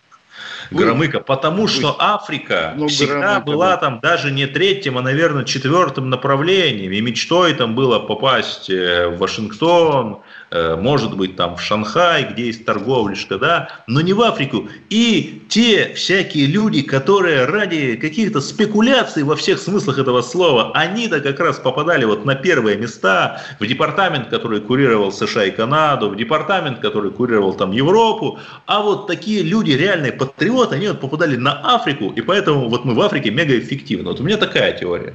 Громыка, 0.73 1.21
потому 1.21 1.69
что 1.69 1.97
Африка 1.99 2.75
ну, 2.77 2.89
всегда 2.89 3.41
была 3.41 3.71
да. 3.71 3.77
там 3.77 4.01
даже 4.01 4.31
не 4.31 4.47
третьим, 4.47 4.99
а, 4.99 5.03
наверное, 5.03 5.45
четвертым 5.45 6.11
направлением. 6.11 6.93
И 6.93 7.01
мечтой 7.01 7.55
там 7.55 7.75
было 7.75 7.99
попасть 7.99 8.71
э, 8.71 9.09
в 9.09 9.19
Вашингтон, 9.19 10.23
может 10.53 11.17
быть, 11.17 11.37
там 11.37 11.57
в 11.57 11.63
Шанхай, 11.63 12.25
где 12.31 12.47
есть 12.47 12.65
торговляшка, 12.65 13.39
да, 13.39 13.69
но 13.87 14.01
не 14.03 14.13
в 14.13 14.21
Африку. 14.21 14.69
И 14.91 15.43
те 15.49 15.95
всякие 15.95 16.47
люди, 16.47 16.83
которые 16.83 17.47
ради 17.47 17.97
каких-то 17.97 18.41
спекуляций 18.41 19.23
во 19.23 19.35
всех 19.35 19.59
смыслах 19.59 19.99
этого 19.99 20.21
слова, 20.21 20.73
они-то 20.75 21.21
как 21.21 21.41
раз 21.41 21.59
попадали 21.59 22.05
вот 22.05 22.25
на 22.25 22.35
первые 22.35 22.77
места 22.77 23.43
в 23.61 23.67
департамент, 23.67 24.29
который 24.29 24.61
курировал 24.61 25.11
США 25.13 25.47
и 25.47 25.51
Канаду, 25.51 26.11
в 26.11 26.17
департамент, 26.17 26.81
который 26.81 27.11
курировал 27.11 27.55
там 27.55 27.73
Европу, 27.73 28.39
а 28.67 28.83
вот 28.83 29.07
такие 29.07 29.43
люди, 29.43 29.71
реальные 29.71 30.13
патриоты, 30.13 30.77
они 30.77 30.89
вот 30.89 31.01
попадали 31.01 31.37
на 31.37 31.53
Африку, 31.75 32.13
и 32.15 32.21
поэтому 32.21 32.69
вот 32.69 32.85
мы 32.85 32.95
в 32.95 33.01
Африке 33.01 33.31
мега 33.31 33.59
эффективны. 33.59 34.11
Вот 34.11 34.21
у 34.21 34.23
меня 34.23 34.37
такая 34.37 34.73
теория. 34.73 35.15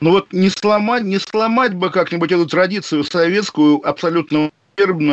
Ну 0.00 0.10
вот 0.10 0.32
не 0.32 0.50
сломать, 0.50 1.04
не 1.04 1.18
сломать 1.18 1.72
бы 1.72 1.90
как-нибудь 1.90 2.30
эту 2.30 2.46
традицию 2.46 3.04
советскую 3.04 3.80
абсолютно 3.88 4.50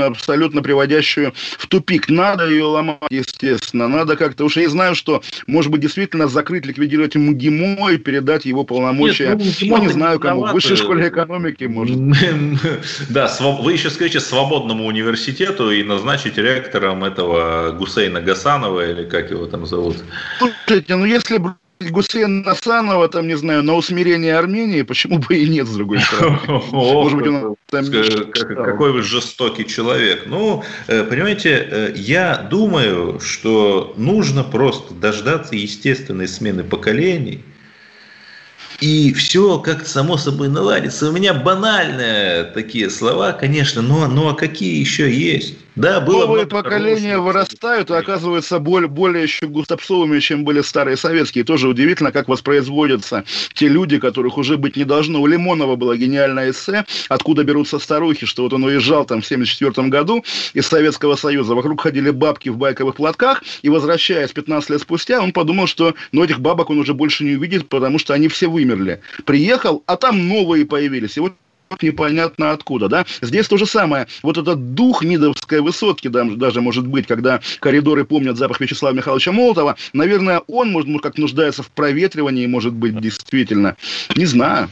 абсолютно 0.06 0.62
приводящую 0.62 1.34
в 1.58 1.68
тупик. 1.68 2.10
Надо 2.10 2.50
ее 2.50 2.64
ломать, 2.64 3.00
естественно. 3.10 3.88
Надо 3.88 4.16
как-то... 4.16 4.46
Уж 4.46 4.58
я 4.58 4.64
не 4.64 4.70
знаю, 4.70 4.96
что, 4.96 5.22
может 5.48 5.72
быть, 5.72 5.82
действительно 5.82 6.28
закрыть, 6.28 6.66
ликвидировать 6.66 7.16
МГИМО 7.16 7.92
и 7.92 7.98
передать 7.98 8.46
его 8.46 8.64
полномочия. 8.64 9.36
Нет, 9.36 9.58
ну, 9.62 9.78
ну, 9.78 9.84
не 9.84 9.90
знаю 9.90 10.20
кому. 10.20 10.46
В 10.46 10.54
высшей 10.54 10.76
школе 10.76 11.08
экономики, 11.08 11.66
может. 11.66 11.98
Да, 13.10 13.32
вы 13.40 13.74
еще 13.74 13.90
скажите 13.90 14.20
свободному 14.20 14.86
университету 14.86 15.72
и 15.72 15.84
назначить 15.84 16.38
ректором 16.38 17.04
этого 17.04 17.72
Гусейна 17.72 18.22
Гасанова, 18.22 18.90
или 18.90 19.04
как 19.08 19.32
его 19.32 19.46
там 19.46 19.66
зовут? 19.66 19.98
Слушайте, 20.40 20.96
ну 20.96 21.06
если 21.06 21.38
бы 21.38 21.56
Гусейн 21.90 22.42
Насанова, 22.42 23.08
там, 23.10 23.28
не 23.28 23.38
знаю, 23.38 23.64
на 23.64 23.76
усмирение 23.76 24.38
Армении, 24.38 24.82
почему 24.84 25.20
бы 25.20 25.36
и 25.36 25.50
нет, 25.50 25.68
с 25.68 25.76
другой 25.76 26.00
стороны. 26.00 26.40
Может 26.72 27.18
быть, 27.18 27.28
он 27.28 27.56
там... 27.70 27.86
Какой 28.66 28.92
вы 28.92 29.02
жестокий 29.02 29.66
человек. 29.66 30.24
Ну, 30.28 30.64
э, 30.88 31.04
понимаете, 31.04 31.68
э, 31.70 31.94
я 31.96 32.48
думаю, 32.50 33.20
что 33.20 33.94
нужно 33.98 34.44
просто 34.44 34.94
дождаться 34.94 35.56
естественной 35.56 36.28
смены 36.28 36.64
поколений, 36.64 37.44
и 38.82 39.14
все 39.14 39.60
как-то 39.60 39.88
само 39.88 40.18
собой 40.18 40.50
наладится. 40.50 41.10
У 41.10 41.12
меня 41.12 41.34
банальные 41.34 42.46
такие 42.46 42.90
слова, 42.90 43.32
конечно, 43.32 43.82
но, 43.82 44.08
но 44.08 44.30
а 44.30 44.34
какие 44.34 44.80
еще 44.80 45.12
есть? 45.12 45.56
Да, 45.76 46.02
было 46.02 46.26
Новые 46.26 46.48
поколения 46.48 47.18
вырастают 47.18 47.90
и 47.90 47.94
оказываются 47.94 48.60
более, 48.60 48.90
более 48.90 49.24
еще 49.24 49.48
густопсовыми, 49.48 50.20
чем 50.20 50.44
были 50.44 50.62
старые 50.62 50.98
советские. 50.98 51.46
Тоже 51.46 51.70
удивительно, 51.70 52.12
как 52.12 52.28
воспроизводятся 52.28 53.24
те 53.54 53.70
люди, 53.70 53.98
которых 53.98 54.38
уже 54.38 54.58
быть 54.58 54.76
не 54.76 54.84
должно. 54.84 55.22
У 55.22 55.28
Лимонова 55.28 55.78
было 55.78 55.96
гениальное 55.96 56.52
эссе 56.52 56.86
«Откуда 57.08 57.46
берутся 57.46 57.80
старухи», 57.80 58.26
что 58.26 58.44
вот 58.44 58.54
он 58.54 58.66
уезжал 58.66 59.06
там 59.06 59.22
в 59.22 59.26
1974 59.26 59.88
году 59.88 60.26
из 60.54 60.68
Советского 60.68 61.16
Союза. 61.16 61.56
Вокруг 61.56 61.80
ходили 61.82 62.10
бабки 62.10 62.50
в 62.50 62.58
байковых 62.58 62.96
платках, 62.96 63.42
и 63.62 63.70
возвращаясь 63.70 64.32
15 64.32 64.72
лет 64.72 64.82
спустя, 64.82 65.22
он 65.22 65.32
подумал, 65.32 65.68
что 65.68 65.96
ну, 66.12 66.24
этих 66.24 66.42
бабок 66.42 66.70
он 66.70 66.80
уже 66.80 66.94
больше 66.94 67.24
не 67.24 67.36
увидит, 67.38 67.70
потому 67.70 67.98
что 67.98 68.14
они 68.14 68.28
все 68.28 68.48
вымерли. 68.48 69.00
Приехал, 69.26 69.84
а 69.86 69.96
там 69.96 70.28
новые 70.28 70.66
появились. 70.66 71.16
И 71.16 71.22
вот 71.22 71.34
непонятно 71.82 72.52
откуда, 72.52 72.88
да. 72.88 73.06
Здесь 73.22 73.48
то 73.48 73.58
же 73.58 73.66
самое. 73.66 74.08
Вот 74.24 74.38
этот 74.38 74.74
дух 74.74 75.04
Нидовской 75.04 75.62
высотки, 75.62 76.08
да, 76.08 76.24
даже 76.24 76.62
может 76.62 76.88
быть, 76.88 77.08
когда 77.08 77.42
коридоры 77.60 78.06
помнят 78.06 78.38
запах 78.38 78.60
Вячеслава 78.60 78.94
Михайловича 78.94 79.32
Молотова, 79.32 79.76
наверное, 79.94 80.42
он, 80.48 80.72
может, 80.72 80.90
как 81.02 81.18
нуждается 81.18 81.64
в 81.64 81.70
проветривании, 81.72 82.46
может 82.48 82.74
быть, 82.74 83.00
действительно. 83.00 83.76
Не 84.16 84.26
знаю. 84.26 84.70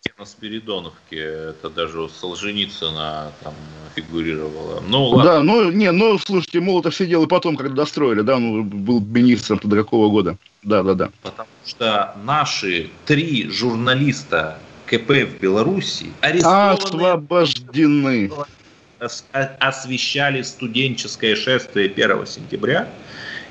Тема 0.00 0.24
Спиридоновки, 0.24 1.14
это 1.14 1.68
даже 1.68 2.00
у 2.00 2.08
Солженицына 2.08 3.32
там 3.42 3.54
фигурировало. 3.94 4.82
Ну, 4.88 5.08
ладно. 5.08 5.32
Да, 5.32 5.42
ну, 5.42 5.70
не, 5.70 5.92
ну, 5.92 6.18
слушайте, 6.18 6.60
Молотов 6.60 6.94
сидел 6.94 7.24
и 7.24 7.26
потом, 7.26 7.56
когда 7.56 7.74
достроили, 7.74 8.22
да, 8.22 8.36
он 8.36 8.64
был 8.64 9.00
министром 9.00 9.60
до 9.62 9.76
какого 9.76 10.08
года. 10.08 10.38
Да, 10.62 10.82
да, 10.82 10.94
да. 10.94 11.10
Потому 11.22 11.48
что 11.66 12.16
наши 12.24 12.90
три 13.04 13.50
журналиста 13.50 14.58
КП 14.88 15.24
в 15.24 15.40
Беларуси 15.40 16.06
освобождены. 16.22 18.30
Освещали 19.60 20.42
студенческое 20.42 21.36
шествие 21.36 21.86
1 21.86 22.26
сентября. 22.26 22.88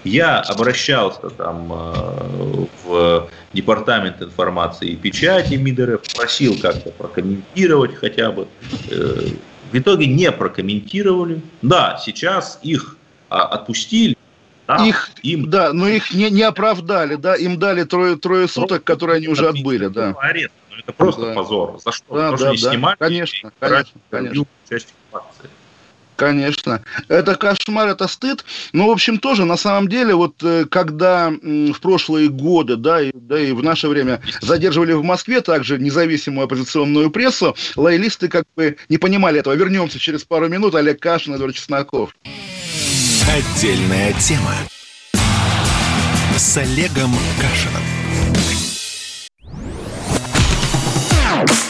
Я 0.04 0.40
обращался 0.40 1.30
там 1.32 1.72
э, 1.72 2.66
в 2.84 3.30
департамент 3.54 4.22
информации 4.22 4.90
и 4.90 4.96
печати 4.96 5.56
МИДРФ, 5.56 6.02
просил 6.16 6.58
как-то 6.60 6.92
прокомментировать 6.92 7.96
хотя 7.96 8.32
бы. 8.32 8.48
Э, 8.90 9.28
в 9.72 9.78
итоге 9.78 10.08
не 10.08 10.32
прокомментировали. 10.32 11.42
Да, 11.62 12.00
сейчас 12.04 12.60
их 12.62 12.98
а, 13.30 13.44
отпустили, 13.44 14.16
да, 14.68 14.86
их, 14.86 15.10
им... 15.24 15.50
да, 15.50 15.74
но 15.74 15.88
их 15.88 16.14
не, 16.14 16.30
не 16.30 16.44
оправдали, 16.44 17.16
да, 17.16 17.36
им 17.36 17.58
дали 17.58 17.84
трое, 17.84 18.18
трое 18.18 18.48
суток, 18.48 18.84
которые 18.84 19.18
они 19.18 19.28
уже 19.28 19.48
отбыли, 19.48 19.88
да. 19.88 20.14
Арест 20.20 20.52
это 20.80 20.94
просто 20.94 21.22
да. 21.28 21.34
позор. 21.34 21.80
За 21.84 21.92
что? 21.92 22.16
Да, 22.16 22.32
да, 22.38 22.52
не 22.52 22.58
да. 22.58 22.72
снимали? 22.72 22.96
Конечно, 22.98 23.52
конечно, 23.60 24.02
конечно. 24.10 24.46
Часть 24.70 24.94
Конечно. 26.18 26.84
Это 27.08 27.36
кошмар, 27.36 27.88
это 27.90 28.08
стыд. 28.08 28.44
Но, 28.74 28.88
в 28.88 28.92
общем, 28.92 29.20
тоже, 29.20 29.46
на 29.46 29.56
самом 29.56 29.88
деле, 29.88 30.16
вот 30.16 30.44
э, 30.44 30.66
когда 30.66 31.30
в 31.30 31.80
прошлые 31.80 32.28
годы, 32.28 32.76
да, 32.76 33.02
и, 33.02 33.12
да, 33.14 33.40
и 33.40 33.52
в 33.52 33.64
наше 33.64 33.88
время 33.88 34.22
задерживали 34.42 34.94
в 34.94 35.04
Москве 35.04 35.42
также 35.42 35.78
независимую 35.78 36.46
оппозиционную 36.46 37.12
прессу, 37.12 37.56
лоялисты 37.76 38.28
как 38.28 38.46
бы 38.56 38.78
не 38.90 38.98
понимали 38.98 39.40
этого. 39.40 39.54
Вернемся 39.54 40.00
через 40.00 40.24
пару 40.24 40.50
минут. 40.50 40.74
Олег 40.74 41.00
Кашин, 41.00 41.36
Эдуард 41.36 41.56
Чесноков. 41.56 42.16
Отдельная 43.30 44.14
тема 44.14 44.56
с 46.36 46.58
Олегом 46.58 47.14
Кашином. 47.40 47.97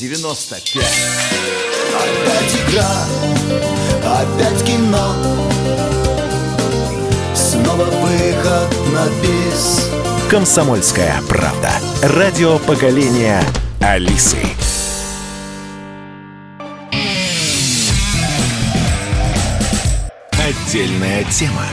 Е95 0.00 0.80
Опять 1.98 2.54
игра, 2.54 3.04
опять 4.04 4.64
кино 4.64 5.14
Снова 7.34 7.84
выход 7.84 8.92
на 8.92 9.08
бис 9.20 9.90
Комсомольская 10.30 11.20
правда. 11.28 11.72
Радио 12.02 12.58
поколения 12.58 13.42
Алисы. 13.80 14.36
Отдельная 20.32 21.24
тема 21.24 21.64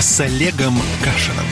с 0.00 0.20
Олегом 0.20 0.80
Кашином. 1.04 1.44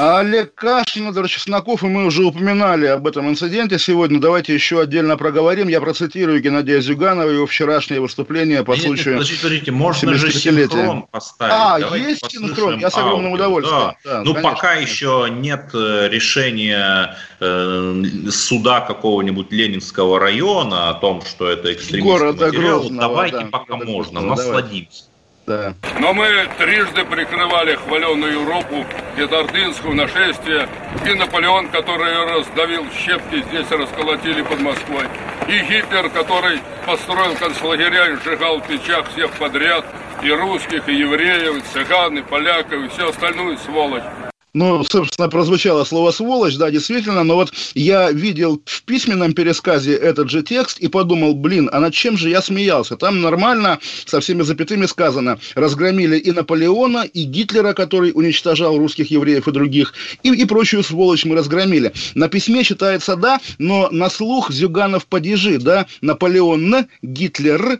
Олег 0.00 0.54
Кашин, 0.54 1.10
Эдвард 1.10 1.28
Чесноков, 1.28 1.82
и 1.82 1.86
мы 1.86 2.06
уже 2.06 2.24
упоминали 2.24 2.86
об 2.86 3.06
этом 3.06 3.28
инциденте 3.28 3.78
сегодня. 3.78 4.18
Давайте 4.18 4.54
еще 4.54 4.80
отдельно 4.80 5.18
проговорим. 5.18 5.68
Я 5.68 5.78
процитирую 5.82 6.40
Геннадия 6.40 6.80
Зюганова, 6.80 7.28
его 7.28 7.46
вчерашнее 7.46 8.00
выступление 8.00 8.64
по 8.64 8.76
случаю 8.76 9.16
Подождите, 9.16 9.42
подождите, 9.42 9.72
можно 9.72 10.14
же 10.14 10.32
синхрон 10.32 11.02
поставить. 11.02 11.54
А, 11.54 11.78
Давайте 11.78 12.08
есть 12.08 12.30
синхрон, 12.30 12.78
я 12.78 12.90
с 12.90 12.96
огромным 12.96 13.32
аудио. 13.32 13.34
удовольствием. 13.34 13.78
Да. 13.78 13.96
Да, 14.04 14.22
ну, 14.24 14.32
конечно, 14.32 14.50
пока 14.54 14.72
еще 14.72 15.28
нет 15.30 15.68
э, 15.74 16.08
решения 16.08 17.16
э, 17.38 18.02
суда 18.30 18.80
какого-нибудь 18.80 19.52
Ленинского 19.52 20.18
района 20.18 20.88
о 20.88 20.94
том, 20.94 21.20
что 21.20 21.46
это 21.46 21.74
экстремистский 21.74 22.00
Города 22.10 22.46
материал. 22.46 22.78
Грозного, 22.80 23.00
Давайте 23.02 23.38
да, 23.40 23.46
пока 23.50 23.76
можно, 23.76 24.20
насладимся 24.22 25.09
да. 25.50 25.74
Но 25.98 26.12
мы 26.12 26.28
трижды 26.58 27.04
прикрывали 27.04 27.74
хваленную 27.74 28.32
Европу 28.32 28.86
и 29.16 29.22
Ордынского 29.22 29.92
нашествия, 29.94 30.68
и 31.04 31.14
Наполеон, 31.14 31.68
который 31.68 32.12
раздавил 32.24 32.86
щепки, 32.96 33.42
здесь 33.48 33.70
расколотили 33.70 34.42
под 34.42 34.60
Москвой, 34.60 35.06
и 35.48 35.58
Гитлер, 35.60 36.08
который 36.10 36.60
построил 36.86 37.34
концлагеря 37.34 38.12
и 38.12 38.16
сжигал 38.16 38.58
в 38.58 38.66
печах 38.66 39.08
всех 39.10 39.32
подряд, 39.32 39.84
и 40.22 40.30
русских, 40.30 40.88
и 40.88 40.94
евреев, 40.94 41.56
и 41.56 41.60
цыган, 41.72 42.18
и 42.18 42.22
поляков, 42.22 42.84
и 42.84 42.88
всю 42.88 43.08
остальную 43.08 43.58
сволочь. 43.58 44.29
Ну, 44.52 44.82
собственно, 44.82 45.28
прозвучало 45.28 45.84
слово 45.84 46.10
«сволочь», 46.10 46.56
да, 46.56 46.70
действительно, 46.72 47.22
но 47.22 47.36
вот 47.36 47.52
я 47.74 48.10
видел 48.10 48.60
в 48.64 48.82
письменном 48.82 49.32
пересказе 49.32 49.94
этот 49.94 50.28
же 50.28 50.42
текст 50.42 50.80
и 50.80 50.88
подумал, 50.88 51.34
блин, 51.34 51.70
а 51.72 51.78
над 51.78 51.94
чем 51.94 52.16
же 52.16 52.30
я 52.30 52.42
смеялся? 52.42 52.96
Там 52.96 53.20
нормально, 53.20 53.78
со 54.06 54.18
всеми 54.20 54.42
запятыми 54.42 54.86
сказано, 54.86 55.38
разгромили 55.54 56.18
и 56.18 56.32
Наполеона, 56.32 57.04
и 57.04 57.22
Гитлера, 57.22 57.74
который 57.74 58.10
уничтожал 58.12 58.76
русских 58.76 59.12
евреев 59.12 59.46
и 59.46 59.52
других, 59.52 59.94
и, 60.24 60.30
и 60.30 60.44
прочую 60.46 60.82
сволочь 60.82 61.24
мы 61.24 61.36
разгромили. 61.36 61.92
На 62.14 62.28
письме 62.28 62.64
читается 62.64 63.14
«да», 63.14 63.38
но 63.58 63.88
на 63.92 64.10
слух 64.10 64.50
Зюганов 64.50 65.06
падежи, 65.06 65.58
да, 65.58 65.86
Наполеон, 66.00 66.86
Гитлер, 67.02 67.78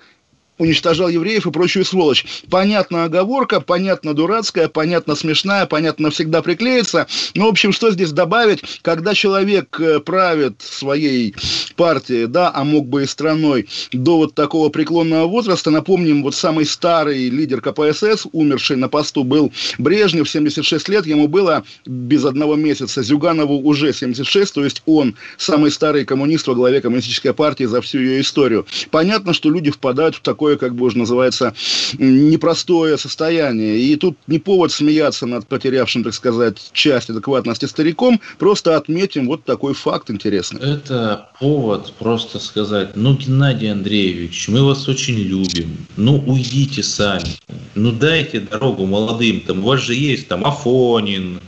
уничтожал 0.61 1.09
евреев 1.09 1.47
и 1.47 1.51
прочую 1.51 1.85
сволочь. 1.85 2.25
Понятна 2.49 3.05
оговорка, 3.05 3.61
понятно 3.61 4.15
дурацкая, 4.15 4.69
понятно 4.69 5.17
смешная, 5.17 5.67
понятно 5.67 6.11
всегда 6.11 6.43
приклеится. 6.43 7.07
Но, 7.35 7.47
в 7.47 7.49
общем, 7.49 7.73
что 7.73 7.91
здесь 7.91 8.13
добавить? 8.13 8.63
Когда 8.83 9.15
человек 9.15 9.81
э, 9.81 10.01
правит 10.01 10.61
своей 10.61 11.35
партией, 11.77 12.27
да, 12.27 12.53
а 12.55 12.63
мог 12.65 12.87
бы 12.87 13.03
и 13.03 13.07
страной 13.07 13.69
до 13.93 14.19
вот 14.19 14.35
такого 14.35 14.69
преклонного 14.69 15.27
возраста, 15.27 15.71
напомним, 15.71 16.23
вот 16.23 16.35
самый 16.35 16.67
старый 16.67 17.31
лидер 17.31 17.63
КПСС, 17.63 18.27
умерший 18.33 18.77
на 18.77 18.89
посту, 18.89 19.25
был 19.25 19.51
Брежнев, 19.79 20.29
76 20.29 20.89
лет, 20.91 21.07
ему 21.07 21.27
было 21.27 21.65
без 21.87 22.25
одного 22.25 22.57
месяца, 22.57 23.03
Зюганову 23.03 23.61
уже 23.61 23.93
76, 23.95 24.55
то 24.55 24.65
есть 24.65 24.83
он 24.85 25.17
самый 25.39 25.71
старый 25.71 26.05
коммунист 26.05 26.47
во 26.47 26.55
главе 26.55 26.83
коммунистической 26.83 27.33
партии 27.33 27.65
за 27.65 27.81
всю 27.81 27.99
ее 27.99 28.21
историю. 28.21 28.67
Понятно, 28.91 29.33
что 29.33 29.49
люди 29.49 29.71
впадают 29.71 30.17
в 30.17 30.21
такое, 30.21 30.50
как 30.57 30.75
бы 30.75 30.87
уже 30.87 30.99
называется, 30.99 31.55
непростое 31.99 32.99
состояние. 32.99 33.79
И 33.79 33.97
тут 33.97 34.17
не 34.27 34.39
повод 34.39 34.73
смеяться 34.73 35.27
над 35.27 35.47
потерявшим, 35.47 36.05
так 36.05 36.15
сказать, 36.15 36.71
часть 36.73 37.11
адекватности 37.11 37.67
стариком, 37.67 38.21
просто 38.39 38.77
отметим 38.77 39.27
вот 39.27 39.45
такой 39.45 39.75
факт 39.75 40.11
интересный. 40.11 40.61
Это 40.61 41.29
повод 41.39 41.93
просто 41.99 42.39
сказать, 42.39 42.97
ну, 42.97 43.15
Геннадий 43.17 43.71
Андреевич, 43.71 44.49
мы 44.49 44.65
вас 44.65 44.89
очень 44.89 45.19
любим, 45.19 45.77
ну, 45.97 46.23
уйдите 46.27 46.83
сами, 46.83 47.31
ну, 47.75 47.93
дайте 47.93 48.41
дорогу 48.41 48.87
молодым, 48.87 49.41
там, 49.41 49.61
у 49.61 49.69
вас 49.69 49.81
же 49.81 49.95
есть 49.95 50.29
там 50.29 50.45
Афонин, 50.45 51.41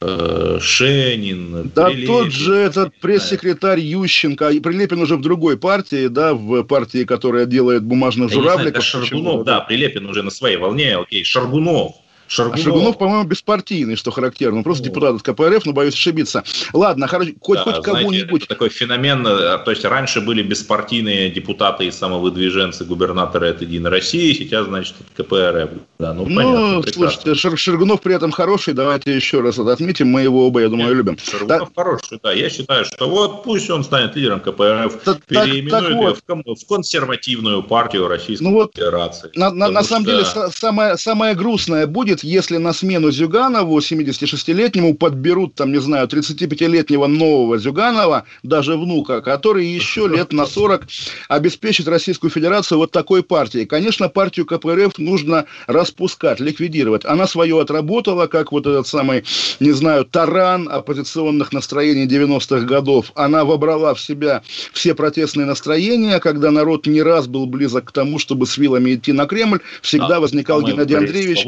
Шенин. 0.00 1.70
Да 1.74 1.86
Прилепин, 1.86 2.06
тот 2.06 2.30
же 2.30 2.54
этот 2.54 2.94
пресс-секретарь 2.96 3.80
Ющенко, 3.80 4.50
и 4.50 4.60
Прилепин 4.60 5.00
уже 5.00 5.16
в 5.16 5.20
другой 5.20 5.56
партии, 5.58 6.06
да, 6.06 6.34
в 6.34 6.62
партии, 6.62 7.04
которая 7.04 7.46
делает 7.46 7.82
бумажных 7.82 8.30
журавликов. 8.30 8.84
Знаю, 8.84 9.06
Шаргунов, 9.06 9.44
да, 9.44 9.60
Прилепин 9.60 10.06
уже 10.06 10.22
на 10.22 10.30
своей 10.30 10.56
волне, 10.56 10.96
окей, 10.96 11.24
Шаргунов. 11.24 11.96
Шаргунов. 12.28 12.60
А 12.60 12.62
Шаргунов, 12.62 12.98
по-моему, 12.98 13.24
беспартийный, 13.24 13.96
что 13.96 14.10
характерно. 14.10 14.58
Он 14.58 14.64
просто 14.64 14.84
ну, 14.84 14.90
депутат 14.90 15.14
от 15.16 15.22
КПРФ, 15.22 15.66
но 15.66 15.72
боюсь 15.72 15.94
ошибиться. 15.94 16.44
Ладно, 16.72 17.06
хорошо, 17.06 17.32
хоть, 17.40 17.58
да, 17.58 17.64
хоть 17.64 17.82
кого-нибудь. 17.82 18.46
Такой 18.48 18.68
феномен, 18.68 19.26
э, 19.26 19.58
то 19.58 19.70
есть 19.70 19.84
раньше 19.84 20.20
были 20.20 20.42
беспартийные 20.42 21.30
депутаты 21.30 21.86
и 21.86 21.90
самовыдвиженцы, 21.90 22.84
губернаторы 22.84 23.48
от 23.50 23.62
Единой 23.62 23.90
России, 23.90 24.32
сейчас, 24.34 24.66
значит, 24.66 24.94
от 25.00 25.24
КПРФ. 25.24 25.70
Да, 25.98 26.14
ну, 26.14 26.26
ну 26.26 26.36
понятно, 26.36 26.92
слушайте, 26.92 27.34
Шар 27.34 27.58
Шаргунов 27.58 28.00
при 28.00 28.14
этом 28.14 28.30
хороший, 28.30 28.74
давайте 28.74 29.14
еще 29.14 29.40
раз 29.40 29.58
это 29.58 29.72
отметим, 29.72 30.08
мы 30.08 30.22
его 30.22 30.46
оба, 30.46 30.60
я 30.60 30.68
думаю, 30.68 30.88
Нет, 30.88 30.96
любим. 30.96 31.18
Шаргунов 31.18 31.72
да. 31.74 31.82
хороший, 31.82 32.20
да, 32.22 32.32
я 32.32 32.48
считаю, 32.50 32.84
что 32.84 33.08
вот 33.08 33.42
пусть 33.42 33.68
он 33.70 33.82
станет 33.82 34.14
лидером 34.14 34.40
КПРФ, 34.40 35.02
так, 35.04 35.24
переименует 35.24 36.16
так, 36.16 36.24
так 36.26 36.46
вот. 36.46 36.58
в, 36.58 36.64
в 36.64 36.68
консервативную 36.68 37.62
партию 37.62 38.06
Российской 38.06 38.42
ну, 38.42 38.52
вот, 38.52 38.72
Федерации. 38.74 39.30
На, 39.34 39.50
на, 39.50 39.68
на 39.68 39.82
самом 39.82 40.04
что... 40.04 40.12
деле, 40.12 40.50
самое, 40.52 40.96
самое 40.96 41.34
грустное 41.34 41.86
будет, 41.86 42.17
если 42.24 42.56
на 42.56 42.72
смену 42.72 42.88
смену 42.88 43.10
Зюганову, 43.10 43.78
76-летнему, 43.78 44.94
подберут, 44.94 45.54
там, 45.54 45.72
не 45.72 45.80
знаю, 45.80 46.08
35-летнего 46.08 47.06
нового 47.06 47.58
Зюганова, 47.58 48.24
даже 48.42 48.76
внука, 48.76 49.20
который 49.20 49.66
еще 49.66 50.08
лет 50.12 50.32
на 50.32 50.46
40 50.46 50.86
обеспечит 51.28 51.86
Российскую 51.88 52.30
Федерацию 52.30 52.78
вот 52.78 52.90
такой 52.90 53.22
партией. 53.22 53.66
Конечно, 53.66 54.08
партию 54.08 54.46
КПРФ 54.46 54.98
нужно 54.98 55.44
распускать, 55.66 56.40
ликвидировать. 56.40 57.04
Она 57.04 57.26
свое 57.26 57.60
отработала, 57.60 58.26
как 58.26 58.52
вот 58.52 58.66
этот 58.66 58.86
самый, 58.86 59.24
не 59.60 59.72
знаю, 59.72 60.04
таран 60.04 60.68
оппозиционных 60.70 61.52
настроений 61.52 62.06
90-х 62.06 62.64
годов. 62.64 63.12
Она 63.14 63.44
вобрала 63.44 63.94
в 63.94 64.00
себя 64.00 64.42
все 64.72 64.94
протестные 64.94 65.46
настроения, 65.46 66.18
когда 66.20 66.50
народ 66.50 66.86
не 66.86 67.02
раз 67.02 67.26
был 67.26 67.46
близок 67.46 67.84
к 67.86 67.92
тому, 67.92 68.18
чтобы 68.18 68.46
с 68.46 68.56
вилами 68.58 68.94
идти 68.94 69.12
на 69.12 69.26
Кремль, 69.26 69.60
всегда 69.82 70.08
да, 70.08 70.20
возникал 70.20 70.62
Геннадий 70.62 70.96
Андреевич. 70.96 71.44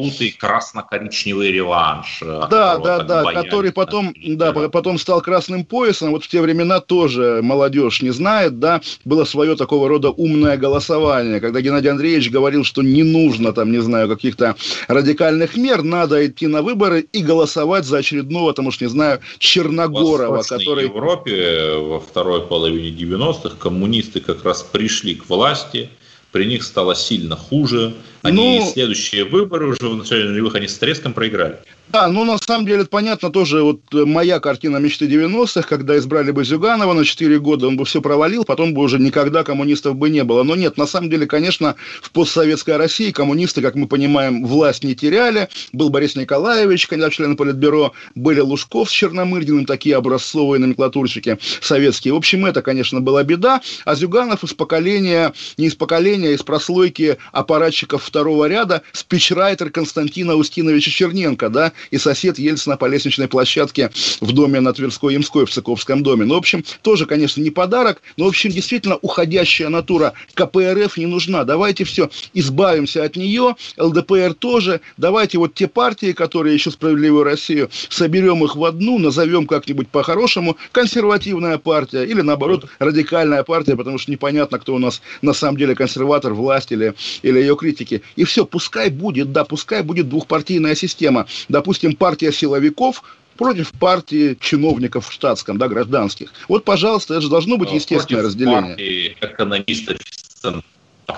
Красно-коричневый 0.61 1.51
реванш. 1.51 2.21
Э, 2.23 2.43
да, 2.51 2.77
да, 2.77 3.03
да, 3.03 3.25
боялись, 3.25 3.45
который 3.45 3.73
потом, 3.73 4.15
да, 4.17 4.53
потом 4.53 4.99
стал 4.99 5.21
красным 5.23 5.65
поясом. 5.65 6.11
Вот 6.11 6.25
в 6.25 6.29
те 6.29 6.41
времена 6.41 6.81
тоже 6.81 7.41
молодежь 7.43 8.03
не 8.03 8.11
знает, 8.11 8.59
да, 8.59 8.81
было 9.05 9.25
свое 9.25 9.57
такого 9.57 9.89
рода 9.89 10.11
умное 10.11 10.57
голосование, 10.57 11.41
когда 11.41 11.61
Геннадий 11.61 11.91
Андреевич 11.91 12.31
говорил, 12.31 12.65
что 12.65 12.83
не 12.83 13.03
нужно 13.03 13.53
там, 13.53 13.73
не 13.73 13.81
знаю, 13.81 14.09
каких-то 14.09 14.57
радикальных 14.89 15.57
мер, 15.57 15.83
надо 15.83 16.27
идти 16.27 16.47
на 16.47 16.63
выборы 16.63 17.01
и 17.01 17.23
голосовать 17.23 17.85
за 17.85 17.99
очередного, 17.99 18.53
там 18.53 18.67
уж 18.67 18.81
не 18.81 18.89
знаю, 18.89 19.21
Черногорова, 19.39 20.43
который... 20.43 20.89
В 20.89 20.95
Европе 20.95 21.77
во 21.77 22.01
второй 22.01 22.43
половине 22.43 22.91
90-х 22.91 23.57
коммунисты 23.59 24.21
как 24.21 24.45
раз 24.45 24.63
пришли 24.63 25.15
к 25.15 25.29
власти, 25.29 25.89
при 26.33 26.45
них 26.45 26.63
стало 26.63 26.95
сильно 26.95 27.37
хуже. 27.37 27.95
Они 28.23 28.61
ну, 28.61 28.71
следующие 28.73 29.25
выборы 29.25 29.67
уже 29.67 29.89
в 29.89 29.97
начале 29.97 30.25
нулевых 30.29 30.55
они 30.55 30.69
с 30.69 30.79
треском 30.79 31.13
проиграли. 31.13 31.59
Да, 31.93 32.07
ну 32.07 32.25
на 32.25 32.39
самом 32.39 32.67
деле 32.67 32.83
это 32.83 32.89
понятно 32.89 33.31
тоже 33.31 33.65
вот 33.65 33.81
э, 33.93 34.05
моя 34.05 34.39
картина 34.39 34.77
мечты 34.77 35.07
90-х, 35.09 35.63
когда 35.63 35.99
избрали 35.99 36.31
бы 36.31 36.45
Зюганова 36.45 36.93
на 36.93 37.05
4 37.05 37.41
года, 37.41 37.67
он 37.67 37.77
бы 37.77 37.85
все 37.85 38.01
провалил, 38.01 38.45
потом 38.45 38.75
бы 38.75 38.83
уже 38.83 39.01
никогда 39.01 39.43
коммунистов 39.43 39.97
бы 39.97 40.09
не 40.09 40.23
было. 40.23 40.45
Но 40.45 40.55
нет, 40.55 40.77
на 40.77 40.87
самом 40.87 41.11
деле, 41.11 41.27
конечно, 41.27 41.75
в 42.01 42.13
постсоветской 42.13 42.77
России 42.77 43.11
коммунисты, 43.11 43.61
как 43.61 43.75
мы 43.75 43.89
понимаем, 43.89 44.47
власть 44.47 44.85
не 44.85 44.95
теряли. 44.95 45.49
Был 45.73 45.91
Борис 45.91 46.15
Николаевич, 46.15 46.87
кандидат 46.87 47.13
член 47.13 47.37
Политбюро, 47.37 47.93
были 48.15 48.39
Лужков 48.39 48.89
с 48.89 48.93
Черномырдиным, 48.93 49.67
такие 49.67 49.97
образцовые 49.97 50.61
номенклатурщики 50.61 51.41
советские. 51.61 52.15
В 52.15 52.19
общем, 52.19 52.47
это, 52.47 52.63
конечно, 52.63 53.01
была 53.01 53.25
беда. 53.25 53.63
А 53.85 53.97
Зюганов 53.97 54.45
из 54.45 54.55
поколения, 54.55 55.33
не 55.57 55.67
из 55.67 55.75
поколения, 55.75 56.29
а 56.29 56.33
из 56.35 56.43
прослойки 56.45 57.19
аппаратчиков 57.33 58.05
второго 58.05 58.47
ряда, 58.47 58.83
спичрайтер 58.93 59.71
Константина 59.71 60.37
Устиновича 60.37 60.93
Черненко, 60.93 61.49
да, 61.49 61.73
и 61.91 61.99
сосед 61.99 62.39
Ельцина 62.39 62.77
по 62.77 62.87
лестничной 62.87 63.29
площадке 63.29 63.91
в 64.21 64.33
доме 64.33 64.61
на 64.61 64.73
Тверской 64.73 65.15
Ямской, 65.15 65.47
в 65.47 65.51
Цыковском 65.51 66.03
доме. 66.03 66.25
Ну, 66.25 66.35
в 66.35 66.39
общем, 66.39 66.65
тоже, 66.83 67.07
конечно, 67.07 67.41
не 67.41 67.51
подарок, 67.51 68.03
но, 68.17 68.25
в 68.27 68.29
общем, 68.29 68.51
действительно, 68.51 68.97
уходящая 68.97 69.69
натура 69.69 70.15
КПРФ 70.35 70.97
не 70.97 71.07
нужна. 71.07 71.45
Давайте 71.45 71.85
все, 71.85 72.11
избавимся 72.35 73.05
от 73.05 73.17
нее, 73.17 73.57
ЛДПР 73.77 74.35
тоже. 74.35 74.81
Давайте 74.97 75.39
вот 75.39 75.55
те 75.55 75.69
партии, 75.69 76.13
которые 76.13 76.55
еще 76.55 76.71
справедливую 76.71 77.25
Россию, 77.25 77.71
соберем 77.89 78.45
их 78.45 78.57
в 78.57 78.65
одну, 78.65 78.99
назовем 78.99 79.47
как-нибудь 79.47 79.89
по-хорошему 79.89 80.57
консервативная 80.73 81.59
партия 81.59 82.05
или, 82.05 82.21
наоборот, 82.21 82.67
радикальная 82.79 83.43
партия, 83.43 83.77
потому 83.77 83.99
что 83.99 84.11
непонятно, 84.11 84.59
кто 84.59 84.75
у 84.75 84.79
нас 84.79 85.03
на 85.23 85.33
самом 85.33 85.57
деле 85.57 85.75
консерватор, 85.75 86.35
власть 86.35 86.73
или, 86.73 86.95
или 87.23 87.39
ее 87.39 87.57
критики. 87.57 88.03
И 88.17 88.25
все, 88.25 88.45
пускай 88.45 88.91
будет, 88.91 89.33
да, 89.33 89.45
пускай 89.45 89.83
будет 89.83 90.09
двухпартийная 90.09 90.75
система. 90.75 91.27
Допустим, 91.49 91.70
допустим, 91.71 91.95
партия 91.95 92.33
силовиков 92.33 93.05
против 93.37 93.71
партии 93.71 94.37
чиновников 94.41 95.09
в 95.09 95.13
штатском, 95.13 95.57
да, 95.57 95.69
гражданских. 95.69 96.33
Вот, 96.49 96.65
пожалуйста, 96.65 97.15
это 97.15 97.21
же 97.23 97.29
должно 97.29 97.59
быть 97.59 97.71
естественное 97.71 98.23
против 98.23 98.35
разделение. 98.35 98.75
Партии 98.75 99.17
экономистов 99.21 99.99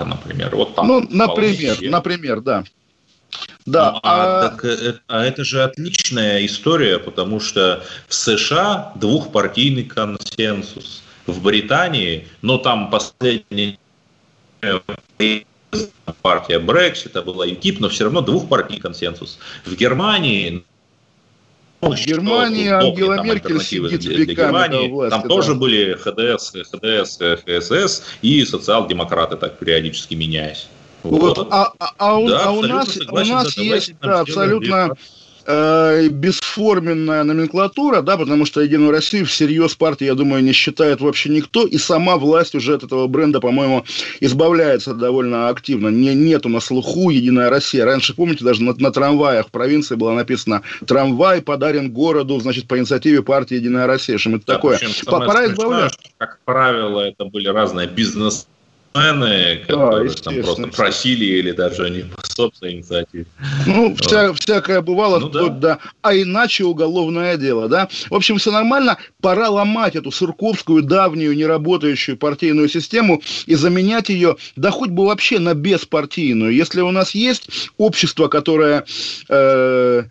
например. 0.04 0.54
Вот 0.54 0.74
так, 0.74 0.84
ну, 0.84 1.00
например, 1.08 1.74
вполне. 1.74 1.90
например, 1.90 2.40
да. 2.42 2.64
Да, 3.64 3.92
ну, 3.92 4.00
а, 4.02 4.02
а... 4.02 4.48
Так, 4.50 4.64
э, 4.64 4.94
а 5.06 5.24
это 5.24 5.42
же 5.42 5.62
отличная 5.62 6.44
история, 6.44 6.98
потому 6.98 7.40
что 7.40 7.82
в 8.08 8.14
США 8.14 8.92
двухпартийный 8.96 9.84
консенсус, 9.84 11.02
в 11.26 11.42
Британии, 11.42 12.26
но 12.42 12.58
там 12.58 12.90
последний 12.90 13.78
партия 16.22 16.58
Брексита, 16.58 17.22
была 17.22 17.46
ЮКИП, 17.46 17.80
но 17.80 17.88
все 17.88 18.04
равно 18.04 18.20
двухпартийный 18.20 18.80
консенсус. 18.80 19.38
В 19.64 19.74
Германии 19.74 20.64
в 21.80 21.96
Германии 22.06 22.68
Ангела 22.68 23.22
Меркель 23.24 23.60
сидит 23.60 24.00
для, 24.00 24.24
для 24.24 24.34
Германии. 24.34 24.88
Власти, 24.88 25.10
там 25.10 25.22
да. 25.22 25.28
тоже 25.28 25.54
были 25.56 25.94
ХДС, 25.94 26.52
ХДС, 26.52 27.18
ХСС 27.18 28.04
и 28.22 28.44
социал-демократы 28.44 29.36
так 29.36 29.58
периодически 29.58 30.14
меняясь. 30.14 30.68
Вот. 31.02 31.38
Вот. 31.38 31.48
А, 31.50 31.72
а, 31.80 31.92
а, 31.98 32.28
да, 32.28 32.44
а 32.44 32.50
у 32.52 32.62
нас, 32.62 32.96
у 32.96 33.16
нас 33.16 33.56
есть 33.56 33.94
да, 34.00 34.20
абсолютно 34.20 34.94
э, 35.46 36.08
бесформенная 36.08 37.24
номенклатура, 37.24 38.02
да, 38.02 38.16
потому 38.16 38.46
что 38.46 38.60
Единую 38.60 38.90
Россию 38.90 39.26
всерьез 39.26 39.74
партия, 39.74 40.06
я 40.06 40.14
думаю, 40.14 40.42
не 40.42 40.52
считает 40.52 41.00
вообще 41.00 41.30
никто, 41.30 41.66
и 41.66 41.78
сама 41.78 42.16
власть 42.16 42.54
уже 42.54 42.74
от 42.74 42.84
этого 42.84 43.06
бренда, 43.06 43.40
по-моему, 43.40 43.84
избавляется 44.20 44.94
довольно 44.94 45.48
активно. 45.48 45.88
Не, 45.88 46.14
нету 46.14 46.48
на 46.48 46.60
слуху 46.60 47.10
Единая 47.10 47.50
Россия. 47.50 47.84
Раньше, 47.84 48.14
помните, 48.14 48.44
даже 48.44 48.62
на, 48.62 48.74
на 48.76 48.90
трамваях 48.92 49.48
в 49.48 49.50
провинции 49.50 49.94
было 49.94 50.12
написано 50.12 50.62
«Трамвай 50.86 51.42
подарен 51.42 51.90
городу, 51.90 52.38
значит, 52.40 52.68
по 52.68 52.78
инициативе 52.78 53.22
партии 53.22 53.54
Единая 53.54 53.86
Россия». 53.86 54.18
Что 54.18 54.30
это 54.30 54.46
да, 54.46 54.54
такое? 54.54 54.80
Пора 55.06 55.46
избавляться. 55.46 55.98
Как 56.18 56.38
правило, 56.44 57.00
это 57.00 57.24
были 57.24 57.48
разные 57.48 57.86
бизнес 57.86 58.46
бизнесмены, 58.94 59.64
которые 59.66 60.08
да, 60.08 60.14
там 60.22 60.42
просто 60.42 60.66
просили 60.68 61.24
или 61.24 61.52
даже 61.52 61.84
они 61.84 62.02
по 62.16 62.22
собственной 62.26 62.74
инициативе. 62.74 63.26
Ну, 63.66 63.90
вот. 63.90 64.04
вся, 64.04 64.32
всякое 64.34 64.80
бывало, 64.80 65.18
ну, 65.18 65.28
вплоть 65.28 65.58
да. 65.60 65.76
до 65.76 65.78
«а 66.02 66.14
иначе 66.14 66.64
уголовное 66.64 67.36
дело», 67.36 67.68
да? 67.68 67.88
В 68.10 68.14
общем, 68.14 68.38
все 68.38 68.50
нормально, 68.50 68.98
пора 69.20 69.48
ломать 69.48 69.96
эту 69.96 70.10
сурковскую, 70.10 70.82
давнюю, 70.82 71.36
неработающую 71.36 72.16
партийную 72.16 72.68
систему 72.68 73.22
и 73.46 73.54
заменять 73.54 74.08
ее, 74.08 74.36
да 74.56 74.70
хоть 74.70 74.90
бы 74.90 75.06
вообще 75.06 75.38
на 75.38 75.54
беспартийную. 75.54 76.52
Если 76.52 76.80
у 76.80 76.90
нас 76.90 77.14
есть 77.14 77.48
общество, 77.78 78.28
которое... 78.28 78.84
Э, 79.28 80.04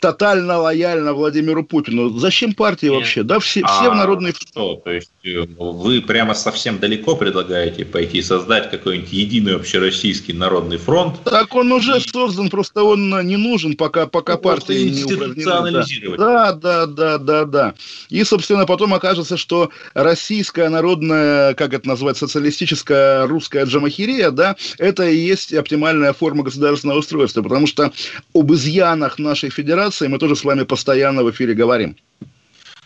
тотально 0.00 0.58
лояльна 0.58 1.12
Владимиру 1.12 1.62
Путину. 1.62 2.08
Зачем 2.18 2.54
партии 2.54 2.86
Нет. 2.86 2.94
вообще? 2.94 3.22
Да, 3.22 3.38
все, 3.38 3.60
все 3.60 3.86
а 3.86 3.90
в 3.90 3.94
народной... 3.94 4.32
Что, 4.32 4.76
то 4.76 4.90
есть 4.90 5.10
э, 5.22 5.44
вы 5.58 6.00
прямо 6.00 6.34
совсем 6.34 6.78
далеко 6.78 7.14
предлагаете 7.16 7.84
пойти 7.84 8.22
создать 8.22 8.70
какой-нибудь 8.70 9.12
единый 9.12 9.56
общероссийский 9.56 10.32
народный 10.32 10.78
фронт? 10.78 11.22
Так 11.24 11.54
он 11.54 11.70
уже 11.70 11.98
и... 11.98 12.00
создан, 12.00 12.48
просто 12.48 12.82
он 12.82 13.10
не 13.26 13.36
нужен, 13.36 13.76
пока, 13.76 14.06
пока 14.06 14.34
ну, 14.34 14.38
партии 14.38 14.88
не 14.88 15.04
упразднены. 15.04 16.16
Да, 16.16 16.52
да, 16.52 16.86
да, 16.86 17.18
да, 17.18 17.44
да. 17.44 17.74
И, 18.08 18.24
собственно, 18.24 18.64
потом 18.64 18.94
окажется, 18.94 19.36
что 19.36 19.70
российская 19.92 20.70
народная, 20.70 21.52
как 21.54 21.74
это 21.74 21.86
назвать, 21.86 22.16
социалистическая 22.16 23.26
русская 23.26 23.66
джамахирия, 23.66 24.30
да, 24.30 24.56
это 24.78 25.06
и 25.06 25.16
есть 25.16 25.52
оптимальная 25.52 26.14
форма 26.14 26.42
государственного 26.42 26.98
устройства, 26.98 27.42
потому 27.42 27.66
что 27.66 27.92
об 28.34 28.52
изъянах 28.52 29.18
нашей 29.18 29.50
федерации 29.50 29.89
Федерации 29.90 30.08
мы 30.08 30.18
тоже 30.18 30.36
с 30.36 30.44
вами 30.44 30.64
постоянно 30.64 31.24
в 31.24 31.30
эфире 31.30 31.54
говорим. 31.54 31.96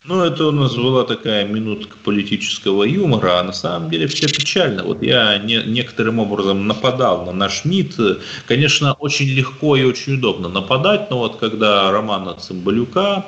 Ну, 0.06 0.22
это 0.22 0.46
у 0.46 0.50
нас 0.50 0.74
была 0.74 1.04
такая 1.04 1.46
минутка 1.46 1.96
политического 2.04 2.84
юмора, 2.84 3.40
а 3.40 3.42
на 3.42 3.52
самом 3.52 3.90
деле 3.90 4.06
все 4.06 4.26
печально. 4.26 4.84
Вот 4.84 5.02
я 5.02 5.38
не, 5.38 5.62
некоторым 5.64 6.18
образом 6.18 6.66
нападал 6.66 7.24
на 7.24 7.32
наш 7.32 7.64
МИД. 7.64 8.20
Конечно, 8.46 8.92
очень 8.94 9.28
легко 9.28 9.76
и 9.76 9.84
очень 9.84 10.14
удобно 10.14 10.48
нападать, 10.48 11.10
но 11.10 11.18
вот 11.18 11.36
когда 11.36 11.90
Романа 11.90 12.34
Цымбалюка 12.34 13.24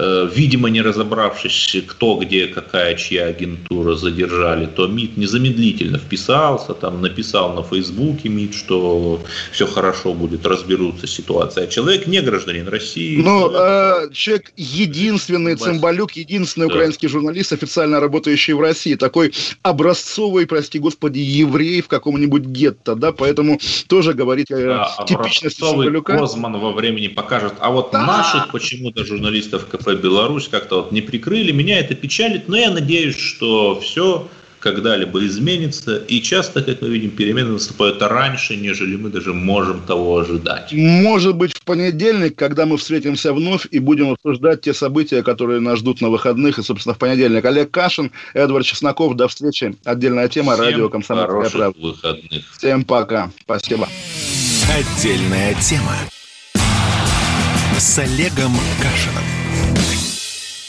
видимо, 0.00 0.70
не 0.70 0.82
разобравшись, 0.82 1.76
кто, 1.86 2.16
где, 2.16 2.46
какая, 2.46 2.94
чья 2.94 3.26
агентура 3.26 3.94
задержали, 3.94 4.66
то 4.66 4.86
МИД 4.86 5.16
незамедлительно 5.16 5.98
вписался, 5.98 6.74
там 6.74 7.02
написал 7.02 7.54
на 7.54 7.62
Фейсбуке 7.62 8.28
МИД, 8.28 8.54
что 8.54 9.20
все 9.52 9.66
хорошо 9.66 10.14
будет, 10.14 10.46
разберутся 10.46 11.06
ситуация. 11.06 11.64
А 11.64 11.66
человек 11.66 12.06
не 12.06 12.20
гражданин 12.22 12.68
России. 12.68 13.20
Ну, 13.20 13.50
э, 13.52 14.10
человек 14.12 14.52
единственный, 14.56 15.56
Цымбалюк, 15.56 16.12
единственный 16.12 16.68
да. 16.68 16.74
украинский 16.74 17.08
журналист, 17.08 17.52
официально 17.52 18.00
работающий 18.00 18.54
в 18.54 18.60
России, 18.60 18.94
такой 18.94 19.32
образцовый, 19.62 20.46
прости 20.46 20.78
господи, 20.78 21.18
еврей 21.18 21.82
в 21.82 21.88
каком-нибудь 21.88 22.44
гетто, 22.44 22.94
да, 22.94 23.12
поэтому 23.12 23.58
тоже 23.86 24.14
говорить 24.14 24.50
о 24.50 24.56
да, 24.56 25.04
типичности 25.04 25.60
Цымбалюка. 25.60 26.16
Козман 26.16 26.58
во 26.58 26.72
времени 26.72 27.08
покажет, 27.08 27.54
а 27.58 27.70
вот 27.70 27.90
да. 27.92 28.06
наших 28.06 28.50
почему-то 28.50 29.04
журналистов 29.04 29.66
КП 29.66 29.89
Беларусь 29.96 30.48
как-то 30.48 30.82
вот 30.82 30.92
не 30.92 31.00
прикрыли. 31.00 31.52
Меня 31.52 31.78
это 31.80 31.94
печалит, 31.94 32.48
но 32.48 32.56
я 32.56 32.70
надеюсь, 32.70 33.16
что 33.16 33.80
все 33.80 34.28
когда-либо 34.60 35.26
изменится. 35.26 35.96
И 35.96 36.20
часто, 36.20 36.62
как 36.62 36.82
мы 36.82 36.88
видим, 36.88 37.10
перемены 37.10 37.52
наступают 37.52 38.00
раньше, 38.02 38.56
нежели 38.56 38.96
мы 38.96 39.08
даже 39.08 39.32
можем 39.32 39.80
того 39.80 40.18
ожидать. 40.18 40.72
Может 40.72 41.34
быть, 41.34 41.54
в 41.54 41.62
понедельник, 41.62 42.36
когда 42.36 42.66
мы 42.66 42.76
встретимся 42.76 43.32
вновь 43.32 43.66
и 43.70 43.78
будем 43.78 44.10
обсуждать 44.10 44.60
те 44.60 44.74
события, 44.74 45.22
которые 45.22 45.60
нас 45.60 45.78
ждут 45.78 46.00
на 46.00 46.10
выходных. 46.10 46.58
И, 46.58 46.62
собственно, 46.62 46.94
в 46.94 46.98
понедельник. 46.98 47.44
Олег 47.44 47.70
Кашин, 47.70 48.12
Эдвард 48.34 48.66
Чесноков. 48.66 49.16
До 49.16 49.28
встречи. 49.28 49.76
Отдельная 49.84 50.28
тема. 50.28 50.54
Всем 50.54 50.64
радио 50.64 50.88
«Комсомольская 50.88 51.50
правда». 51.50 51.80
выходных. 51.80 52.44
Всем 52.56 52.84
пока. 52.84 53.30
Спасибо. 53.40 53.88
Отдельная 54.70 55.54
тема 55.54 55.94
с 57.78 57.98
Олегом 57.98 58.52
Кашиным. 58.82 59.69